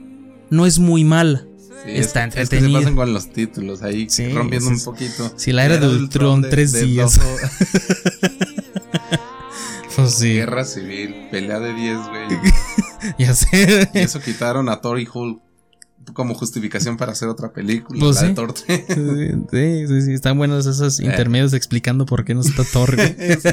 no 0.49 0.65
es 0.65 0.79
muy 0.79 1.03
mala. 1.03 1.45
Sí, 1.85 1.91
Está 1.91 2.23
es, 2.25 2.29
es 2.29 2.33
que 2.33 2.45
se 2.47 2.55
entretenida. 2.55 2.79
pasan 2.79 2.95
con 2.95 3.13
los 3.13 3.31
títulos 3.31 3.83
ahí, 3.83 4.07
Sí, 4.09 4.29
rompiendo 4.33 4.69
un 4.69 4.83
poquito. 4.83 5.31
Sí, 5.35 5.51
la 5.51 5.65
era 5.65 5.77
de 5.77 5.87
Ultron, 5.87 6.41
tres 6.49 6.71
de 6.71 6.83
días. 6.83 7.19
Pues 9.95 10.15
sí, 10.15 10.33
Guerra 10.33 10.65
civil, 10.65 11.15
pelea 11.31 11.59
de 11.59 11.73
10, 11.73 11.97
güey. 12.09 12.39
ya 13.17 13.33
sé. 13.33 13.89
Y 13.93 13.99
eso 13.99 14.19
quitaron 14.19 14.67
a 14.67 14.81
Thor 14.81 14.99
y 14.99 15.07
Hulk 15.11 15.41
como 16.13 16.35
justificación 16.35 16.97
para 16.97 17.11
hacer 17.11 17.27
otra 17.27 17.51
película. 17.51 17.99
Pues 17.99 18.21
la 18.21 18.27
sí. 18.27 18.33
de 18.33 19.37
3. 19.47 19.87
Sí, 19.87 19.87
sí, 19.87 20.01
sí, 20.01 20.13
están 20.13 20.37
buenos 20.37 20.65
esos 20.65 20.99
intermedios 20.99 21.53
explicando 21.53 22.05
por 22.05 22.25
qué 22.25 22.33
no 22.33 22.41
está 22.41 22.63
Thor. 22.63 22.95
güey. 22.95 23.07
sí. 23.15 23.49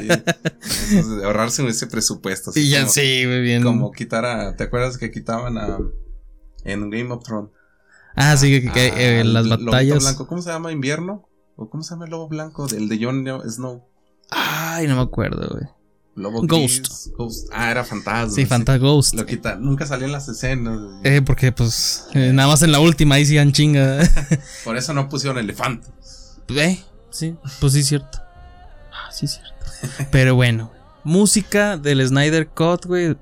Entonces, 0.91 1.23
ahorrarse 1.23 1.67
ese 1.67 1.87
presupuesto. 1.87 2.51
así 2.51 2.61
Y 2.61 2.69
ya 2.69 2.81
como, 2.81 2.91
sí, 2.91 3.25
güey, 3.25 3.41
bien. 3.41 3.63
Como 3.63 3.91
quitar 3.91 4.25
a. 4.25 4.55
¿Te 4.55 4.63
acuerdas 4.63 4.97
que 4.97 5.11
quitaban 5.11 5.57
a. 5.57 5.79
En 6.63 6.89
Game 6.89 7.11
of 7.11 7.23
Thrones? 7.23 7.51
Ah, 8.15 8.37
sí, 8.37 8.61
que, 8.61 8.71
que, 8.71 8.87
eh, 8.87 9.21
al 9.21 9.33
las 9.33 9.49
batallas. 9.49 10.03
Blanco. 10.03 10.27
¿Cómo 10.27 10.41
se 10.41 10.49
llama? 10.49 10.71
¿Invierno? 10.71 11.27
¿O 11.55 11.69
cómo 11.69 11.83
se 11.83 11.91
llama 11.91 12.05
el 12.05 12.11
lobo 12.11 12.29
blanco? 12.29 12.67
Del 12.67 12.87
de 12.87 13.03
Jon 13.03 13.25
Snow. 13.49 13.85
Ay, 14.29 14.87
no 14.87 14.95
me 14.95 15.01
acuerdo, 15.01 15.49
güey. 15.51 15.67
Lobo 16.15 16.43
Ghost. 16.45 17.07
Ah, 17.51 17.71
era 17.71 17.83
fantasma. 17.83 18.33
Sí, 18.35 18.45
Fanta 18.45 18.77
Ghost. 18.77 19.15
Lo 19.15 19.25
quita. 19.25 19.55
Nunca 19.55 19.85
salía 19.87 20.05
en 20.05 20.11
las 20.11 20.27
escenas. 20.29 20.79
Eh, 21.03 21.21
porque 21.25 21.51
pues 21.51 22.05
eh, 22.13 22.31
nada 22.33 22.49
más 22.49 22.61
en 22.61 22.71
la 22.71 22.79
última 22.79 23.15
ahí 23.15 23.25
sigan 23.25 23.51
chinga. 23.51 23.99
Por 24.63 24.77
eso 24.77 24.93
no 24.93 25.09
pusieron 25.09 25.39
elefante. 25.39 25.87
eh, 26.49 26.79
sí, 27.09 27.35
pues 27.59 27.73
sí, 27.73 27.83
cierto. 27.83 28.19
Ah, 28.91 29.11
sí, 29.11 29.27
cierto. 29.27 29.53
Pero 30.11 30.35
bueno, 30.35 30.71
música 31.03 31.77
del 31.77 32.05
Snyder 32.07 32.47
Cut, 32.47 32.85
güey. 32.85 33.17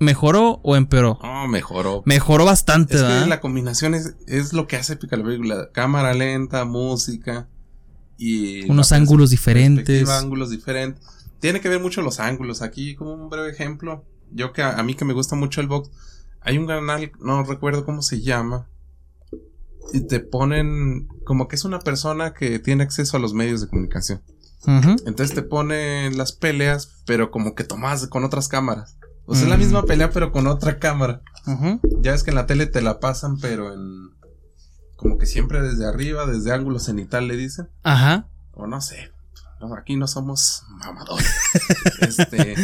¿Mejoró 0.00 0.58
o 0.64 0.74
empeoró? 0.74 1.18
No, 1.22 1.46
mejoró. 1.46 2.02
Mejoró 2.04 2.44
bastante, 2.44 2.96
Es 2.96 3.02
¿verdad? 3.02 3.22
que 3.22 3.28
la 3.28 3.40
combinación 3.40 3.94
es, 3.94 4.16
es 4.26 4.52
lo 4.52 4.66
que 4.66 4.76
hace 4.76 4.94
épica 4.94 5.16
la 5.16 5.22
película. 5.24 5.68
Cámara 5.72 6.12
lenta, 6.14 6.64
música 6.64 7.48
y... 8.18 8.68
Unos 8.68 8.90
ángulos 8.90 9.30
diferentes. 9.30 10.08
ángulos 10.10 10.50
diferentes. 10.50 11.00
Tiene 11.44 11.60
que 11.60 11.68
ver 11.68 11.78
mucho 11.78 12.00
los 12.00 12.20
ángulos. 12.20 12.62
Aquí, 12.62 12.94
como 12.94 13.12
un 13.12 13.28
breve 13.28 13.50
ejemplo, 13.50 14.02
yo 14.32 14.54
que 14.54 14.62
a, 14.62 14.78
a 14.78 14.82
mí 14.82 14.94
que 14.94 15.04
me 15.04 15.12
gusta 15.12 15.36
mucho 15.36 15.60
el 15.60 15.68
box, 15.68 15.90
hay 16.40 16.56
un 16.56 16.66
canal, 16.66 17.12
no 17.20 17.42
recuerdo 17.44 17.84
cómo 17.84 18.00
se 18.00 18.22
llama, 18.22 18.66
y 19.92 20.06
te 20.06 20.20
ponen 20.20 21.06
como 21.26 21.46
que 21.46 21.56
es 21.56 21.66
una 21.66 21.80
persona 21.80 22.32
que 22.32 22.58
tiene 22.60 22.82
acceso 22.82 23.18
a 23.18 23.20
los 23.20 23.34
medios 23.34 23.60
de 23.60 23.68
comunicación. 23.68 24.22
Entonces 24.66 25.34
te 25.34 25.42
ponen 25.42 26.16
las 26.16 26.32
peleas, 26.32 27.02
pero 27.04 27.30
como 27.30 27.54
que 27.54 27.64
tomas 27.64 28.06
con 28.06 28.24
otras 28.24 28.48
cámaras. 28.48 28.96
O 29.26 29.34
sea, 29.34 29.42
es 29.44 29.50
la 29.50 29.56
Mm. 29.56 29.60
misma 29.60 29.82
pelea, 29.82 30.08
pero 30.08 30.32
con 30.32 30.46
otra 30.46 30.78
cámara. 30.78 31.20
Ya 32.00 32.12
ves 32.12 32.22
que 32.24 32.30
en 32.30 32.36
la 32.36 32.46
tele 32.46 32.64
te 32.66 32.80
la 32.80 33.00
pasan, 33.00 33.38
pero 33.38 33.70
en. 33.74 34.14
Como 34.96 35.18
que 35.18 35.26
siempre 35.26 35.60
desde 35.60 35.84
arriba, 35.86 36.24
desde 36.24 36.52
ángulo 36.54 36.78
cenital 36.78 37.28
le 37.28 37.36
dicen. 37.36 37.68
Ajá. 37.82 38.30
O 38.52 38.66
no 38.66 38.80
sé. 38.80 39.10
No, 39.60 39.74
aquí 39.74 39.96
no 39.96 40.06
somos 40.06 40.62
mamadores. 40.84 41.26
este. 42.00 42.54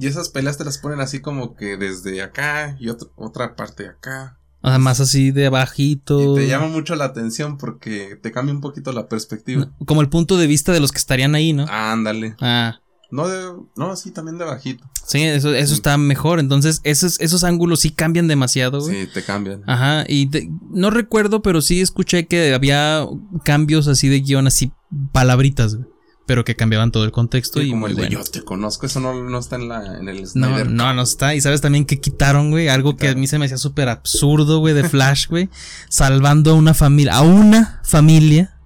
Y 0.00 0.06
esas 0.06 0.28
peleas 0.28 0.58
te 0.58 0.64
las 0.64 0.78
ponen 0.78 1.00
así 1.00 1.20
como 1.20 1.54
que 1.56 1.76
desde 1.76 2.22
acá 2.22 2.76
y 2.80 2.88
otro- 2.88 3.12
otra 3.16 3.56
parte 3.56 3.84
de 3.84 3.88
acá. 3.90 4.38
Además 4.62 4.98
así 5.00 5.30
de 5.30 5.50
bajito. 5.50 6.36
Y 6.38 6.40
te 6.40 6.48
llama 6.48 6.68
mucho 6.68 6.94
la 6.96 7.04
atención 7.04 7.58
porque 7.58 8.18
te 8.22 8.32
cambia 8.32 8.54
un 8.54 8.62
poquito 8.62 8.92
la 8.92 9.08
perspectiva. 9.08 9.70
Como 9.84 10.00
el 10.00 10.08
punto 10.08 10.38
de 10.38 10.46
vista 10.46 10.72
de 10.72 10.80
los 10.80 10.90
que 10.90 10.98
estarían 10.98 11.34
ahí, 11.34 11.52
¿no? 11.52 11.66
Ándale. 11.68 12.34
Ah. 12.40 12.76
No, 13.10 13.28
de, 13.28 13.52
no, 13.76 13.94
sí, 13.94 14.10
también 14.10 14.38
de 14.38 14.44
bajito. 14.46 14.82
Sí, 15.06 15.22
eso, 15.22 15.54
eso 15.54 15.74
está 15.74 15.98
mejor. 15.98 16.40
Entonces, 16.40 16.80
esos, 16.82 17.20
esos 17.20 17.44
ángulos 17.44 17.80
sí 17.80 17.90
cambian 17.90 18.26
demasiado, 18.26 18.80
güey. 18.80 19.04
Sí, 19.04 19.10
te 19.12 19.22
cambian. 19.22 19.62
Ajá, 19.68 20.04
y 20.08 20.26
te- 20.30 20.48
no 20.70 20.88
recuerdo, 20.90 21.42
pero 21.42 21.60
sí 21.60 21.80
escuché 21.82 22.26
que 22.26 22.54
había 22.54 23.06
cambios 23.44 23.86
así 23.86 24.08
de 24.08 24.20
guion, 24.20 24.46
así 24.46 24.72
palabritas, 25.12 25.76
güey, 25.76 25.86
pero 26.26 26.44
que 26.44 26.56
cambiaban 26.56 26.90
todo 26.90 27.04
el 27.04 27.12
contexto. 27.12 27.60
Sí, 27.60 27.66
y 27.66 27.70
como 27.70 27.86
el 27.86 27.94
de 27.96 28.02
bueno. 28.02 28.18
yo 28.18 28.24
te 28.30 28.42
conozco, 28.42 28.86
eso 28.86 28.98
no, 29.00 29.12
no 29.28 29.38
está 29.38 29.56
en, 29.56 29.68
la, 29.68 29.98
en 29.98 30.08
el 30.08 30.22
No, 30.22 30.26
Snyder. 30.26 30.70
no, 30.70 30.94
no 30.94 31.02
está. 31.02 31.34
Y 31.34 31.40
sabes 31.40 31.60
también 31.60 31.84
que 31.84 32.00
quitaron, 32.00 32.50
güey, 32.50 32.68
algo 32.68 32.96
que 32.96 33.08
a 33.08 33.14
mí 33.14 33.26
se 33.26 33.38
me 33.38 33.44
hacía 33.44 33.58
súper 33.58 33.88
absurdo, 33.88 34.58
güey, 34.60 34.72
de 34.74 34.88
Flash, 34.88 35.28
güey, 35.28 35.48
salvando 35.88 36.52
a 36.52 36.54
una 36.54 36.72
familia, 36.74 37.14
a 37.16 37.20
una 37.22 37.80
familia, 37.84 38.56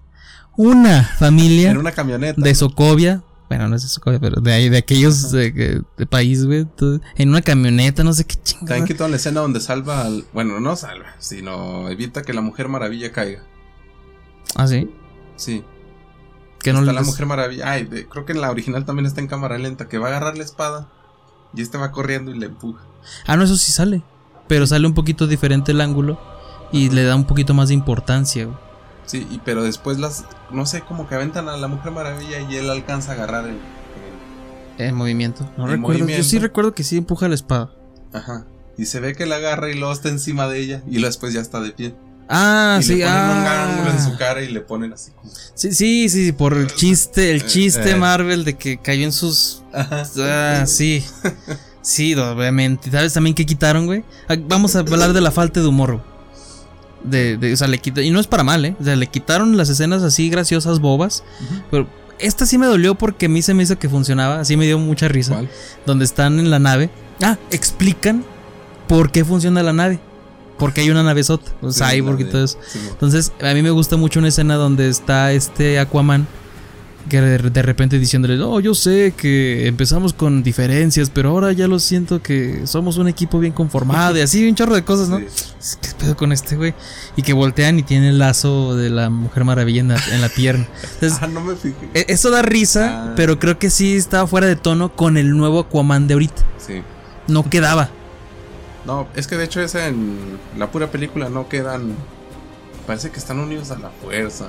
una 0.57 1.05
familia 1.18 1.71
En 1.71 1.79
una 1.79 1.92
camioneta. 1.92 2.40
de 2.40 2.51
¿no? 2.51 2.55
Sokovia. 2.57 3.23
Bueno, 3.49 3.66
no 3.66 3.77
es 3.77 3.83
de 3.83 3.88
Sokovia, 3.88 4.21
pero 4.21 4.42
de 4.42 4.53
ahí, 4.53 4.68
de 4.68 4.77
aquellos 4.77 5.31
de, 5.33 5.83
de 5.97 6.07
país, 6.07 6.44
güey. 6.44 6.66
todo- 6.77 7.01
En 7.16 7.31
una 7.31 7.40
camioneta, 7.40 8.05
no 8.05 8.12
sé 8.12 8.25
qué 8.27 8.37
chingada. 8.42 8.66
También 8.68 8.87
quitaron 8.87 9.11
la 9.11 9.16
escena 9.16 9.40
donde 9.40 9.61
salva 9.61 10.03
al. 10.05 10.25
Bueno, 10.35 10.61
no 10.61 10.77
salva, 10.77 11.14
sino 11.18 11.88
evita 11.88 12.23
que 12.23 12.35
la 12.35 12.42
Mujer 12.42 12.68
Maravilla 12.68 13.11
caiga. 13.11 13.42
Ah, 14.55 14.66
sí. 14.68 14.90
Sí. 15.37 15.64
Que 16.68 16.72
no 16.74 16.81
está 16.81 16.92
les- 16.92 17.02
la 17.02 17.07
Mujer 17.07 17.26
Maravilla. 17.26 17.70
Ay, 17.70 17.85
de- 17.85 18.09
creo 18.09 18.24
que 18.24 18.33
en 18.33 18.40
la 18.40 18.50
original 18.50 18.85
también 18.85 19.07
está 19.07 19.20
en 19.20 19.26
cámara 19.26 19.59
lenta. 19.59 19.88
Que 19.88 19.98
va 19.98 20.07
a 20.07 20.11
agarrar 20.11 20.37
la 20.38 20.44
espada. 20.44 20.88
Y 21.54 21.62
este 21.62 21.78
va 21.78 21.92
corriendo 21.92 22.31
y 22.31 22.38
le 22.38 22.46
empuja. 22.46 22.83
Ah, 23.26 23.37
no, 23.37 23.44
eso 23.44 23.57
sí 23.57 23.72
sale. 23.72 24.02
Pero 24.48 24.66
sale 24.66 24.87
un 24.87 24.94
poquito 24.94 25.26
diferente 25.26 25.72
el 25.72 25.81
ángulo. 25.81 26.18
Y 26.72 26.90
le 26.90 27.04
da 27.04 27.16
un 27.16 27.24
poquito 27.24 27.54
más 27.54 27.68
de 27.68 27.74
importancia, 27.74 28.44
güey. 28.44 28.57
Sí, 29.07 29.26
y, 29.31 29.38
pero 29.44 29.62
después 29.62 29.98
las. 29.98 30.24
No 30.50 30.66
sé, 30.66 30.83
como 30.83 31.09
que 31.09 31.14
aventan 31.14 31.48
a 31.48 31.57
la 31.57 31.66
Mujer 31.68 31.92
Maravilla 31.92 32.40
y 32.40 32.57
él 32.57 32.68
alcanza 32.68 33.12
a 33.12 33.14
agarrar 33.14 33.44
el. 33.46 33.57
el- 34.78 34.87
En 34.88 34.94
movimiento. 34.94 35.48
No 35.57 35.66
recuerdo. 35.66 36.07
Yo 36.07 36.22
sí 36.22 36.38
recuerdo 36.38 36.74
que 36.74 36.85
sí 36.85 36.96
empuja 36.98 37.26
la 37.28 37.35
espada. 37.35 37.70
Ajá. 38.12 38.44
Y 38.76 38.85
se 38.87 39.00
ve 39.00 39.14
que 39.14 39.26
la 39.26 39.37
agarra 39.37 39.70
y 39.70 39.74
luego 39.74 39.92
está 39.92 40.09
encima 40.09 40.46
de 40.48 40.61
ella. 40.61 40.83
Y 40.87 40.92
luego 40.94 41.07
después 41.07 41.33
ya 41.33 41.40
está 41.40 41.61
de 41.61 41.72
pie. 41.72 41.94
Ah, 42.29 42.79
y 42.81 42.83
sí, 42.83 42.97
le 42.97 43.05
ponen 43.05 43.21
un 43.21 43.47
ah. 43.47 43.64
ángulo 43.64 43.91
en 43.91 44.03
su 44.03 44.17
cara 44.19 44.43
y 44.43 44.49
le 44.49 44.61
ponen 44.61 44.93
así 44.93 45.11
como. 45.12 45.31
Sí, 45.55 45.73
sí, 45.73 46.09
sí, 46.09 46.33
por 46.33 46.55
el 46.55 46.67
chiste, 46.75 47.31
el 47.31 47.43
Eh, 47.43 47.47
chiste 47.47 47.93
eh. 47.93 47.97
Marvel 47.97 48.45
de 48.45 48.55
que 48.57 48.77
cayó 48.79 49.05
en 49.05 49.12
sus. 49.12 49.62
Ajá. 49.73 50.03
Ah, 50.19 50.64
sí. 50.67 51.05
Sí, 51.81 52.14
obviamente. 52.14 52.91
¿Sabes 52.91 53.14
también 53.14 53.35
qué 53.35 53.47
quitaron, 53.47 53.87
güey? 53.87 54.05
Ah, 54.29 54.37
Vamos 54.47 54.77
a 54.77 54.81
hablar 54.81 55.14
de 55.14 55.23
la 55.23 55.31
falta 55.31 55.61
de 55.61 55.67
humor. 55.67 56.03
De, 57.03 57.38
de, 57.38 57.53
o 57.53 57.57
sea, 57.57 57.67
le 57.69 57.79
quita, 57.79 58.03
y 58.03 58.11
no 58.11 58.21
es 58.21 58.27
para 58.27 58.43
mal, 58.43 58.64
¿eh? 58.64 58.77
O 58.79 58.85
sea, 58.85 58.95
le 58.95 59.07
quitaron 59.07 59.57
las 59.57 59.71
escenas 59.71 60.03
así 60.03 60.29
graciosas, 60.29 60.81
bobas. 60.81 61.25
Pero 61.71 61.88
esta 62.19 62.45
sí 62.45 62.59
me 62.59 62.67
dolió 62.67 62.95
porque 62.97 63.27
a 63.27 63.29
mí 63.31 63.41
se 63.41 63.55
me 63.55 63.62
hizo 63.62 63.79
que 63.79 63.88
funcionaba. 63.88 64.41
Así 64.41 64.57
me 64.57 64.67
dio 64.67 64.79
mucha 64.79 65.09
risa. 65.09 65.33
¿Cuál? 65.35 65.49
Donde 65.87 66.05
están 66.05 66.38
en 66.41 66.51
la 66.51 66.59
nave. 66.59 66.91
Ah, 67.23 67.38
explican 67.51 68.23
por 68.87 69.11
qué 69.11 69.25
funciona 69.25 69.62
la 69.62 69.73
nave. 69.73 69.99
Porque 70.59 70.81
hay 70.81 70.90
una 70.90 71.03
nave 71.03 71.23
sota, 71.25 71.51
o 71.62 71.71
Sí, 71.71 71.83
cyborg 71.85 72.16
la 72.16 72.23
y 72.23 72.25
de- 72.25 72.31
todo 72.33 72.44
eso. 72.44 72.59
Entonces, 72.90 73.33
a 73.40 73.55
mí 73.55 73.62
me 73.62 73.71
gusta 73.71 73.97
mucho 73.97 74.18
una 74.18 74.29
escena 74.29 74.57
donde 74.57 74.88
está 74.88 75.33
este 75.33 75.79
Aquaman 75.79 76.27
que 77.09 77.23
de, 77.23 77.62
repente 77.62 77.99
diciéndole, 77.99 78.37
no, 78.37 78.61
yo 78.61 78.75
sé 78.75 79.14
que 79.16 79.66
empezamos 79.66 80.12
con 80.12 80.42
diferencias, 80.42 81.09
pero 81.09 81.31
ahora 81.31 81.53
ya 81.53 81.66
lo 81.66 81.79
siento 81.79 82.21
que 82.23 82.66
somos 82.66 82.99
un 82.99 83.09
equipo 83.09 83.38
bien 83.38 83.55
conformado 83.55 84.18
y 84.18 84.21
así 84.21 84.47
un 84.47 84.55
chorro 84.55 84.75
de 84.75 84.85
cosas, 84.85 85.09
¿no? 85.09 85.18
sí. 85.59 85.77
¿Qué 85.81 85.88
pedo 85.99 86.16
con 86.18 86.33
este 86.33 86.57
güey? 86.57 86.75
Y 87.16 87.23
que 87.23 87.33
voltean 87.33 87.79
y 87.79 87.83
tiene 87.83 88.11
el 88.11 88.18
lazo 88.18 88.77
de 88.77 88.90
la 88.90 89.09
Mujer 89.09 89.44
Maravilla 89.44 89.81
en 89.81 89.88
la, 89.88 89.99
en 90.12 90.21
la 90.21 90.29
pierna. 90.29 90.66
Entonces, 90.94 91.18
Ah, 91.23 91.29
no 91.29 91.40
me 91.40 91.55
fijé. 91.57 91.77
e- 91.94 92.05
eso 92.09 92.31
da 92.31 92.42
risa, 92.42 93.05
Ah. 93.07 93.12
pero 93.16 93.38
creo 93.38 93.59
que 93.59 93.71
sí 93.71 93.97
estaba 93.97 94.27
fuera 94.27 94.47
de 94.47 94.57
tono 94.57 94.94
con 94.94 95.16
el 95.16 95.35
nuevo 95.35 95.61
Aquaman 95.61 96.09
de 96.09 96.12
ahorita. 96.14 96.42
Sí. 96.59 96.83
No 97.27 97.49
quedaba. 97.49 97.88
No, 98.88 99.07
es 99.14 99.27
que 99.29 99.37
de 99.37 99.44
hecho 99.44 99.61
esa 99.61 99.87
en 99.87 100.16
la 100.57 100.70
pura 100.72 100.90
película 100.90 101.29
no 101.29 101.48
quedan. 101.48 101.94
Parece 102.87 103.11
que 103.11 103.18
están 103.18 103.38
unidos 103.38 103.70
a 103.70 103.79
la 103.79 103.90
fuerza. 103.90 104.48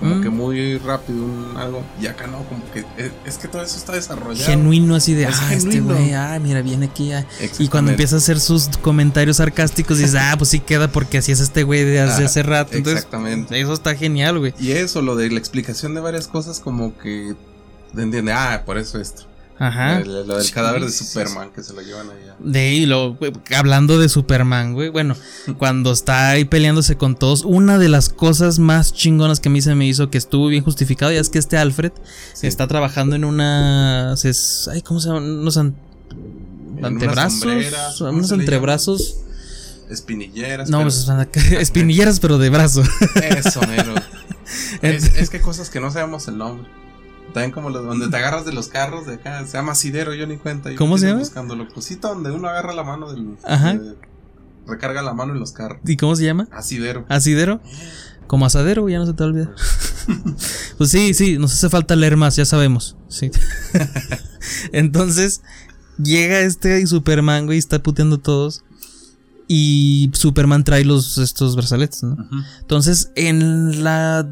Como 0.00 0.16
Mm. 0.16 0.22
que 0.22 0.30
muy 0.30 0.78
rápido, 0.78 1.22
un 1.22 1.54
algo. 1.56 1.82
Y 2.00 2.06
acá 2.06 2.26
no, 2.26 2.38
como 2.44 2.62
que. 2.72 2.80
Es, 2.96 3.12
es 3.26 3.36
que 3.38 3.46
todo 3.46 3.62
eso 3.62 3.76
está 3.76 3.92
desarrollado. 3.92 4.44
Genuino 4.50 4.94
así 4.96 5.12
de, 5.14 5.24
Es 5.24 5.38
ah, 5.40 5.54
este 5.54 5.80
güey, 5.80 6.12
ah, 6.14 6.38
mira, 6.42 6.62
viene 6.62 6.86
aquí. 6.86 7.12
ah". 7.12 7.24
Y 7.58 7.68
cuando 7.68 7.90
empieza 7.92 8.16
a 8.16 8.18
hacer 8.18 8.40
sus 8.40 8.68
comentarios 8.78 9.36
sarcásticos, 9.36 9.98
dices, 9.98 10.16
ah, 10.18 10.34
pues 10.38 10.48
sí 10.50 10.58
queda 10.60 10.88
porque 10.90 11.18
así 11.18 11.30
es 11.30 11.38
este 11.40 11.62
güey 11.62 11.84
de 11.84 12.00
hace, 12.00 12.22
Ah, 12.22 12.26
hace 12.26 12.42
rato. 12.42 12.74
Entonces, 12.74 13.04
Exactamente. 13.04 13.60
eso 13.60 13.74
está 13.74 13.94
genial, 13.94 14.38
güey. 14.38 14.54
Y 14.58 14.72
eso, 14.72 15.02
lo 15.02 15.14
de 15.14 15.30
la 15.30 15.38
explicación 15.38 15.94
de 15.94 16.00
varias 16.00 16.26
cosas, 16.26 16.58
como 16.58 16.96
que. 16.98 17.34
Entiende, 17.96 18.32
ah, 18.32 18.62
por 18.64 18.78
eso 18.78 18.98
esto. 18.98 19.24
Ajá. 19.58 20.00
Lo, 20.00 20.24
lo 20.24 20.36
del 20.36 20.44
Sí, 20.44 20.52
cadáver 20.52 20.82
de 20.82 20.90
sí, 20.90 21.04
sí. 21.04 21.12
Superman 21.12 21.50
que 21.52 21.62
se 21.62 21.72
lo 21.72 21.82
llevan 21.82 22.08
allá. 22.10 22.34
De 22.40 22.58
ahí, 22.60 22.86
lo, 22.86 23.16
hablando 23.56 23.98
de 24.00 24.08
Superman, 24.08 24.72
güey. 24.74 24.88
Bueno, 24.88 25.14
cuando 25.58 25.92
está 25.92 26.30
ahí 26.30 26.44
peleándose 26.44 26.96
con 26.96 27.14
todos, 27.16 27.44
una 27.44 27.78
de 27.78 27.88
las 27.88 28.08
cosas 28.08 28.58
más 28.58 28.92
chingonas 28.92 29.38
que 29.40 29.48
a 29.48 29.52
mí 29.52 29.62
se 29.62 29.74
me 29.74 29.86
hizo 29.86 30.10
que 30.10 30.18
estuvo 30.18 30.48
bien 30.48 30.64
justificado, 30.64 31.12
ya 31.12 31.20
es 31.20 31.28
que 31.28 31.38
este 31.38 31.56
Alfred 31.58 31.92
está 32.42 32.66
trabajando 32.66 33.14
en 33.14 33.24
unas. 33.24 34.24
Es, 34.24 34.68
ay, 34.72 34.82
¿cómo 34.82 34.98
se 35.00 35.08
llaman? 35.08 35.24
Unos 35.24 35.56
an- 35.56 35.76
unas 36.78 36.84
antebrazos. 36.92 37.40
sombreras, 37.40 37.94
¿cómo 37.98 38.10
unos 38.10 38.32
antebrazos. 38.32 39.16
Espinilleras. 39.90 40.70
No, 40.70 40.78
pero- 40.78 40.90
pues 40.90 41.52
espinilleras, 41.52 42.18
pero 42.18 42.38
de 42.38 42.48
brazo. 42.50 42.82
Eso, 43.36 43.60
mero. 43.68 43.94
es, 44.82 45.04
es 45.16 45.30
que 45.30 45.40
cosas 45.40 45.70
que 45.70 45.80
no 45.80 45.90
sabemos 45.90 46.26
el 46.28 46.38
nombre. 46.38 46.66
También 47.32 47.50
como 47.50 47.70
los, 47.70 47.84
donde 47.84 48.08
te 48.08 48.16
agarras 48.16 48.44
de 48.44 48.52
los 48.52 48.68
carros 48.68 49.06
de 49.06 49.14
acá, 49.14 49.44
se 49.46 49.52
llama 49.56 49.72
asidero, 49.72 50.14
yo 50.14 50.26
ni 50.26 50.36
cuenta. 50.36 50.70
yo 50.70 50.76
¿Cómo 50.76 50.98
se 50.98 51.06
llama? 51.06 51.20
Buscándolo. 51.20 51.68
Cosito 51.72 52.08
donde 52.08 52.30
uno 52.30 52.48
agarra 52.48 52.72
la 52.74 52.84
mano 52.84 53.10
del. 53.12 53.36
Ajá. 53.44 53.74
de- 53.74 53.96
recarga 54.66 55.02
la 55.02 55.12
mano 55.12 55.32
en 55.32 55.40
los 55.40 55.52
carros. 55.52 55.80
¿Y 55.84 55.96
cómo 55.96 56.14
se 56.14 56.24
llama? 56.24 56.46
Asidero. 56.52 57.04
¿Asidero? 57.08 57.60
Como 58.28 58.46
asadero, 58.46 58.88
ya 58.88 58.98
no 58.98 59.06
se 59.06 59.12
te 59.12 59.22
olvida. 59.24 59.50
pues 60.78 60.90
sí, 60.90 61.14
sí, 61.14 61.36
nos 61.38 61.52
hace 61.52 61.68
falta 61.68 61.96
leer 61.96 62.16
más, 62.16 62.36
ya 62.36 62.44
sabemos. 62.44 62.96
Sí. 63.08 63.30
Entonces, 64.72 65.42
llega 66.02 66.40
este 66.40 66.86
Superman, 66.86 67.46
güey, 67.46 67.56
y 67.56 67.58
está 67.58 67.82
puteando 67.82 68.16
a 68.16 68.22
todos. 68.22 68.62
Y 69.54 70.10
Superman 70.14 70.64
trae 70.64 70.82
los 70.82 71.18
estos 71.18 71.56
brazaletes. 71.56 72.02
Entonces, 72.62 73.12
en 73.16 73.84
la, 73.84 74.26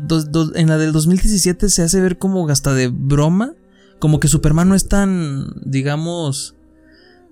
en 0.55 0.69
la 0.69 0.79
del 0.79 0.93
2017 0.93 1.69
se 1.69 1.83
hace 1.83 2.01
ver 2.01 2.17
como 2.17 2.49
hasta 2.49 2.73
de 2.73 2.89
broma. 2.89 3.53
Como 3.99 4.19
que 4.19 4.29
Superman 4.29 4.71
no 4.71 4.75
es 4.75 4.89
tan, 4.89 5.53
digamos. 5.63 6.55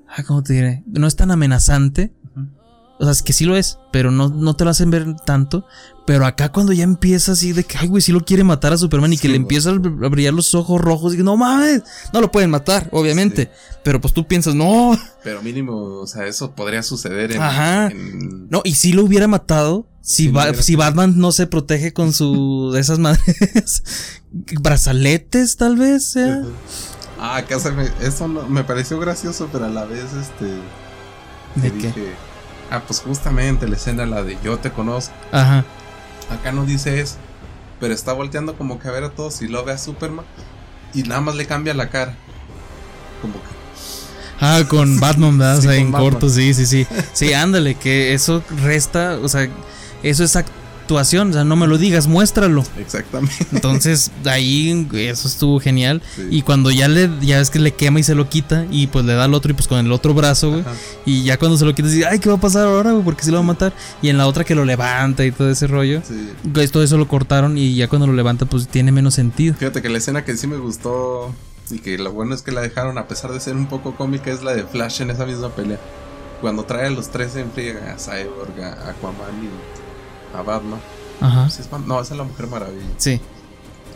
ah, 0.07 0.23
¿Cómo 0.25 0.43
te 0.43 0.53
diré? 0.53 0.85
No 0.87 1.07
es 1.07 1.17
tan 1.17 1.31
amenazante. 1.31 2.13
O 3.01 3.05
sea, 3.05 3.13
es 3.13 3.23
que 3.23 3.33
sí 3.33 3.45
lo 3.45 3.55
es, 3.57 3.79
pero 3.93 4.11
no, 4.11 4.29
no 4.29 4.55
te 4.55 4.65
lo 4.65 4.71
hacen 4.71 4.91
ver 4.91 5.15
tanto. 5.25 5.65
Pero 6.05 6.27
acá 6.27 6.51
cuando 6.51 6.73
ya 6.73 6.83
empieza 6.85 7.33
así 7.33 7.53
de 7.53 7.63
que, 7.65 7.79
ay, 7.79 7.87
güey, 7.87 8.01
sí 8.03 8.11
lo 8.13 8.25
quiere 8.25 8.43
matar 8.43 8.73
a 8.73 8.79
Superman 8.79 9.13
y 9.13 9.19
que 9.19 9.29
le 9.29 9.35
güey. 9.35 9.43
empiezan 9.43 9.77
a 9.77 9.79
br- 9.81 10.07
a 10.07 10.09
brillar 10.09 10.35
los 10.35 10.55
ojos 10.55 10.81
rojos. 10.81 11.15
Y 11.15 11.19
que, 11.19 11.23
no 11.23 11.37
mames, 11.37 11.83
no 12.13 12.21
lo 12.21 12.33
pueden 12.33 12.51
matar, 12.51 12.89
obviamente. 12.93 13.51
Pero 13.85 14.01
pues 14.01 14.13
tú 14.15 14.27
piensas, 14.27 14.55
no, 14.55 14.99
Pero 15.23 15.43
mínimo, 15.43 15.77
o 16.01 16.07
sea, 16.07 16.27
eso 16.27 16.53
podría 16.53 16.83
suceder 16.83 17.33
en. 17.33 17.43
Ajá. 17.43 17.87
en- 17.89 18.49
no, 18.51 18.63
y 18.65 18.75
si 18.75 18.93
lo 18.93 19.05
hubiera 19.05 19.29
matado, 19.29 19.87
si, 20.01 20.25
Sí, 20.25 20.29
Ba- 20.31 20.55
si. 20.55 20.75
Batman 20.75 21.19
no 21.19 21.31
se 21.31 21.47
protege 21.47 21.93
con 21.93 22.13
su. 22.13 22.71
de 22.75 22.81
esas 22.81 22.99
madres. 22.99 23.83
brazaletes, 24.61 25.57
tal 25.57 25.77
vez. 25.77 26.05
sea. 26.11 26.43
Ah, 27.21 27.37
acá 27.37 27.59
se 27.61 27.71
me. 27.73 27.89
Eso 28.01 28.29
no- 28.29 28.49
me 28.49 28.65
pareció 28.65 28.99
gracioso, 28.99 29.49
pero 29.53 29.67
a 29.67 29.69
la 29.69 29.85
vez, 29.85 30.05
este. 30.15 30.47
¿De 31.57 31.73
qué? 31.73 31.89
dije, 31.89 32.15
ah, 32.71 32.83
pues 32.87 33.01
justamente 33.01 33.69
la 33.69 33.77
escena, 33.77 34.07
la 34.07 34.23
de 34.23 34.39
yo 34.43 34.59
te 34.59 34.71
conozco. 34.71 35.15
Ajá. 35.33 35.65
Acá 36.31 36.53
no 36.53 36.65
dice 36.65 37.01
eso. 37.01 37.17
Pero 37.81 37.95
está 37.95 38.13
volteando 38.13 38.57
como 38.57 38.79
que 38.79 38.89
a 38.89 38.91
ver 38.93 39.05
a 39.05 39.11
todos 39.11 39.41
y 39.43 39.49
lo 39.49 39.65
ve 39.65 39.73
a 39.73 39.79
Superman. 39.79 40.25
Y 40.95 41.03
nada 41.05 41.21
más 41.21 41.35
le 41.37 41.47
cambia 41.47 41.75
la 41.75 41.91
cara. 41.91 42.17
Como 43.23 43.35
que. 43.35 43.49
Ah, 44.41 44.63
con 44.69 44.99
Batman, 45.01 45.39
¿verdad? 45.39 45.59
O 45.59 45.61
Sí, 45.63 45.67
sea, 45.69 45.77
en 45.77 45.93
Batman. 45.93 46.11
corto, 46.11 46.29
sí, 46.29 46.55
sí, 46.55 46.67
sí. 46.67 46.87
Sí, 47.13 47.33
ándale, 47.33 47.75
que 47.77 48.15
eso 48.15 48.43
resta, 48.63 49.19
o 49.23 49.29
sea, 49.29 49.49
eso 50.03 50.25
es 50.25 50.37
actuación, 50.89 51.31
o 51.31 51.33
sea, 51.35 51.45
no 51.45 51.55
me 51.55 51.67
lo 51.67 51.77
digas, 51.77 52.07
muéstralo. 52.07 52.65
Exactamente. 52.79 53.47
Entonces, 53.53 54.11
ahí 54.25 54.89
eso 54.95 55.29
estuvo 55.29 55.61
genial. 55.61 56.01
Sí. 56.17 56.29
Y 56.31 56.43
cuando 56.43 56.71
ya 56.71 56.89
le, 56.89 57.11
ya 57.21 57.37
ves 57.39 57.51
que 57.51 57.59
le 57.59 57.73
quema 57.73 58.01
y 58.01 58.03
se 58.03 58.15
lo 58.15 58.31
quita, 58.31 58.65
y 58.71 58.87
pues 58.87 59.05
le 59.05 59.13
da 59.13 59.25
al 59.25 59.35
otro 59.35 59.51
y 59.51 59.55
pues 59.55 59.69
con 59.69 59.85
el 59.85 59.93
otro 59.93 60.15
brazo, 60.15 60.51
güey. 60.51 60.65
Y 61.05 61.25
ya 61.25 61.37
cuando 61.37 61.59
se 61.59 61.67
lo 61.67 61.75
quita, 61.75 61.89
dice, 61.89 62.07
ay, 62.07 62.21
¿qué 62.21 62.31
va 62.31 62.37
a 62.37 62.41
pasar 62.41 62.67
ahora, 62.67 62.93
güey? 62.93 63.05
Porque 63.05 63.23
si 63.23 63.31
lo 63.31 63.37
va 63.37 63.43
a 63.43 63.47
matar. 63.47 63.75
Y 64.01 64.09
en 64.09 64.17
la 64.17 64.27
otra 64.27 64.45
que 64.45 64.55
lo 64.55 64.65
levanta 64.65 65.27
y 65.27 65.31
todo 65.31 65.51
ese 65.51 65.67
rollo. 65.67 66.01
Sí. 66.09 66.31
Pues, 66.55 66.73
todo 66.73 66.83
eso 66.83 66.97
lo 66.97 67.07
cortaron 67.07 67.59
y 67.59 67.75
ya 67.75 67.89
cuando 67.89 68.07
lo 68.07 68.15
levanta, 68.15 68.47
pues 68.47 68.67
tiene 68.67 68.91
menos 68.91 69.13
sentido. 69.13 69.55
Fíjate 69.59 69.83
que 69.83 69.91
la 69.91 69.99
escena 69.99 70.25
que 70.25 70.37
sí 70.39 70.47
me 70.47 70.57
gustó 70.57 71.35
y 71.71 71.81
que 71.81 71.99
lo 71.99 72.13
bueno 72.13 72.35
es 72.35 72.41
que 72.41 72.51
la 72.51 72.63
dejaron 72.63 72.97
a 72.97 73.07
pesar 73.07 73.31
de 73.33 73.41
ser 73.41 73.57
un 73.57 73.67
poco 73.67 73.95
cómica 73.95 74.31
es 74.31 74.43
la 74.43 74.55
de 74.55 74.65
Flash 74.65 75.03
en 75.03 75.11
esa 75.11 75.27
misma 75.27 75.51
pelea. 75.51 75.79
Cuando 76.41 76.65
trae 76.65 76.87
a 76.87 76.91
los 76.91 77.11
tres 77.11 77.37
en 77.37 77.51
friega, 77.51 77.93
a 77.93 77.99
Cyborg, 77.99 78.59
a 78.63 78.91
Aquaman 78.91 79.45
y 79.45 79.88
a 80.35 80.43
Batman. 80.43 80.81
Ajá. 81.21 81.51
¿Sí 81.51 81.63
es 81.63 81.71
Batman? 81.71 81.89
No, 81.89 82.01
esa 82.01 82.15
es 82.15 82.19
la 82.19 82.25
Mujer 82.25 82.47
Maravilla. 82.47 82.87
Sí. 82.97 83.21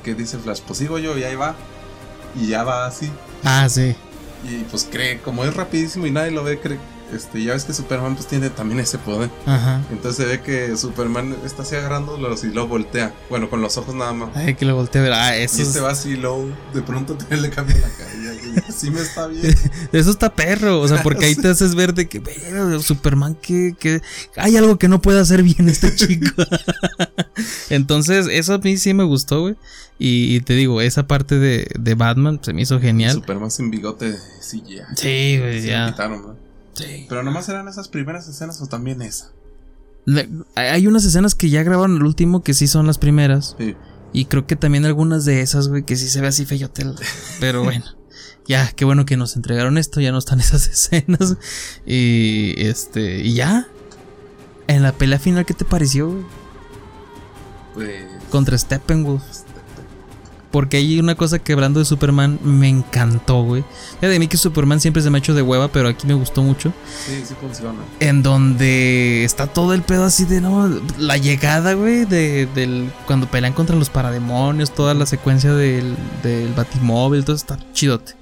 Que 0.02 0.14
dice 0.14 0.38
Flash, 0.38 0.60
pues 0.66 0.78
sigo 0.78 0.98
yo 0.98 1.16
y 1.16 1.24
ahí 1.24 1.36
va. 1.36 1.54
Y 2.34 2.48
ya 2.48 2.64
va 2.64 2.86
así. 2.86 3.10
Ah, 3.44 3.68
sí. 3.68 3.94
Y 4.44 4.64
pues 4.64 4.88
cree, 4.90 5.20
como 5.20 5.44
es 5.44 5.54
rapidísimo 5.54 6.06
y 6.06 6.10
nadie 6.10 6.30
lo 6.30 6.42
ve, 6.42 6.58
cree. 6.58 6.78
Este, 7.12 7.42
ya 7.44 7.52
ves 7.52 7.64
que 7.64 7.72
Superman 7.74 8.14
pues 8.14 8.26
tiene 8.26 8.48
también 8.50 8.80
ese 8.80 8.98
poder. 8.98 9.30
Ajá. 9.46 9.82
Entonces 9.90 10.16
se 10.16 10.24
ve 10.24 10.40
que 10.40 10.76
Superman 10.76 11.36
está 11.44 11.62
así 11.62 11.74
agarrándolos 11.76 12.42
y 12.44 12.48
lo 12.48 12.66
voltea. 12.68 13.14
Bueno, 13.28 13.50
con 13.50 13.60
los 13.60 13.76
ojos 13.76 13.94
nada 13.94 14.12
más. 14.12 14.30
Ay, 14.34 14.54
que 14.54 14.64
lo 14.64 14.74
volteé 14.76 15.00
a 15.00 15.04
ver. 15.04 15.12
Ah, 15.12 15.36
eso 15.36 15.58
Y 15.58 15.62
es- 15.62 15.68
este 15.68 15.80
va 15.80 15.90
así 15.90 16.16
luego 16.16 16.48
de 16.72 16.82
pronto 16.82 17.14
te 17.28 17.36
le 17.36 17.50
cambia 17.50 17.76
la 17.76 17.88
cara. 17.88 18.10
Y 18.14 18.54
ya, 18.56 18.72
sí 18.72 18.90
me 18.90 19.00
está 19.00 19.26
bien. 19.26 19.54
Eso 19.92 20.10
está 20.10 20.34
perro, 20.34 20.80
o 20.80 20.88
sea, 20.88 21.02
porque 21.02 21.26
ahí 21.26 21.34
te 21.36 21.48
haces 21.48 21.74
ver 21.74 21.94
de 21.94 22.08
que, 22.08 22.18
"Verga, 22.18 22.78
Superman, 22.80 23.34
que, 23.34 23.74
que 23.78 24.00
hay 24.36 24.56
algo 24.56 24.78
que 24.78 24.88
no 24.88 25.00
puede 25.00 25.20
hacer 25.20 25.42
bien 25.42 25.68
este 25.68 25.94
chico. 25.94 26.42
Entonces, 27.70 28.26
eso 28.30 28.54
a 28.54 28.58
mí 28.58 28.76
sí 28.76 28.94
me 28.94 29.04
gustó, 29.04 29.40
güey. 29.42 29.56
Y, 29.98 30.36
y 30.36 30.40
te 30.40 30.54
digo, 30.54 30.80
esa 30.80 31.06
parte 31.06 31.38
de, 31.38 31.68
de 31.78 31.94
Batman 31.94 32.40
se 32.42 32.52
me 32.52 32.62
hizo 32.62 32.80
genial. 32.80 33.12
Superman 33.14 33.50
sin 33.50 33.70
bigote, 33.70 34.14
sí, 34.40 34.62
ya. 34.68 34.86
Sí, 34.96 35.38
güey, 35.38 35.60
lo 35.60 35.66
ya. 35.66 35.86
quitaron. 35.90 36.36
Sí. 36.74 37.06
Pero 37.08 37.22
nomás 37.22 37.48
eran 37.48 37.68
esas 37.68 37.88
primeras 37.88 38.28
escenas 38.28 38.60
o 38.62 38.66
también 38.66 39.02
esa. 39.02 39.30
Le- 40.04 40.28
Hay 40.54 40.86
unas 40.86 41.04
escenas 41.04 41.34
que 41.34 41.50
ya 41.50 41.62
grabaron 41.62 41.96
el 41.96 42.02
último 42.02 42.42
que 42.42 42.54
sí 42.54 42.66
son 42.66 42.86
las 42.86 42.98
primeras. 42.98 43.54
Sí. 43.58 43.76
Y 44.12 44.24
creo 44.26 44.46
que 44.46 44.56
también 44.56 44.84
algunas 44.84 45.24
de 45.24 45.40
esas, 45.42 45.68
güey, 45.68 45.84
que 45.84 45.96
sí 45.96 46.08
se 46.08 46.20
ve 46.20 46.26
así 46.28 46.44
feyotel. 46.46 46.94
Pero 47.40 47.62
bueno. 47.64 47.84
Ya, 48.46 48.72
qué 48.74 48.84
bueno 48.84 49.04
que 49.06 49.16
nos 49.16 49.36
entregaron 49.36 49.78
esto, 49.78 50.00
ya 50.00 50.10
no 50.12 50.18
están 50.18 50.40
esas 50.40 50.66
escenas. 50.68 51.36
Y 51.86 52.54
este, 52.58 53.18
y 53.20 53.34
ya. 53.34 53.68
En 54.66 54.82
la 54.82 54.92
pelea 54.92 55.18
final, 55.18 55.44
¿qué 55.46 55.54
te 55.54 55.64
pareció, 55.64 56.10
güey? 56.10 56.24
Pues. 57.74 58.04
Contra 58.30 58.56
Steppenwolf. 58.58 59.22
Porque 60.52 60.76
hay 60.76 61.00
una 61.00 61.14
cosa 61.14 61.38
que 61.38 61.54
hablando 61.54 61.80
de 61.80 61.86
Superman 61.86 62.38
me 62.44 62.68
encantó, 62.68 63.42
güey. 63.42 63.64
Ya 64.02 64.08
de 64.08 64.18
mí 64.18 64.28
que 64.28 64.36
Superman 64.36 64.80
siempre 64.80 65.02
se 65.02 65.10
me 65.10 65.16
ha 65.16 65.20
hecho 65.20 65.32
de 65.34 65.40
hueva, 65.40 65.68
pero 65.68 65.88
aquí 65.88 66.06
me 66.06 66.12
gustó 66.12 66.42
mucho. 66.42 66.72
Sí, 67.06 67.22
sí 67.24 67.34
funciona. 67.40 67.78
En 68.00 68.22
donde 68.22 69.24
está 69.24 69.46
todo 69.46 69.72
el 69.72 69.82
pedo 69.82 70.04
así 70.04 70.26
de, 70.26 70.42
no, 70.42 70.68
la 70.98 71.16
llegada, 71.16 71.72
güey, 71.72 72.04
de, 72.04 72.46
del, 72.54 72.92
cuando 73.06 73.30
pelean 73.30 73.54
contra 73.54 73.74
los 73.74 73.88
parademonios, 73.88 74.74
toda 74.74 74.92
la 74.92 75.06
secuencia 75.06 75.54
del, 75.54 75.96
del 76.22 76.52
batimóvil, 76.52 77.24
todo 77.24 77.34
está 77.34 77.58
chidote. 77.72 78.14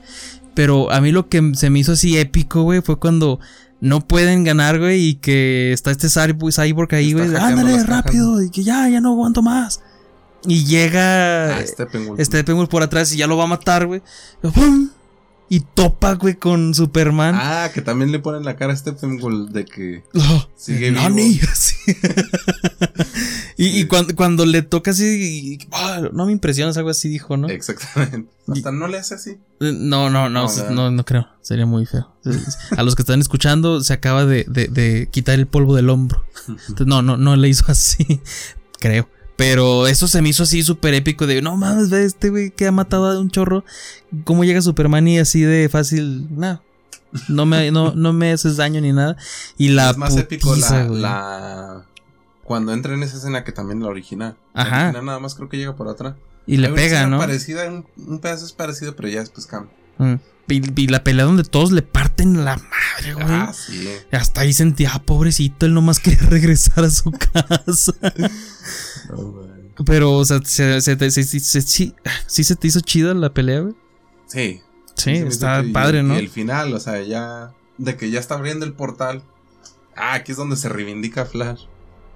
Pero 0.54 0.92
a 0.92 1.00
mí 1.00 1.10
lo 1.10 1.28
que 1.28 1.52
se 1.54 1.68
me 1.68 1.80
hizo 1.80 1.92
así 1.92 2.16
épico, 2.16 2.62
güey, 2.62 2.80
fue 2.80 2.96
cuando 2.96 3.40
no 3.80 4.06
pueden 4.06 4.44
ganar, 4.44 4.78
güey, 4.78 5.08
y 5.08 5.14
que 5.14 5.72
está 5.72 5.90
este 5.90 6.08
cyborg 6.08 6.94
ahí, 6.94 7.12
güey, 7.12 7.34
ándale 7.34 7.82
rápido, 7.82 8.42
y 8.42 8.50
que 8.50 8.62
ya, 8.62 8.88
ya 8.88 9.00
no 9.00 9.10
aguanto 9.10 9.42
más. 9.42 9.80
Y 10.46 10.64
llega 10.64 11.56
Ah, 11.58 11.66
Steppenwolf. 11.66 12.20
Steppenwolf 12.20 12.68
por 12.70 12.82
atrás 12.82 13.12
y 13.12 13.16
ya 13.18 13.26
lo 13.26 13.36
va 13.36 13.44
a 13.44 13.48
matar, 13.48 13.86
güey. 13.86 14.02
¡Pum! 14.40 14.90
Y 15.52 15.60
topa, 15.60 16.14
güey, 16.14 16.36
con 16.36 16.74
Superman. 16.74 17.34
Ah, 17.36 17.70
que 17.74 17.82
también 17.82 18.12
le 18.12 18.20
ponen 18.20 18.44
la 18.44 18.56
cara 18.56 18.72
a 18.72 18.76
Steppenwolf 18.76 19.50
de 19.50 19.64
que 19.64 20.04
Oh, 20.14 20.48
sigue 20.56 20.90
vivo. 20.92 21.02
Y 23.56 23.80
y 23.80 23.84
cuando, 23.86 24.16
cuando 24.16 24.46
le 24.46 24.62
toca 24.62 24.92
así, 24.92 25.58
y- 25.60 25.68
ah, 25.72 26.00
no 26.12 26.24
me 26.26 26.32
impresionas, 26.32 26.76
algo 26.78 26.88
así 26.88 27.08
dijo, 27.10 27.36
¿no? 27.36 27.48
Exactamente. 27.48 28.30
Hasta 28.48 28.72
no 28.72 28.88
le 28.88 28.98
hace 28.98 29.14
así. 29.14 29.30
Eh, 29.60 29.72
No, 29.76 30.08
no, 30.08 30.28
no, 30.30 30.46
No, 30.46 30.70
no, 30.70 30.90
no 30.90 31.04
creo. 31.04 31.28
Sería 31.42 31.66
muy 31.66 31.84
feo. 31.84 32.10
A 32.76 32.82
los 32.82 32.94
que 32.96 33.02
están 33.02 33.20
escuchando, 33.20 33.82
se 33.82 33.92
acaba 33.92 34.24
de, 34.24 34.44
de- 34.48 34.68
de 34.68 35.08
quitar 35.10 35.38
el 35.38 35.46
polvo 35.46 35.76
del 35.76 35.90
hombro. 35.90 36.24
Entonces, 36.48 36.86
no, 36.86 37.02
no, 37.02 37.16
no 37.18 37.36
le 37.36 37.48
hizo 37.48 37.64
así. 37.68 38.20
Creo. 38.80 39.10
Pero 39.40 39.86
eso 39.86 40.06
se 40.06 40.20
me 40.20 40.28
hizo 40.28 40.42
así 40.42 40.62
súper 40.62 40.92
épico. 40.92 41.26
De 41.26 41.40
no 41.40 41.56
mames, 41.56 41.88
ve 41.88 42.04
este 42.04 42.28
güey 42.28 42.50
que 42.50 42.66
ha 42.66 42.72
matado 42.72 43.06
a 43.10 43.18
un 43.18 43.30
chorro. 43.30 43.64
¿Cómo 44.24 44.44
llega 44.44 44.60
Superman 44.60 45.08
y 45.08 45.18
así 45.18 45.40
de 45.40 45.70
fácil? 45.70 46.26
No. 46.30 46.62
No 47.26 47.46
me, 47.46 47.70
no, 47.70 47.94
no 47.94 48.12
me 48.12 48.32
haces 48.32 48.58
daño 48.58 48.82
ni 48.82 48.92
nada. 48.92 49.16
Y 49.56 49.70
la 49.70 49.90
es 49.92 49.96
más 49.96 50.14
épico 50.18 50.54
la, 50.56 50.84
la- 50.88 51.86
Cuando 52.44 52.74
entra 52.74 52.92
en 52.92 53.02
esa 53.02 53.16
escena 53.16 53.42
que 53.42 53.52
también 53.52 53.80
la 53.80 53.88
original. 53.88 54.36
La 54.52 54.62
Ajá. 54.62 54.82
original 54.84 55.06
nada 55.06 55.18
más 55.20 55.34
creo 55.34 55.48
que 55.48 55.56
llega 55.56 55.74
por 55.74 55.88
atrás. 55.88 56.16
Y 56.46 56.58
le 56.58 56.68
Hay 56.68 56.74
pega, 56.74 57.06
¿no? 57.06 57.16
Parecida, 57.18 57.66
un, 57.66 57.86
un 57.96 58.18
pedazo 58.18 58.44
es 58.44 58.52
parecido, 58.52 58.94
pero 58.94 59.08
ya 59.08 59.20
después 59.20 59.46
cambia. 59.46 59.72
Mm. 59.96 60.14
Y, 60.48 60.82
y 60.82 60.86
la 60.88 61.02
pelea 61.02 61.24
donde 61.24 61.44
todos 61.44 61.72
le 61.72 61.80
parten 61.82 62.44
la 62.44 62.56
madre, 62.56 63.14
güey. 63.14 63.26
Ah, 63.28 63.52
sí. 63.54 63.88
Hasta 64.12 64.40
ahí 64.42 64.52
sentía, 64.52 64.90
ah, 64.92 65.02
pobrecito, 65.02 65.64
él 65.64 65.72
nomás 65.72 65.98
quería 65.98 66.20
regresar 66.28 66.84
a 66.84 66.90
su 66.90 67.10
casa. 67.12 67.94
Pero, 69.86 70.12
o 70.12 70.24
sea, 70.24 70.40
se, 70.44 70.80
se 70.80 71.10
se- 71.10 71.22
sí, 71.62 71.94
sí 72.26 72.44
se 72.44 72.56
te 72.56 72.66
hizo 72.66 72.80
chida 72.80 73.14
la 73.14 73.32
pelea, 73.32 73.60
güey. 73.60 73.74
Sí. 74.26 74.60
Sí, 74.96 75.12
está 75.12 75.64
padre, 75.72 76.00
y- 76.00 76.02
¿no? 76.02 76.14
Y 76.14 76.18
el 76.18 76.28
final, 76.28 76.74
o 76.74 76.80
sea, 76.80 77.00
ya. 77.02 77.52
De 77.78 77.96
que 77.96 78.10
ya 78.10 78.20
está 78.20 78.34
abriendo 78.34 78.66
el 78.66 78.74
portal. 78.74 79.22
Ah, 79.96 80.14
aquí 80.14 80.32
es 80.32 80.38
donde 80.38 80.56
se 80.56 80.68
reivindica 80.68 81.24
Flash. 81.24 81.62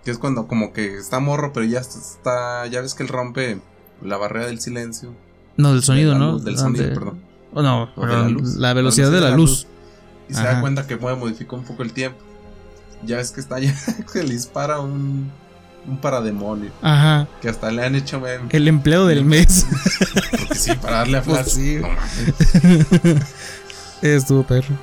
Que 0.05 0.11
es 0.11 0.19
cuando 0.19 0.47
como 0.47 0.75
que 0.75 0.99
está 0.99 1.21
morro, 1.21 1.53
pero 1.55 1.65
ya 1.65 1.81
está-. 1.81 2.67
Ya 2.67 2.83
ves 2.83 2.93
que 2.95 3.03
él 3.05 3.09
rompe 3.09 3.59
la 4.03 4.19
barrera 4.19 4.47
del 4.47 4.61
silencio. 4.61 5.15
No, 5.57 5.73
del 5.73 5.83
sonido, 5.83 6.13
De 6.13 6.19
¿no? 6.19 6.39
del 6.39 6.59
sonido, 6.59 6.85
de- 6.85 6.91
perdón. 6.95 7.23
Oh, 7.55 7.63
no, 7.63 7.85
O 7.85 7.87
de 7.87 7.93
pero 7.97 8.23
la 8.23 8.29
luz. 8.29 8.57
la 8.57 8.75
velocidad 8.75 9.11
de 9.11 9.21
la 9.21 9.31
luz. 9.31 9.67
Y 10.29 10.35
se 10.35 10.43
da 10.43 10.61
cuenta 10.61 10.87
que 10.87 10.97
puede 10.99 11.17
modificar 11.17 11.59
un 11.59 11.65
poco 11.65 11.83
el 11.83 11.93
tiempo. 11.95 12.19
Ya 13.07 13.17
ves 13.17 13.31
que 13.31 13.41
está 13.41 13.59
ya 13.61 13.75
que 14.13 14.23
le 14.23 14.33
dispara 14.35 14.81
un, 14.81 15.31
un 15.87 15.99
parademonio. 15.99 16.71
Ajá. 16.83 17.29
Que 17.41 17.49
hasta 17.49 17.71
le 17.71 17.85
han 17.85 17.95
hecho 17.95 18.21
meme. 18.21 18.49
El 18.51 18.69
empleo 18.69 19.07
del 19.07 19.25
mes. 19.25 19.67
Porque 20.31 20.55
sí, 20.55 20.73
para 20.75 20.99
darle 20.99 21.19
a 21.19 21.23
Flash. 21.23 21.43
Pues 21.43 21.53
sí. 21.53 21.77
no 21.77 21.89
mames. 21.89 23.23
Estuvo 24.03 24.47
perro. 24.47 24.77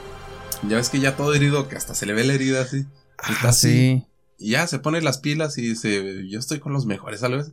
Ya 0.68 0.78
ves 0.78 0.90
que 0.90 1.00
ya 1.00 1.16
todo 1.16 1.34
herido, 1.34 1.68
que 1.68 1.76
hasta 1.76 1.96
se 1.96 2.06
le 2.06 2.14
ve 2.14 2.24
la 2.24 2.34
herida 2.34 2.62
así. 2.62 2.86
Está 3.30 3.50
así. 3.50 3.68
sí. 3.68 4.06
Y 4.38 4.52
ya 4.52 4.66
se 4.66 4.80
pone 4.80 5.02
las 5.02 5.20
pilas 5.20 5.58
y 5.60 5.62
dice, 5.62 6.28
yo 6.28 6.40
estoy 6.40 6.60
con 6.60 6.74
los 6.74 6.88
mejores, 6.88 7.20
¿sabes? 7.20 7.52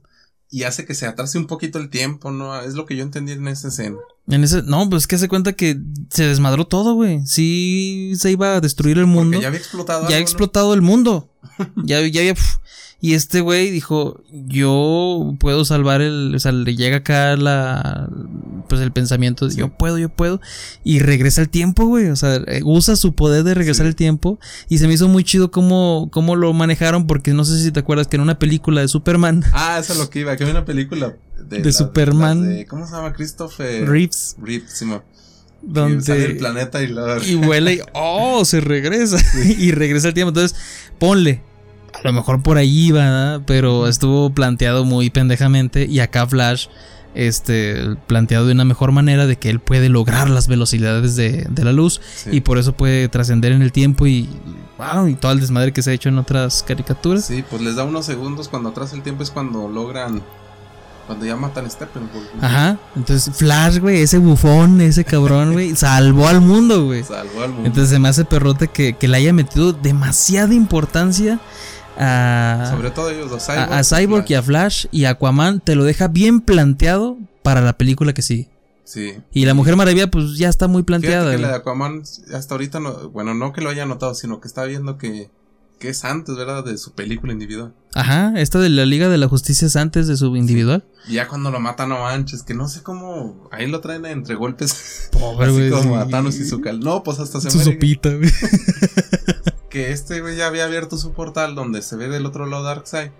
Y 0.50 0.62
hace 0.62 0.86
que 0.86 0.94
se 0.94 1.06
atrase 1.06 1.36
un 1.36 1.46
poquito 1.46 1.78
el 1.78 1.90
tiempo, 1.90 2.30
¿no? 2.30 2.58
Es 2.62 2.72
lo 2.72 2.86
que 2.86 2.96
yo 2.96 3.02
entendí 3.02 3.32
en 3.32 3.46
esa 3.48 3.68
escena. 3.68 3.98
En 4.26 4.42
ese, 4.42 4.62
no, 4.62 4.88
pues 4.88 5.06
que 5.06 5.18
se 5.18 5.28
cuenta 5.28 5.52
que 5.52 5.78
se 6.08 6.24
desmadró 6.24 6.66
todo, 6.66 6.94
güey. 6.94 7.26
Sí 7.26 8.14
se 8.16 8.30
iba 8.30 8.56
a 8.56 8.60
destruir 8.62 8.96
el 8.96 9.04
mundo. 9.04 9.32
Porque 9.32 9.42
ya 9.42 9.48
había 9.48 9.60
explotado. 9.60 10.00
ya 10.00 10.04
ha 10.04 10.08
algo, 10.08 10.18
¿no? 10.18 10.22
explotado 10.22 10.72
el 10.72 10.80
mundo. 10.80 11.30
ya, 11.76 12.00
ya 12.06 12.20
había. 12.22 12.34
pf. 12.34 12.56
Y 13.00 13.14
este 13.14 13.40
güey 13.40 13.70
dijo: 13.70 14.20
Yo 14.32 15.34
puedo 15.38 15.64
salvar 15.64 16.00
el. 16.00 16.34
O 16.34 16.38
sea, 16.40 16.50
le 16.50 16.74
llega 16.74 16.96
acá 16.98 17.36
la. 17.36 18.08
Pues 18.68 18.80
el 18.80 18.90
pensamiento: 18.90 19.44
de, 19.46 19.52
Sí. 19.52 19.58
Yo 19.58 19.68
puedo, 19.68 19.98
yo 19.98 20.08
puedo. 20.08 20.40
Y 20.82 20.98
regresa 20.98 21.40
el 21.40 21.48
tiempo, 21.48 21.86
güey. 21.86 22.08
O 22.08 22.16
sea, 22.16 22.36
eh, 22.48 22.60
usa 22.64 22.96
su 22.96 23.12
poder 23.14 23.44
de 23.44 23.54
regresar 23.54 23.86
Sí. 23.86 23.90
el 23.90 23.94
tiempo. 23.94 24.40
Y 24.68 24.78
se 24.78 24.88
me 24.88 24.94
hizo 24.94 25.06
muy 25.06 25.22
chido 25.22 25.52
cómo, 25.52 26.08
cómo 26.10 26.34
lo 26.34 26.52
manejaron. 26.52 27.06
Porque 27.06 27.32
no 27.34 27.44
sé 27.44 27.62
si 27.62 27.70
te 27.70 27.78
acuerdas 27.80 28.08
que 28.08 28.16
en 28.16 28.22
una 28.22 28.38
película 28.40 28.80
de 28.80 28.88
Superman, 28.88 29.44
Ah, 29.52 29.78
eso 29.80 29.92
es 29.92 29.98
lo 30.00 30.10
que 30.10 30.20
iba, 30.20 30.36
que 30.36 30.42
había 30.42 30.54
una 30.56 30.64
película 30.64 31.14
de, 31.48 31.60
De 31.62 31.72
Superman. 31.72 32.48
de- 32.48 32.66
¿Cómo 32.66 32.84
se 32.84 32.94
llama? 32.94 33.12
Christopher 33.12 33.88
Reeves, 33.88 34.34
Reeves, 34.42 34.72
sí, 34.72 34.84
mo. 34.84 35.02
Que 35.60 36.00
sale 36.02 36.20
del 36.20 36.28
donde. 36.28 36.34
planeta 36.34 36.82
y. 36.82 37.32
Y 37.32 37.34
vuela 37.36 37.72
y. 37.72 37.80
¡Oh! 37.92 38.44
Se 38.44 38.60
regresa. 38.60 39.18
y 39.58 39.70
regresa 39.70 40.08
el 40.08 40.14
tiempo. 40.14 40.30
Entonces, 40.30 40.58
ponle. 40.98 41.42
A 41.98 42.06
lo 42.06 42.12
mejor 42.12 42.42
por 42.42 42.58
ahí 42.58 42.86
iba, 42.86 43.00
¿verdad? 43.00 43.42
pero 43.46 43.88
estuvo 43.88 44.30
planteado 44.30 44.84
muy 44.84 45.10
pendejamente. 45.10 45.86
Y 45.86 46.00
acá 46.00 46.26
Flash, 46.26 46.68
este, 47.14 47.96
planteado 48.06 48.46
de 48.46 48.52
una 48.52 48.64
mejor 48.64 48.92
manera 48.92 49.26
de 49.26 49.36
que 49.36 49.50
él 49.50 49.60
puede 49.60 49.88
lograr 49.88 50.30
las 50.30 50.46
velocidades 50.46 51.16
de, 51.16 51.46
de 51.50 51.64
la 51.64 51.72
luz. 51.72 52.00
Sí. 52.14 52.30
Y 52.32 52.40
por 52.40 52.58
eso 52.58 52.72
puede 52.72 53.08
trascender 53.08 53.52
en 53.52 53.62
el 53.62 53.72
tiempo 53.72 54.06
y. 54.06 54.28
¡Wow! 54.78 55.08
Y 55.08 55.14
todo 55.14 55.32
el 55.32 55.40
desmadre 55.40 55.72
que 55.72 55.82
se 55.82 55.90
ha 55.90 55.94
hecho 55.94 56.08
en 56.08 56.18
otras 56.18 56.62
caricaturas. 56.62 57.24
Sí, 57.24 57.44
pues 57.48 57.62
les 57.62 57.74
da 57.74 57.84
unos 57.84 58.06
segundos 58.06 58.48
cuando 58.48 58.68
atrás 58.68 58.92
el 58.92 59.02
tiempo 59.02 59.22
es 59.22 59.30
cuando 59.30 59.68
logran... 59.68 60.22
Cuando 61.08 61.24
ya 61.24 61.36
matan 61.36 61.64
a 61.64 61.70
Steppenwolf. 61.70 62.26
Ajá. 62.42 62.78
Entonces, 62.94 63.34
Flash, 63.34 63.78
güey, 63.78 64.02
ese 64.02 64.18
bufón, 64.18 64.78
ese 64.82 65.04
cabrón, 65.04 65.54
güey, 65.54 65.74
salvó 65.74 66.28
al 66.28 66.42
mundo, 66.42 66.84
güey. 66.84 67.02
Salvó 67.02 67.44
al 67.44 67.48
mundo. 67.48 67.66
Entonces 67.66 67.88
se 67.88 67.98
me 67.98 68.10
hace 68.10 68.26
perrote 68.26 68.68
que, 68.68 68.92
que 68.92 69.08
le 69.08 69.16
haya 69.16 69.32
metido 69.32 69.72
demasiada 69.72 70.52
importancia 70.52 71.40
a, 71.98 72.68
Sobre 72.70 72.90
todo 72.90 73.10
ellos 73.10 73.30
dos, 73.30 73.48
a, 73.48 73.78
a 73.78 73.84
Cyborg 73.84 74.24
y 74.28 74.34
a 74.34 74.42
Flash 74.42 74.86
y 74.90 75.04
Aquaman. 75.04 75.60
Te 75.60 75.74
lo 75.74 75.84
deja 75.84 76.08
bien 76.08 76.40
planteado 76.40 77.18
para 77.42 77.60
la 77.60 77.76
película 77.76 78.12
que 78.12 78.22
sigue. 78.22 78.48
Sí. 78.84 79.14
Y 79.32 79.44
la 79.44 79.52
Mujer 79.54 79.76
Maravilla, 79.76 80.10
pues 80.10 80.38
ya 80.38 80.48
está 80.48 80.66
muy 80.66 80.82
planteada. 80.82 81.32
que 81.32 81.38
la 81.38 81.48
de. 81.48 81.54
Aquaman 81.56 82.02
hasta 82.32 82.54
ahorita 82.54 82.80
no, 82.80 83.10
bueno, 83.10 83.34
no 83.34 83.52
que 83.52 83.60
lo 83.60 83.68
haya 83.70 83.84
notado, 83.84 84.14
sino 84.14 84.40
que 84.40 84.48
está 84.48 84.64
viendo 84.64 84.96
que, 84.96 85.30
que 85.78 85.90
es 85.90 86.04
antes, 86.06 86.36
¿verdad? 86.36 86.64
De 86.64 86.78
su 86.78 86.92
película 86.92 87.32
individual. 87.34 87.74
Ajá, 87.94 88.32
esta 88.36 88.58
de 88.58 88.68
la 88.70 88.86
Liga 88.86 89.08
de 89.08 89.18
la 89.18 89.28
Justicia 89.28 89.66
es 89.66 89.76
antes 89.76 90.06
de 90.06 90.16
su 90.16 90.34
individual. 90.36 90.84
Y 91.06 91.14
ya 91.14 91.28
cuando 91.28 91.50
lo 91.50 91.60
matan, 91.60 91.90
no 91.90 91.98
manches, 92.00 92.42
que 92.42 92.54
no 92.54 92.66
sé 92.68 92.82
cómo, 92.82 93.48
ahí 93.52 93.66
lo 93.66 93.80
traen 93.80 94.06
entre 94.06 94.34
golpes. 94.36 95.10
Pobre, 95.12 95.50
güey, 95.50 95.70
como 95.70 95.94
sí. 95.94 96.00
a 96.00 96.08
Thanos 96.08 96.36
y 96.36 96.46
su 96.46 96.60
cal. 96.62 96.80
No, 96.80 97.02
pues 97.02 97.18
hasta 97.18 97.40
se 97.42 97.50
Su 97.50 97.58
muere. 97.58 97.72
sopita, 97.74 98.08
güey. 98.14 98.30
Que 99.68 99.92
este 99.92 100.20
güey 100.20 100.36
ya 100.36 100.46
había 100.46 100.64
abierto 100.64 100.96
su 100.96 101.12
portal 101.12 101.54
donde 101.54 101.82
se 101.82 101.96
ve 101.96 102.08
del 102.08 102.26
otro 102.26 102.46
lado 102.46 102.62
Darkseid. 102.62 103.10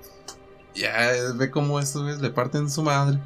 Ya 0.74 1.10
ve 1.34 1.50
cómo 1.50 1.80
estos 1.80 2.02
güeyes 2.02 2.20
le 2.20 2.30
parten 2.30 2.70
su 2.70 2.82
madre. 2.82 3.18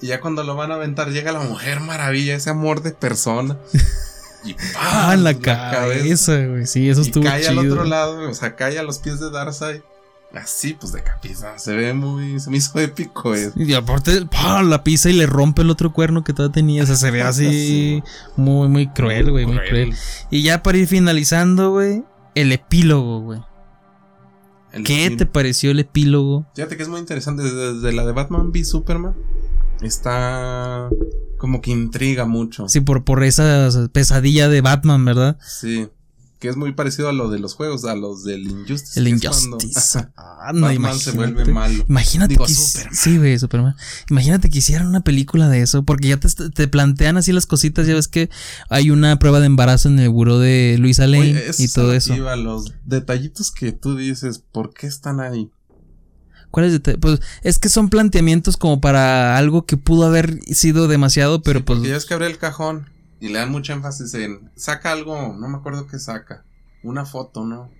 Y 0.00 0.08
ya 0.08 0.20
cuando 0.20 0.44
lo 0.44 0.54
van 0.54 0.70
a 0.70 0.74
aventar, 0.74 1.10
llega 1.10 1.32
la 1.32 1.40
mujer 1.40 1.80
maravilla, 1.80 2.34
ese 2.34 2.50
amor 2.50 2.82
de 2.82 2.92
persona. 2.92 3.56
Y 4.44 4.54
¡pam! 4.54 4.62
Ah, 4.76 5.14
en 5.14 5.24
la 5.24 5.34
cabeza, 5.34 6.36
güey. 6.46 6.64
Sí, 6.64 6.88
eso 6.88 7.00
Y 7.00 7.06
estuvo 7.06 7.24
cae 7.24 7.42
chido. 7.42 7.60
al 7.60 7.70
otro 7.72 7.84
lado, 7.84 8.30
o 8.30 8.34
sea, 8.34 8.54
cae 8.54 8.78
a 8.78 8.84
los 8.84 9.00
pies 9.00 9.18
de 9.18 9.30
Darkseid. 9.30 9.80
Así, 10.34 10.74
pues 10.74 10.92
de 10.92 11.02
capiza. 11.02 11.58
Se 11.58 11.74
ve 11.74 11.94
muy. 11.94 12.38
Se 12.38 12.50
me 12.50 12.58
hizo 12.58 12.78
épico, 12.78 13.34
eh. 13.34 13.50
Y 13.56 13.72
aparte, 13.74 14.26
¡pah! 14.26 14.62
la 14.62 14.84
pisa 14.84 15.08
y 15.08 15.14
le 15.14 15.26
rompe 15.26 15.62
el 15.62 15.70
otro 15.70 15.92
cuerno 15.92 16.22
que 16.22 16.34
todavía 16.34 16.52
tenía. 16.52 16.82
O 16.82 16.86
sea, 16.86 16.96
se 16.96 17.10
ve 17.10 17.22
así 17.24 18.02
muy, 18.36 18.68
muy 18.68 18.88
cruel, 18.88 19.30
güey, 19.30 19.46
muy 19.46 19.58
cruel. 19.58 19.94
Y 20.30 20.42
ya 20.42 20.62
para 20.62 20.78
ir 20.78 20.86
finalizando, 20.86 21.72
güey, 21.72 22.04
el 22.40 22.52
epílogo, 22.52 23.20
güey. 23.20 23.40
El 24.72 24.84
¿Qué 24.84 25.06
film. 25.06 25.16
te 25.16 25.26
pareció 25.26 25.70
el 25.70 25.80
epílogo? 25.80 26.46
Fíjate 26.54 26.76
que 26.76 26.82
es 26.82 26.88
muy 26.88 27.00
interesante. 27.00 27.42
Desde, 27.42 27.74
desde 27.74 27.92
la 27.92 28.04
de 28.04 28.12
Batman 28.12 28.50
v 28.50 28.64
Superman. 28.64 29.14
Está. 29.80 30.88
Como 31.38 31.60
que 31.60 31.70
intriga 31.70 32.26
mucho. 32.26 32.68
Sí, 32.68 32.80
por, 32.80 33.04
por 33.04 33.22
esa 33.22 33.70
pesadilla 33.92 34.48
de 34.48 34.60
Batman, 34.60 35.04
¿verdad? 35.04 35.38
Sí. 35.40 35.88
Que 36.38 36.48
es 36.48 36.56
muy 36.56 36.72
parecido 36.72 37.08
a 37.08 37.12
lo 37.12 37.30
de 37.30 37.40
los 37.40 37.54
juegos, 37.54 37.84
a 37.84 37.96
los 37.96 38.22
del 38.22 38.42
Injustice. 38.48 39.00
El 39.00 39.08
Injustice. 39.08 40.06
Ah, 40.40 40.52
no, 40.54 40.66
Batman 40.68 40.98
se 40.98 41.10
vuelve 41.10 41.44
malo. 41.52 41.84
Imagínate 41.88 42.34
Digo, 42.34 42.46
que 42.46 42.54
Superman. 42.54 42.94
sí, 42.94 43.18
güey, 43.18 43.38
Superman. 43.38 43.74
Imagínate 44.08 44.48
que 44.48 44.58
hicieran 44.58 44.86
una 44.86 45.00
película 45.02 45.48
de 45.48 45.60
eso, 45.62 45.82
porque 45.82 46.08
ya 46.08 46.16
te, 46.18 46.28
te 46.50 46.68
plantean 46.68 47.16
así 47.16 47.32
las 47.32 47.46
cositas, 47.46 47.86
ya 47.88 47.94
ves 47.94 48.06
que 48.08 48.30
hay 48.70 48.90
una 48.92 49.18
prueba 49.18 49.40
de 49.40 49.46
embarazo 49.46 49.88
en 49.88 49.98
el 49.98 50.08
buró 50.10 50.38
de 50.38 50.76
Luisa 50.78 51.06
Lane 51.08 51.42
y 51.58 51.68
todo 51.68 51.92
es 51.92 52.04
eso. 52.04 52.14
iba, 52.14 52.36
los 52.36 52.72
detallitos 52.84 53.50
que 53.50 53.72
tú 53.72 53.96
dices, 53.96 54.38
¿por 54.38 54.72
qué 54.72 54.86
están 54.86 55.18
ahí? 55.20 55.50
¿Cuáles 56.50 56.72
detalles? 56.72 57.00
Pues 57.00 57.20
es 57.42 57.58
que 57.58 57.68
son 57.68 57.90
planteamientos 57.90 58.56
como 58.56 58.80
para 58.80 59.36
algo 59.36 59.66
que 59.66 59.76
pudo 59.76 60.06
haber 60.06 60.38
sido 60.54 60.86
demasiado, 60.88 61.42
pero 61.42 61.58
Sí, 61.58 61.64
pues. 61.66 61.82
ya 61.82 61.96
es 61.96 62.06
que 62.06 62.14
abre 62.14 62.28
el 62.28 62.38
cajón 62.38 62.86
y 63.20 63.28
le 63.28 63.38
dan 63.38 63.50
mucho 63.50 63.72
énfasis 63.72 64.14
en. 64.14 64.50
Saca 64.56 64.92
algo, 64.92 65.34
no 65.38 65.48
me 65.48 65.56
acuerdo 65.58 65.86
qué 65.86 65.98
saca. 65.98 66.44
Una 66.82 67.04
foto, 67.04 67.44
¿no? 67.44 67.70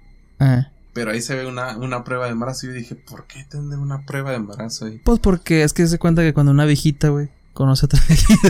Ah. 0.40 0.68
Pero 0.92 1.12
ahí 1.12 1.22
se 1.22 1.34
ve 1.36 1.46
una, 1.46 1.76
una 1.76 2.02
prueba 2.04 2.26
de 2.26 2.32
embarazo. 2.32 2.66
Y 2.66 2.70
yo 2.70 2.74
dije, 2.74 2.94
¿por 2.96 3.26
qué 3.26 3.44
tener 3.44 3.78
una 3.78 4.04
prueba 4.04 4.30
de 4.30 4.36
embarazo 4.36 4.86
ahí? 4.86 4.98
Pues 5.04 5.20
porque 5.20 5.62
es 5.62 5.72
que 5.72 5.86
se 5.86 5.98
cuenta 5.98 6.22
que 6.22 6.34
cuando 6.34 6.50
una 6.50 6.64
viejita, 6.64 7.08
güey, 7.10 7.28
conoce 7.52 7.84
a 7.84 7.86
otra 7.86 8.00
viejita. 8.08 8.48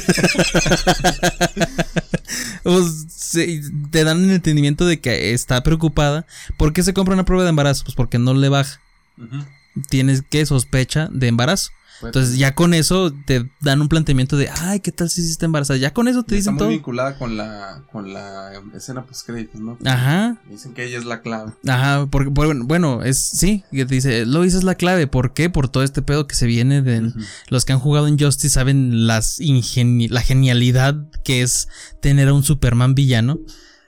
pues 2.62 3.06
se- 3.10 3.62
te 3.90 4.04
dan 4.04 4.24
el 4.24 4.30
entendimiento 4.30 4.86
de 4.86 5.00
que 5.00 5.32
está 5.34 5.62
preocupada. 5.62 6.26
¿Por 6.56 6.72
qué 6.72 6.82
se 6.82 6.94
compra 6.94 7.14
una 7.14 7.24
prueba 7.24 7.44
de 7.44 7.50
embarazo? 7.50 7.84
Pues 7.84 7.94
porque 7.94 8.18
no 8.18 8.34
le 8.34 8.48
baja. 8.48 8.80
Tienes 9.90 10.22
que 10.22 10.44
sospecha 10.46 11.08
de 11.12 11.28
embarazo. 11.28 11.70
Entonces 12.02 12.38
ya 12.38 12.54
con 12.54 12.74
eso 12.74 13.12
te 13.26 13.50
dan 13.60 13.80
un 13.80 13.88
planteamiento 13.88 14.36
de, 14.36 14.48
ay, 14.60 14.80
¿qué 14.80 14.92
tal 14.92 15.10
si 15.10 15.20
está 15.22 15.46
embarazada? 15.46 15.78
Ya 15.78 15.92
con 15.92 16.06
eso 16.08 16.22
te 16.22 16.36
está 16.36 16.50
dicen 16.50 16.54
muy 16.54 16.58
todo. 16.58 16.68
vinculada 16.68 17.18
con 17.18 17.36
la, 17.36 17.82
con 17.92 18.12
la 18.12 18.52
escena 18.74 19.04
post 19.04 19.26
créditos, 19.26 19.60
¿no? 19.60 19.76
Ajá. 19.84 20.40
Dicen 20.50 20.74
que 20.74 20.84
ella 20.84 20.98
es 20.98 21.04
la 21.04 21.20
clave. 21.22 21.52
Ajá, 21.66 22.06
porque 22.10 22.30
bueno, 22.30 22.64
bueno, 22.66 23.02
es 23.02 23.18
sí, 23.18 23.64
que 23.72 23.84
te 23.86 23.94
dice, 23.96 24.26
Lois 24.26 24.54
es 24.54 24.64
la 24.64 24.74
clave, 24.76 25.06
¿por 25.06 25.34
qué? 25.34 25.50
Por 25.50 25.68
todo 25.68 25.82
este 25.82 26.02
pedo 26.02 26.26
que 26.26 26.34
se 26.34 26.46
viene 26.46 26.82
de 26.82 27.12
los 27.48 27.64
que 27.64 27.72
han 27.72 27.80
jugado 27.80 28.06
en 28.08 28.18
Justice 28.18 28.50
saben 28.54 29.06
las 29.06 29.40
ingeni- 29.40 30.08
la 30.10 30.20
genialidad 30.22 30.96
que 31.24 31.42
es 31.42 31.68
tener 32.00 32.28
a 32.28 32.32
un 32.34 32.42
Superman 32.42 32.94
villano. 32.94 33.38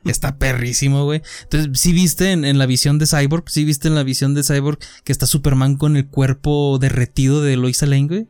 Está 0.05 0.37
perrísimo, 0.37 1.05
güey. 1.05 1.23
Entonces, 1.43 1.79
sí 1.79 1.93
viste 1.93 2.33
en, 2.33 2.45
en 2.45 2.59
la 2.59 2.67
visión 2.67 2.99
de 2.99 3.07
Cyborg, 3.07 3.45
sí 3.49 3.65
viste 3.65 3.89
en 3.89 3.95
la 3.95 4.03
visión 4.03 4.35
de 4.35 4.43
Cyborg 4.43 4.79
que 5.05 5.13
está 5.13 5.27
Superman 5.27 5.77
con 5.77 5.97
el 5.97 6.07
cuerpo 6.07 6.79
derretido 6.81 7.43
de 7.43 7.57
Lois 7.57 7.83
Lane, 7.83 8.07
güey. 8.07 8.29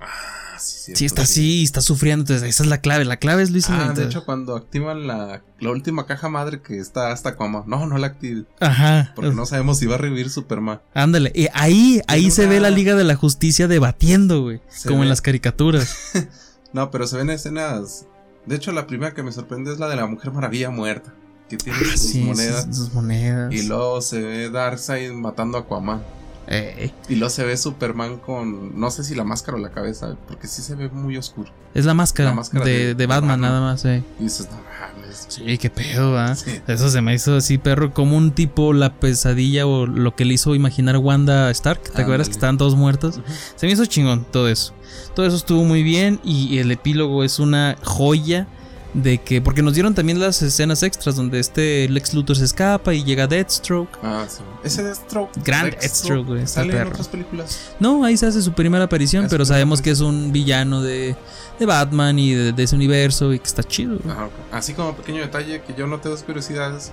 Ah, 0.00 0.58
sí, 0.58 0.74
Sí, 0.84 0.94
cierto, 0.96 1.04
está 1.04 1.22
así, 1.22 1.62
está 1.62 1.80
sufriendo. 1.80 2.22
Entonces, 2.22 2.48
esa 2.48 2.64
es 2.64 2.68
la 2.68 2.78
clave. 2.80 3.04
La 3.04 3.18
clave 3.18 3.44
es 3.44 3.50
Lois 3.50 3.68
Lane. 3.68 3.80
Ah, 3.80 3.84
de 3.84 3.90
Entonces, 3.90 4.14
hecho, 4.14 4.24
cuando 4.24 4.56
activan 4.56 5.06
la, 5.06 5.42
la 5.60 5.70
última 5.70 6.06
caja 6.06 6.28
madre 6.28 6.60
que 6.60 6.78
está 6.78 7.12
hasta 7.12 7.36
como, 7.36 7.64
no, 7.68 7.86
no 7.86 7.96
la 7.96 8.08
active. 8.08 8.44
Ajá. 8.58 9.12
Porque 9.14 9.30
no 9.30 9.46
sabemos 9.46 9.78
si 9.78 9.86
va 9.86 9.94
a 9.94 9.98
revivir 9.98 10.28
Superman. 10.28 10.80
Ándale, 10.92 11.30
y 11.34 11.46
ahí, 11.54 12.00
ahí 12.08 12.30
se 12.32 12.46
ve 12.46 12.58
la 12.60 12.70
Liga 12.70 12.96
de 12.96 13.04
la 13.04 13.14
Justicia 13.14 13.68
debatiendo, 13.68 14.42
güey. 14.42 14.60
Se 14.68 14.88
Como 14.88 15.04
en 15.04 15.08
las 15.08 15.20
caricaturas. 15.20 15.96
No, 16.74 16.90
pero 16.90 17.06
se 17.06 17.16
ven 17.16 17.30
escenas. 17.30 18.04
De 18.46 18.56
hecho, 18.56 18.72
la 18.72 18.86
primera 18.86 19.14
que 19.14 19.22
me 19.22 19.32
sorprende 19.32 19.72
es 19.72 19.78
la 19.78 19.88
de 19.88 19.96
la 19.96 20.06
Mujer 20.06 20.32
Maravilla 20.32 20.70
muerta. 20.70 21.12
Que 21.48 21.56
tiene 21.56 21.78
sus 21.78 21.92
Ah, 21.92 21.96
sí, 21.96 22.20
monedas. 22.22 22.64
sus, 22.66 22.76
sus 22.76 22.94
monedas. 22.94 23.52
Y 23.52 23.62
luego 23.66 24.00
se 24.00 24.20
ve 24.22 24.50
Darkseid 24.50 25.12
matando 25.12 25.58
a 25.58 25.62
Aquaman. 25.62 26.02
Eh, 26.46 26.92
Y 27.08 27.14
luego 27.16 27.30
se 27.30 27.44
ve 27.44 27.56
Superman 27.56 28.18
con. 28.18 28.78
No 28.78 28.90
sé 28.90 29.02
si 29.04 29.14
la 29.14 29.24
máscara 29.24 29.56
o 29.56 29.60
la 29.60 29.70
cabeza. 29.70 30.16
Porque 30.28 30.46
sí 30.46 30.60
se 30.62 30.74
ve 30.74 30.88
muy 30.90 31.16
oscuro. 31.16 31.50
es 31.74 31.84
la 31.86 31.94
máscara, 31.94 32.30
La 32.30 32.36
máscara 32.36 32.64
de, 32.64 32.72
de- 32.88 32.94
de 32.94 33.06
Batman, 33.06 33.40
Batman. 33.40 33.50
nada 33.50 33.60
más, 33.60 33.84
eh. 33.84 34.02
Y 34.20 34.24
dices, 34.24 34.48
no 34.50 34.56
mames. 34.58 35.26
Sí, 35.28 35.58
qué 35.58 35.70
pedo, 35.70 36.18
¿ah? 36.18 36.34
Sí. 36.34 36.60
Eso 36.66 36.90
se 36.90 37.00
me 37.00 37.14
hizo 37.14 37.36
así, 37.36 37.56
perro, 37.58 37.92
como 37.94 38.16
un 38.16 38.32
tipo 38.32 38.72
la 38.72 38.94
pesadilla 38.94 39.66
o 39.66 39.86
lo 39.86 40.14
que 40.14 40.24
le 40.24 40.34
hizo 40.34 40.54
imaginar 40.54 40.96
Wanda 40.98 41.50
Stark. 41.50 41.82
¿Te 41.82 42.02
acuerdas 42.02 42.28
que 42.28 42.32
estaban 42.34 42.58
todos 42.58 42.76
muertos? 42.76 43.20
Se 43.56 43.66
me 43.66 43.72
hizo 43.72 43.86
chingón 43.86 44.24
todo 44.30 44.48
eso. 44.48 44.74
Todo 45.14 45.26
eso 45.26 45.36
estuvo 45.36 45.64
muy 45.64 45.82
bien 45.82 46.20
y 46.24 46.58
el 46.58 46.70
epílogo 46.70 47.24
es 47.24 47.38
una 47.38 47.76
joya 47.82 48.46
de 48.94 49.18
que 49.18 49.42
porque 49.42 49.62
nos 49.62 49.74
dieron 49.74 49.94
también 49.94 50.20
las 50.20 50.40
escenas 50.40 50.82
extras 50.82 51.16
donde 51.16 51.40
este 51.40 51.88
Lex 51.88 52.14
Luthor 52.14 52.36
se 52.36 52.44
escapa 52.44 52.94
y 52.94 53.04
llega 53.04 53.26
Deathstroke. 53.26 53.98
Ah, 54.02 54.24
sí. 54.28 54.42
Ese 54.62 54.82
Deathstroke. 54.82 55.30
Gran 55.44 55.70
Deathstroke, 55.70 56.26
güey, 56.26 56.46
Sale 56.46 56.80
en 56.80 56.88
otras 56.88 57.08
películas. 57.08 57.72
No, 57.80 58.04
ahí 58.04 58.16
se 58.16 58.26
hace 58.26 58.40
su 58.40 58.52
primera 58.52 58.84
aparición, 58.84 59.24
Es 59.24 59.30
pero 59.30 59.44
sabemos 59.44 59.82
que 59.82 59.90
es 59.90 60.00
un 60.00 60.32
villano 60.32 60.80
de, 60.80 61.16
de 61.58 61.66
Batman 61.66 62.18
y 62.18 62.32
de, 62.32 62.52
de 62.52 62.62
ese 62.62 62.76
universo 62.76 63.32
y 63.32 63.38
que 63.40 63.46
está 63.46 63.64
chido. 63.64 63.98
Ajá. 64.08 64.30
Así 64.52 64.74
como 64.74 64.94
pequeño 64.96 65.20
detalle 65.20 65.62
que 65.62 65.74
yo 65.74 65.86
no 65.86 65.98
te 65.98 66.08
dos 66.08 66.22
curiosidades, 66.22 66.92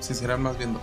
si 0.00 0.14
serán 0.14 0.42
más 0.42 0.58
viendo. 0.58 0.80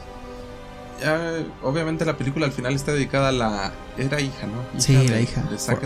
Ya, 1.01 1.19
obviamente 1.61 2.05
la 2.05 2.17
película 2.17 2.45
al 2.45 2.51
final 2.53 2.73
está 2.73 2.93
dedicada 2.93 3.29
a 3.29 3.31
la... 3.31 3.71
Era 3.97 4.21
hija, 4.21 4.47
¿no? 4.47 4.61
Hija 4.73 4.79
Sí, 4.81 4.95
de- 4.95 5.09
la 5.09 5.19
hija. 5.21 5.41
De 5.43 5.57
Zack. 5.59 5.81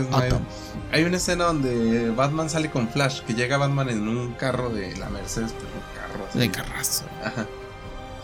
Hay 0.92 1.04
una 1.04 1.16
escena 1.16 1.44
donde 1.44 2.10
Batman 2.10 2.48
sale 2.50 2.70
con 2.70 2.88
Flash, 2.88 3.20
que 3.22 3.34
llega 3.34 3.56
Batman 3.56 3.88
en 3.90 4.06
un 4.08 4.32
carro 4.34 4.70
de 4.70 4.96
la 4.96 5.08
Mercedes, 5.10 5.52
pero 5.52 5.66
un 5.68 5.96
carro 6.00 6.26
así. 6.28 6.38
De 6.38 6.50
carrazo. 6.50 7.04
Ajá. 7.24 7.46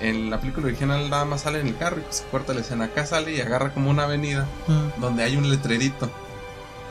En 0.00 0.30
la 0.30 0.38
película 0.40 0.66
original 0.66 1.08
nada 1.08 1.24
más 1.24 1.42
sale 1.42 1.60
en 1.60 1.68
el 1.68 1.76
carro 1.76 1.98
y 2.00 2.04
se 2.14 2.24
corta 2.26 2.52
la 2.54 2.60
escena. 2.60 2.84
Acá 2.86 3.06
sale 3.06 3.34
y 3.34 3.40
agarra 3.40 3.72
como 3.72 3.90
una 3.90 4.04
avenida 4.04 4.46
Mm. 4.68 5.00
donde 5.00 5.22
hay 5.24 5.36
un 5.36 5.48
letrerito 5.50 6.10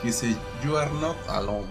que 0.02 0.08
dice 0.08 0.34
You 0.64 0.76
are 0.76 0.90
not 1.00 1.16
alone. 1.28 1.66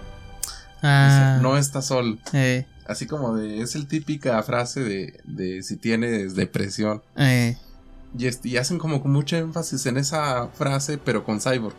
Ah, 0.82 1.34
Dice, 1.36 1.42
no 1.42 1.56
estás 1.56 1.86
solo. 1.86 2.16
eh, 2.32 2.66
Así 2.86 3.06
como 3.06 3.34
de, 3.36 3.60
es 3.60 3.74
el 3.74 3.86
típica 3.88 4.40
frase 4.44 4.80
de, 4.80 5.20
de 5.24 5.62
si 5.62 5.76
tienes 5.76 6.34
depresión. 6.36 7.02
eh. 7.16 7.56
Y, 8.16 8.28
y 8.48 8.56
hacen 8.56 8.78
como 8.78 9.02
con 9.02 9.12
mucho 9.12 9.36
énfasis 9.36 9.86
en 9.86 9.96
esa 9.96 10.48
frase, 10.48 10.98
pero 10.98 11.24
con 11.24 11.40
Cyborg. 11.40 11.74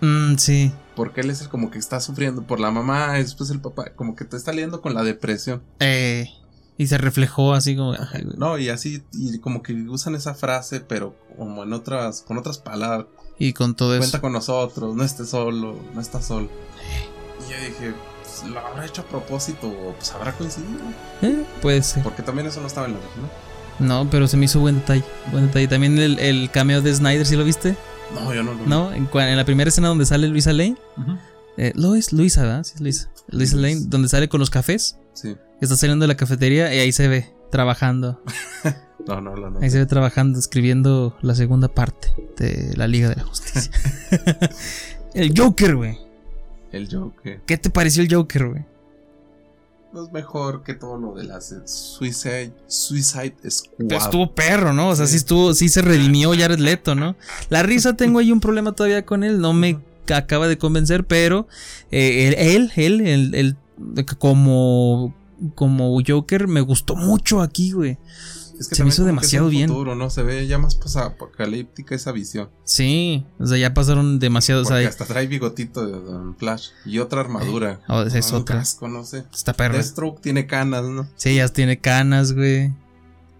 Mm, 0.00 0.36
sí. 0.36 0.72
Porque 0.94 1.20
él 1.20 1.30
es 1.30 1.40
el 1.40 1.48
como 1.48 1.70
que 1.70 1.78
está 1.78 2.00
sufriendo 2.00 2.42
por 2.42 2.60
la 2.60 2.70
mamá, 2.70 3.18
y 3.18 3.22
después 3.22 3.50
el 3.50 3.60
papá, 3.60 3.92
como 3.94 4.14
que 4.14 4.24
te 4.24 4.36
está 4.36 4.52
liando 4.52 4.80
con 4.80 4.94
la 4.94 5.02
depresión. 5.02 5.62
Eh, 5.80 6.28
y 6.78 6.86
se 6.86 6.98
reflejó 6.98 7.54
así 7.54 7.76
como. 7.76 7.94
No, 8.36 8.58
y 8.58 8.68
así, 8.68 9.02
y 9.12 9.38
como 9.38 9.62
que 9.62 9.72
usan 9.72 10.14
esa 10.14 10.34
frase, 10.34 10.80
pero 10.80 11.16
como 11.36 11.62
en 11.62 11.72
otras, 11.72 12.22
con 12.22 12.36
otras 12.38 12.58
palabras. 12.58 13.06
Y 13.38 13.52
con 13.52 13.74
todo 13.74 13.94
eso. 13.94 14.00
Cuenta 14.00 14.20
con 14.20 14.32
nosotros, 14.32 14.94
no 14.94 15.02
estés 15.04 15.30
solo, 15.30 15.78
no 15.94 16.00
estás 16.00 16.26
solo. 16.26 16.48
Y 17.46 17.52
yo 17.52 17.58
dije, 17.60 17.94
pues, 18.22 18.50
lo 18.50 18.60
habrá 18.60 18.84
hecho 18.84 19.02
a 19.02 19.06
propósito, 19.06 19.68
o 19.68 19.94
pues 19.94 20.12
habrá 20.12 20.32
coincidido. 20.32 20.80
Eh, 21.22 21.44
puede 21.62 21.82
ser. 21.82 22.02
Porque 22.02 22.22
también 22.22 22.46
eso 22.46 22.60
no 22.60 22.66
estaba 22.66 22.86
en 22.86 22.94
la 22.94 22.98
original. 22.98 23.30
No, 23.30 23.55
pero 24.10 24.28
se 24.28 24.36
me 24.36 24.46
hizo 24.46 24.60
buen 24.60 24.76
detalle. 24.76 25.04
Buen 25.30 25.46
detalle. 25.46 25.68
También 25.68 25.98
el, 25.98 26.18
el 26.18 26.50
cameo 26.50 26.82
de 26.82 26.94
Snyder, 26.94 27.26
¿sí 27.26 27.36
lo 27.36 27.44
viste? 27.44 27.76
No, 28.14 28.32
yo 28.34 28.42
no 28.42 28.52
lo 28.52 28.58
vi. 28.58 28.66
¿No? 28.68 28.92
En, 28.92 29.36
la 29.36 29.44
primera 29.44 29.68
escena 29.68 29.88
donde 29.88 30.06
sale 30.06 30.28
Luisa 30.28 30.52
Lane. 30.52 30.76
Ujú. 30.96 31.16
Eh, 31.56 31.72
Lois, 31.74 32.12
Luisa, 32.12 32.42
¿verdad? 32.42 32.64
Sí, 32.64 32.72
es 32.74 32.80
Luisa. 32.80 33.10
Luisa 33.28 33.56
Luis. 33.56 33.74
Lane, 33.74 33.86
donde 33.88 34.08
sale 34.08 34.28
con 34.28 34.40
los 34.40 34.50
cafés. 34.50 34.98
Sí. 35.14 35.36
Está 35.60 35.76
saliendo 35.76 36.04
de 36.04 36.08
la 36.08 36.16
cafetería 36.16 36.74
y 36.74 36.78
ahí 36.78 36.92
se 36.92 37.08
ve 37.08 37.32
trabajando. 37.50 38.22
No, 39.06 39.20
no, 39.20 39.36
no. 39.36 39.50
no. 39.50 39.60
Ahí 39.60 39.70
se 39.70 39.78
ve 39.78 39.86
trabajando, 39.86 40.36
escribiendo 40.36 41.16
la 41.22 41.36
segunda 41.36 41.68
parte 41.68 42.08
de 42.38 42.76
la 42.76 42.88
Liga 42.88 43.08
de 43.08 43.14
la 43.14 43.22
Justicia. 43.22 43.70
el 45.14 45.32
Joker, 45.38 45.76
güey. 45.76 45.96
El 46.72 46.92
Joker. 46.92 47.40
¿Qué 47.46 47.56
te 47.56 47.70
pareció 47.70 48.02
el 48.02 48.12
Joker, 48.12 48.48
güey? 48.48 48.64
No 49.96 50.04
es 50.04 50.12
mejor 50.12 50.62
que 50.62 50.74
todo 50.74 50.98
lo 50.98 51.14
de 51.14 51.24
las 51.24 51.54
Suicide, 51.64 52.52
Suicide 52.66 53.34
Squad. 53.48 53.86
Pero 53.88 53.96
estuvo 53.96 54.34
perro, 54.34 54.74
¿no? 54.74 54.90
O 54.90 54.94
sea, 54.94 55.06
sí. 55.06 55.12
Sí. 55.12 55.16
estuvo, 55.16 55.54
sí 55.54 55.70
se 55.70 55.80
redimió 55.80 56.32
Jared 56.36 56.58
Leto, 56.58 56.94
¿no? 56.94 57.16
La 57.48 57.62
risa 57.62 57.94
tengo 57.96 58.18
ahí 58.18 58.30
un 58.30 58.40
problema 58.40 58.72
todavía 58.72 59.06
con 59.06 59.24
él, 59.24 59.40
no 59.40 59.54
me 59.54 59.80
acaba 60.14 60.48
de 60.48 60.58
convencer, 60.58 61.06
pero 61.06 61.48
eh, 61.90 62.28
él, 62.28 62.70
él, 62.76 63.00
él, 63.00 63.34
él, 63.34 63.56
él, 63.86 64.04
como, 64.18 65.14
como 65.54 65.98
Joker 66.06 66.46
me 66.46 66.60
gustó 66.60 66.94
mucho 66.94 67.40
aquí, 67.40 67.72
güey. 67.72 67.96
Es 68.58 68.66
se 68.68 68.82
me 68.82 68.90
hizo 68.90 69.04
demasiado 69.04 69.48
bien. 69.48 69.68
futuro, 69.68 69.94
¿no? 69.94 70.10
Se 70.10 70.22
ve 70.22 70.46
ya 70.46 70.58
más 70.58 70.78
apocalíptica 70.96 71.94
esa 71.94 72.12
visión. 72.12 72.48
Sí, 72.64 73.24
o 73.38 73.46
sea, 73.46 73.58
ya 73.58 73.74
pasaron 73.74 74.18
demasiados, 74.18 74.66
o 74.70 74.76
sea, 74.76 74.88
hasta 74.88 75.04
trae 75.06 75.26
bigotito 75.26 75.86
de 75.86 75.92
Don 76.00 76.36
Flash. 76.36 76.68
Y 76.84 76.98
otra 76.98 77.20
armadura. 77.22 77.80
Oh, 77.88 78.02
esa 78.02 78.18
es 78.18 78.30
Un 78.30 78.40
otra. 78.42 78.58
casco, 78.58 78.88
no 78.88 79.04
sé. 79.04 79.24
está 79.32 79.52
perro. 79.52 79.74
Deathstroke 79.74 80.20
tiene 80.20 80.46
canas, 80.46 80.84
¿no? 80.84 81.08
Sí, 81.16 81.34
ya 81.36 81.48
tiene 81.48 81.78
canas, 81.78 82.32
güey. 82.32 82.72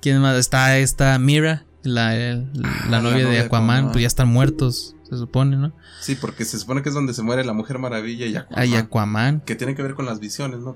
¿Quién 0.00 0.18
más? 0.20 0.36
Está 0.36 0.78
esta 0.78 1.18
Mira, 1.18 1.64
la, 1.82 2.16
el- 2.16 2.50
Ah, 2.64 2.86
la 2.90 3.00
novia 3.00 3.18
de 3.18 3.24
novia 3.24 3.38
de 3.40 3.46
Aquaman, 3.46 3.76
Aquaman. 3.76 3.92
pues 3.92 4.02
ya 4.02 4.08
están 4.08 4.28
muertos, 4.28 4.95
se 5.08 5.16
supone, 5.16 5.56
¿no? 5.56 5.72
Sí, 6.00 6.14
porque 6.16 6.44
se 6.44 6.58
supone 6.58 6.82
que 6.82 6.88
es 6.88 6.94
donde 6.94 7.14
se 7.14 7.22
muere 7.22 7.44
la 7.44 7.52
Mujer 7.52 7.78
Maravilla 7.78 8.26
y 8.26 8.74
Aquaman. 8.74 9.40
Que 9.40 9.54
tiene 9.54 9.74
que 9.74 9.82
ver 9.82 9.94
con 9.94 10.06
las 10.06 10.20
visiones, 10.20 10.60
¿no? 10.60 10.74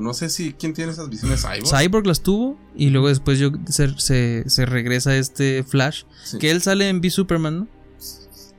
No 0.00 0.14
sé 0.14 0.28
si 0.30 0.52
quién 0.52 0.74
tiene 0.74 0.92
esas 0.92 1.08
visiones. 1.08 1.40
Cyborg. 1.42 1.66
Cyborg 1.66 2.06
las 2.06 2.20
tuvo 2.22 2.58
y 2.76 2.90
luego 2.90 3.08
después 3.08 3.38
yo 3.38 3.50
se, 3.68 3.98
se, 3.98 4.44
se 4.48 4.66
regresa 4.66 5.16
este 5.16 5.62
Flash, 5.64 6.02
Sí, 6.24 6.38
que 6.38 6.50
él 6.50 6.60
sale 6.62 6.88
en 6.88 7.00
B 7.00 7.10
Superman, 7.10 7.58
¿no? 7.60 7.68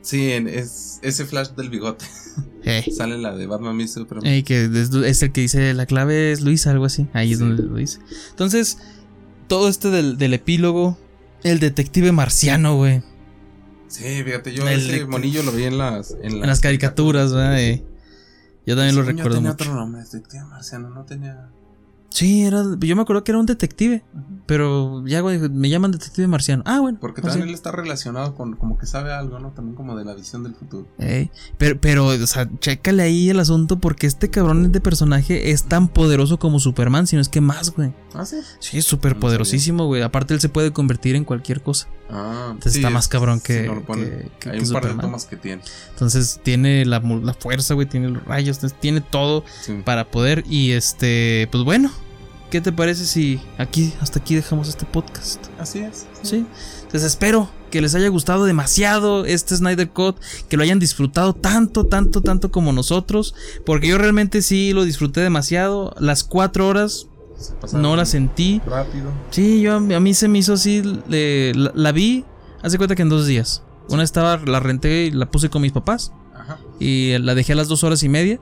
Sí, 0.01 0.31
en- 0.31 0.47
es 0.47 0.99
ese 1.03 1.25
Flash 1.25 1.49
del 1.49 1.69
bigote. 1.69 2.05
Eh, 2.63 2.85
Sale 2.95 3.15
en 3.15 3.23
la 3.23 3.35
de 3.35 3.47
Batman 3.47 3.75
v 3.75 3.87
Superman. 3.87 4.23
eh, 4.25 4.43
que 4.43 4.65
es, 4.65 4.93
es 4.93 5.23
el 5.23 5.31
que 5.31 5.41
dice 5.41 5.73
la 5.73 5.87
clave 5.87 6.31
es 6.31 6.41
Luisa, 6.41 6.69
algo 6.69 6.85
así. 6.85 7.07
Ahí 7.11 7.33
es 7.33 7.39
donde 7.39 7.63
lo 7.63 7.75
dice. 7.75 7.99
Entonces, 8.29 8.77
todo 9.47 9.67
este 9.67 9.89
del, 9.89 10.19
del 10.19 10.35
epílogo, 10.35 10.95
el 11.43 11.59
detective 11.59 12.11
marciano, 12.11 12.75
güey. 12.75 13.01
Sí, 13.91 14.23
fíjate, 14.23 14.53
yo 14.53 14.67
El 14.67 14.79
ese 14.79 14.99
de- 14.99 15.05
monillo 15.05 15.43
lo 15.43 15.51
vi 15.51 15.63
en 15.65 15.77
las, 15.77 16.11
en 16.21 16.31
En 16.33 16.47
las 16.47 16.61
caricaturas, 16.61 17.33
¿verdad? 17.33 17.59
Eh, 17.59 17.83
yo 18.65 18.75
también 18.75 18.95
lo 18.95 19.01
Según 19.03 19.17
yo 19.17 19.23
recuerdo 19.23 19.37
tenía 19.37 19.51
mucho. 19.51 19.63
otro 19.63 19.75
nombre, 19.75 20.01
Detective 20.03 20.43
Marciano, 20.45 20.89
no 20.89 21.03
tenía. 21.05 21.49
Sí, 22.11 22.43
era, 22.43 22.63
yo 22.79 22.95
me 22.95 23.01
acuerdo 23.01 23.23
que 23.23 23.31
era 23.31 23.39
un 23.39 23.45
detective. 23.45 24.03
Pero 24.47 25.05
ya, 25.07 25.21
güey, 25.21 25.39
me 25.49 25.69
llaman 25.69 25.91
detective 25.91 26.27
marciano. 26.27 26.61
Ah, 26.65 26.81
bueno. 26.81 26.97
Porque 26.99 27.21
pues 27.21 27.31
también 27.33 27.47
él 27.49 27.55
está 27.55 27.71
relacionado 27.71 28.35
con 28.35 28.57
como 28.57 28.77
que 28.77 28.85
sabe 28.85 29.13
algo, 29.13 29.39
¿no? 29.39 29.51
También 29.51 29.75
como 29.77 29.95
de 29.95 30.03
la 30.03 30.13
visión 30.13 30.43
del 30.43 30.55
futuro. 30.55 30.87
Ey, 30.97 31.31
pero, 31.57 31.79
pero, 31.79 32.07
o 32.07 32.27
sea, 32.27 32.49
chécale 32.59 33.01
ahí 33.03 33.29
el 33.29 33.39
asunto 33.39 33.79
porque 33.79 34.07
este 34.07 34.29
cabrón 34.29 34.69
de 34.73 34.81
personaje 34.81 35.51
es 35.51 35.63
tan 35.63 35.87
poderoso 35.87 36.37
como 36.37 36.59
Superman, 36.59 37.07
si 37.07 37.15
no 37.15 37.21
es 37.21 37.29
que 37.29 37.39
más, 37.39 37.73
güey. 37.73 37.93
Ah, 38.13 38.25
sí. 38.25 38.37
Sí, 38.59 38.77
es 38.79 38.85
súper 38.85 39.17
poderosísimo, 39.17 39.85
güey. 39.85 40.01
Aparte, 40.01 40.33
él 40.33 40.41
se 40.41 40.49
puede 40.49 40.73
convertir 40.73 41.15
en 41.15 41.23
cualquier 41.23 41.61
cosa. 41.61 41.87
Ah, 42.09 42.47
Entonces 42.49 42.73
sí, 42.73 42.79
está 42.79 42.89
es- 42.89 42.93
más 42.93 43.07
cabrón 43.07 43.39
que- 43.39 43.67
no 43.67 43.85
que- 43.85 44.29
que- 44.37 44.49
Hay 44.49 44.57
que 44.59 44.65
un 44.65 44.71
par 44.73 44.85
de 44.85 44.99
tomas 45.01 45.23
que 45.25 45.37
tiene. 45.37 45.61
Entonces, 45.91 46.41
tiene 46.43 46.83
la, 46.85 46.99
la 46.99 47.33
fuerza, 47.35 47.73
güey, 47.73 47.87
tiene 47.87 48.09
los 48.09 48.25
rayos, 48.25 48.59
tiene 48.81 48.99
todo 48.99 49.45
Sí. 49.61 49.81
para 49.85 50.11
poder. 50.11 50.43
Y 50.49 50.71
este, 50.71 51.47
pues 51.53 51.63
bueno, 51.63 51.89
¿qué 52.51 52.61
te 52.61 52.71
parece 52.71 53.05
si 53.05 53.39
aquí, 53.57 53.93
hasta 54.01 54.19
aquí 54.19 54.35
dejamos 54.35 54.67
este 54.67 54.85
podcast? 54.85 55.47
Así 55.57 55.79
es. 55.79 56.05
Sí. 56.21 56.45
Entonces 56.83 57.03
espero 57.03 57.49
que 57.71 57.81
les 57.81 57.95
haya 57.95 58.09
gustado 58.09 58.45
demasiado 58.45 59.25
este 59.25 59.55
Snyder 59.55 59.89
Cut, 59.89 60.17
que 60.49 60.57
lo 60.57 60.63
hayan 60.63 60.77
disfrutado 60.77 61.33
tanto, 61.33 61.85
tanto, 61.87 62.21
tanto 62.21 62.51
como 62.51 62.73
nosotros, 62.73 63.33
porque 63.65 63.87
yo 63.87 63.97
realmente 63.97 64.41
sí 64.41 64.73
lo 64.73 64.83
disfruté 64.83 65.21
demasiado. 65.21 65.95
Las 65.97 66.23
cuatro 66.25 66.67
horas 66.67 67.07
no 67.73 67.95
las 67.95 68.09
sentí. 68.09 68.61
Rápido. 68.67 69.11
Sí, 69.31 69.61
yo 69.61 69.75
a 69.75 69.79
mí 69.79 70.13
se 70.13 70.27
me 70.27 70.39
hizo 70.39 70.53
así, 70.53 70.83
la, 70.83 71.71
la 71.73 71.91
vi, 71.93 72.25
hace 72.61 72.77
cuenta 72.77 72.95
que 72.95 73.01
en 73.01 73.09
dos 73.09 73.25
días. 73.25 73.63
Una 73.87 74.03
estaba, 74.03 74.37
la 74.37 74.59
renté 74.59 75.05
y 75.05 75.11
la 75.11 75.31
puse 75.31 75.49
con 75.49 75.61
mis 75.61 75.71
papás 75.71 76.11
Ajá. 76.35 76.59
y 76.79 77.17
la 77.17 77.33
dejé 77.33 77.53
a 77.53 77.55
las 77.55 77.67
dos 77.67 77.83
horas 77.83 78.03
y 78.03 78.09
media, 78.09 78.39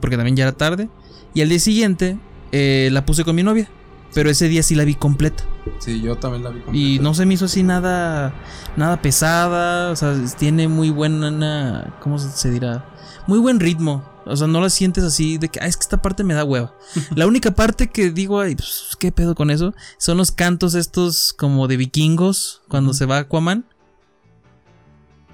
porque 0.00 0.16
también 0.16 0.36
ya 0.36 0.44
era 0.44 0.52
tarde. 0.52 0.88
Y 1.34 1.42
al 1.42 1.48
día 1.48 1.58
siguiente 1.58 2.18
eh, 2.52 2.88
la 2.92 3.04
puse 3.04 3.24
con 3.24 3.34
mi 3.36 3.42
novia, 3.42 3.68
pero 4.14 4.30
ese 4.30 4.48
día 4.48 4.62
sí 4.62 4.74
la 4.74 4.84
vi 4.84 4.94
completa. 4.94 5.44
Sí, 5.78 6.00
yo 6.00 6.16
también 6.16 6.42
la 6.44 6.50
vi 6.50 6.58
Y 6.58 6.64
completa. 6.64 7.02
no 7.02 7.14
se 7.14 7.26
me 7.26 7.34
hizo 7.34 7.44
así 7.46 7.62
nada 7.62 8.32
nada 8.76 9.02
pesada, 9.02 9.90
o 9.90 9.96
sea, 9.96 10.14
tiene 10.38 10.68
muy 10.68 10.90
buena 10.90 11.94
¿cómo 12.00 12.18
se 12.18 12.50
dirá? 12.50 12.86
Muy 13.26 13.38
buen 13.38 13.60
ritmo. 13.60 14.08
O 14.26 14.36
sea, 14.36 14.46
no 14.46 14.60
la 14.60 14.70
sientes 14.70 15.02
así 15.02 15.38
de 15.38 15.48
que, 15.48 15.60
ah, 15.60 15.66
es 15.66 15.76
que 15.76 15.82
esta 15.82 16.02
parte 16.02 16.24
me 16.24 16.34
da 16.34 16.44
hueva. 16.44 16.74
La 17.16 17.26
única 17.26 17.52
parte 17.52 17.88
que 17.88 18.10
digo, 18.10 18.40
ay, 18.40 18.54
pues, 18.54 18.96
¿qué 18.98 19.10
pedo 19.12 19.34
con 19.34 19.50
eso? 19.50 19.74
Son 19.98 20.18
los 20.18 20.30
cantos 20.30 20.74
estos 20.74 21.32
como 21.32 21.66
de 21.66 21.76
vikingos 21.76 22.62
cuando 22.68 22.92
se 22.92 23.06
va 23.06 23.18
Aquaman. 23.18 23.64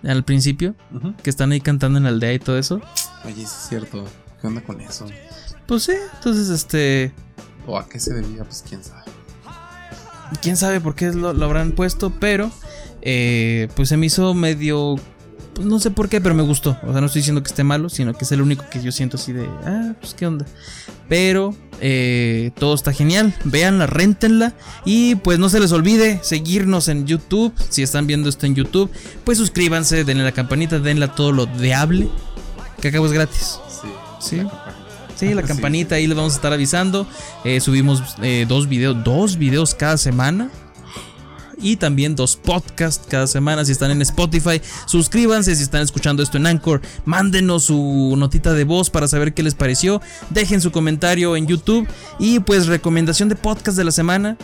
Al 0.02 0.24
principio, 0.24 0.74
que 1.22 1.30
están 1.30 1.50
ahí 1.52 1.60
cantando 1.60 1.98
en 1.98 2.04
la 2.04 2.10
aldea 2.10 2.32
y 2.32 2.38
todo 2.38 2.58
eso. 2.58 2.80
Oye, 3.24 3.34
sí 3.34 3.42
es 3.42 3.66
cierto. 3.68 4.04
¿Qué 4.40 4.46
onda 4.46 4.60
con 4.62 4.80
eso? 4.80 5.06
Pues 5.66 5.82
sí, 5.84 5.92
entonces 6.14 6.48
este, 6.48 7.12
¿O 7.66 7.78
a 7.78 7.88
qué 7.88 7.98
se 7.98 8.14
debía? 8.14 8.44
Pues 8.44 8.64
quién 8.66 8.82
sabe. 8.82 9.02
quién 10.40 10.56
sabe 10.56 10.80
por 10.80 10.94
qué 10.94 11.12
lo, 11.12 11.32
lo 11.32 11.44
habrán 11.44 11.72
puesto, 11.72 12.10
pero 12.10 12.50
eh, 13.02 13.68
pues 13.74 13.88
se 13.88 13.96
me 13.96 14.06
hizo 14.06 14.34
medio. 14.34 14.96
Pues 15.54 15.66
no 15.66 15.80
sé 15.80 15.90
por 15.90 16.08
qué, 16.08 16.20
pero 16.20 16.34
me 16.34 16.42
gustó. 16.42 16.76
O 16.82 16.92
sea, 16.92 17.00
no 17.00 17.06
estoy 17.06 17.20
diciendo 17.20 17.42
que 17.42 17.48
esté 17.48 17.64
malo, 17.64 17.88
sino 17.88 18.12
que 18.12 18.24
es 18.24 18.32
el 18.32 18.42
único 18.42 18.64
que 18.70 18.82
yo 18.82 18.92
siento 18.92 19.16
así 19.16 19.32
de. 19.32 19.48
Ah, 19.64 19.94
pues 20.00 20.14
qué 20.14 20.26
onda. 20.26 20.46
Pero 21.08 21.54
eh, 21.80 22.52
todo 22.56 22.74
está 22.74 22.92
genial. 22.92 23.34
Véanla, 23.44 23.86
réntenla. 23.86 24.54
Y 24.84 25.16
pues 25.16 25.38
no 25.38 25.48
se 25.48 25.58
les 25.58 25.72
olvide 25.72 26.20
seguirnos 26.22 26.88
en 26.88 27.06
YouTube. 27.06 27.52
Si 27.68 27.82
están 27.82 28.06
viendo 28.06 28.28
esto 28.28 28.46
en 28.46 28.54
YouTube, 28.54 28.90
pues 29.24 29.38
suscríbanse, 29.38 30.04
denle 30.04 30.24
la 30.24 30.32
campanita, 30.32 30.78
denle 30.78 31.06
a 31.06 31.14
todo 31.14 31.32
lo 31.32 31.46
de 31.46 31.74
hable. 31.74 32.08
Que 32.80 32.88
acabo 32.88 33.06
es 33.06 33.12
gratis. 33.12 33.58
Sí. 33.68 33.88
Sí. 34.20 34.36
la. 34.36 34.75
Sí, 35.16 35.34
la 35.34 35.42
Sí. 35.46 35.48
campanita 35.48 35.96
ahí 35.96 36.06
les 36.06 36.16
vamos 36.16 36.34
a 36.34 36.36
estar 36.36 36.52
avisando. 36.52 37.06
Eh, 37.44 37.60
subimos 37.60 38.02
eh, 38.22 38.46
dos 38.48 38.68
videos, 38.68 39.02
dos 39.02 39.36
videos 39.38 39.74
cada 39.74 39.96
semana. 39.96 40.50
Y 41.58 41.76
también 41.76 42.14
dos 42.16 42.36
podcasts 42.36 43.06
cada 43.08 43.26
semana. 43.26 43.64
Si 43.64 43.72
están 43.72 43.90
en 43.90 44.02
Spotify, 44.02 44.60
suscríbanse. 44.84 45.56
Si 45.56 45.62
están 45.62 45.80
escuchando 45.82 46.22
esto 46.22 46.36
en 46.36 46.46
Anchor, 46.46 46.82
mándenos 47.06 47.64
su 47.64 48.14
notita 48.18 48.52
de 48.52 48.64
voz 48.64 48.90
para 48.90 49.08
saber 49.08 49.32
qué 49.32 49.42
les 49.42 49.54
pareció. 49.54 50.02
Dejen 50.28 50.60
su 50.60 50.70
comentario 50.70 51.34
en 51.34 51.46
YouTube. 51.46 51.88
Y 52.18 52.40
pues, 52.40 52.66
recomendación 52.66 53.30
de 53.30 53.36
podcast 53.36 53.78
de 53.78 53.84
la 53.84 53.90
semana. 53.90 54.36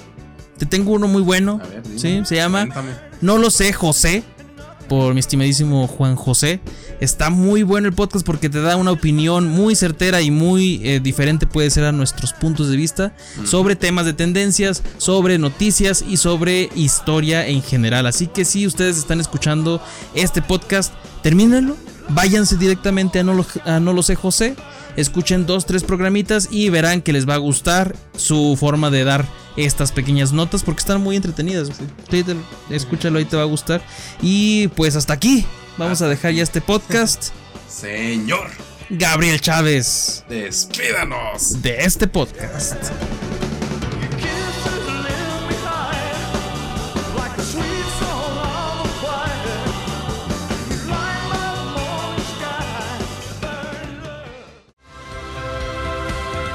Te 0.57 0.65
tengo 0.65 0.93
uno 0.93 1.07
muy 1.07 1.21
bueno. 1.21 1.61
A 1.63 1.67
ver, 1.67 1.83
dime. 1.83 1.99
Sí, 1.99 2.21
se 2.25 2.37
llama 2.37 2.61
Cuéntame. 2.61 2.93
no 3.21 3.37
lo 3.37 3.51
sé, 3.51 3.75
José. 3.75 4.23
Por 4.93 5.15
mi 5.15 5.21
estimadísimo 5.21 5.87
Juan 5.87 6.17
José. 6.17 6.61
Está 7.01 7.31
muy 7.31 7.63
bueno 7.63 7.89
el 7.89 7.95
podcast 7.95 8.27
porque 8.27 8.51
te 8.51 8.61
da 8.61 8.77
una 8.77 8.91
opinión 8.91 9.49
muy 9.49 9.75
certera 9.75 10.21
y 10.21 10.31
muy 10.31 10.83
eh, 10.85 11.01
diferente, 11.01 11.47
puede 11.47 11.71
ser 11.71 11.85
a 11.85 11.93
nuestros 11.93 12.35
puntos 12.35 12.69
de 12.69 12.77
vista, 12.77 13.15
sobre 13.47 13.75
temas 13.75 14.05
de 14.05 14.13
tendencias, 14.13 14.83
sobre 14.99 15.39
noticias 15.39 16.05
y 16.07 16.19
sobre 16.19 16.69
historia 16.75 17.47
en 17.47 17.63
general. 17.63 18.05
Así 18.05 18.27
que 18.27 18.45
si 18.45 18.67
ustedes 18.67 18.99
están 18.99 19.19
escuchando 19.19 19.81
este 20.15 20.43
podcast, 20.43 20.93
termínenlo, 21.23 21.75
váyanse 22.11 22.59
directamente 22.59 23.19
a 23.19 23.23
No 23.23 23.33
lo, 23.33 23.47
a 23.65 23.81
No 23.81 23.95
lo 23.95 24.03
sé, 24.03 24.15
José. 24.15 24.57
Escuchen 24.97 25.47
dos, 25.47 25.67
tres 25.67 25.85
programitas 25.85 26.49
y 26.51 26.69
verán 26.69 27.03
que 27.03 27.13
les 27.13 27.29
va 27.29 27.35
a 27.35 27.39
gustar 27.39 27.97
su 28.17 28.57
forma 28.59 28.91
de 28.91 29.05
dar 29.05 29.27
estas 29.57 29.93
pequeñas 29.93 30.33
notas 30.33 30.63
porque 30.63 30.81
están 30.81 31.01
muy 31.01 31.17
entretenidas. 31.17 31.71
Escúchalo 32.71 33.19
ahí 33.19 33.25
te 33.25 33.37
va 33.37 33.43
a 33.43 33.47
gustar. 33.47 33.83
Y 34.21 34.69
pues 34.69 34.97
hasta 34.97 35.13
aquí. 35.15 35.45
Vamos 35.79 36.03
a 36.03 36.09
dejar 36.09 36.33
ya 36.33 36.43
este 36.43 36.61
podcast. 36.61 37.31
Señor, 37.69 38.51
Gabriel 38.91 39.41
Chávez 39.41 40.25
despídanos. 40.29 41.63
de 41.63 41.79
este 41.85 42.07
podcast. 42.07 42.77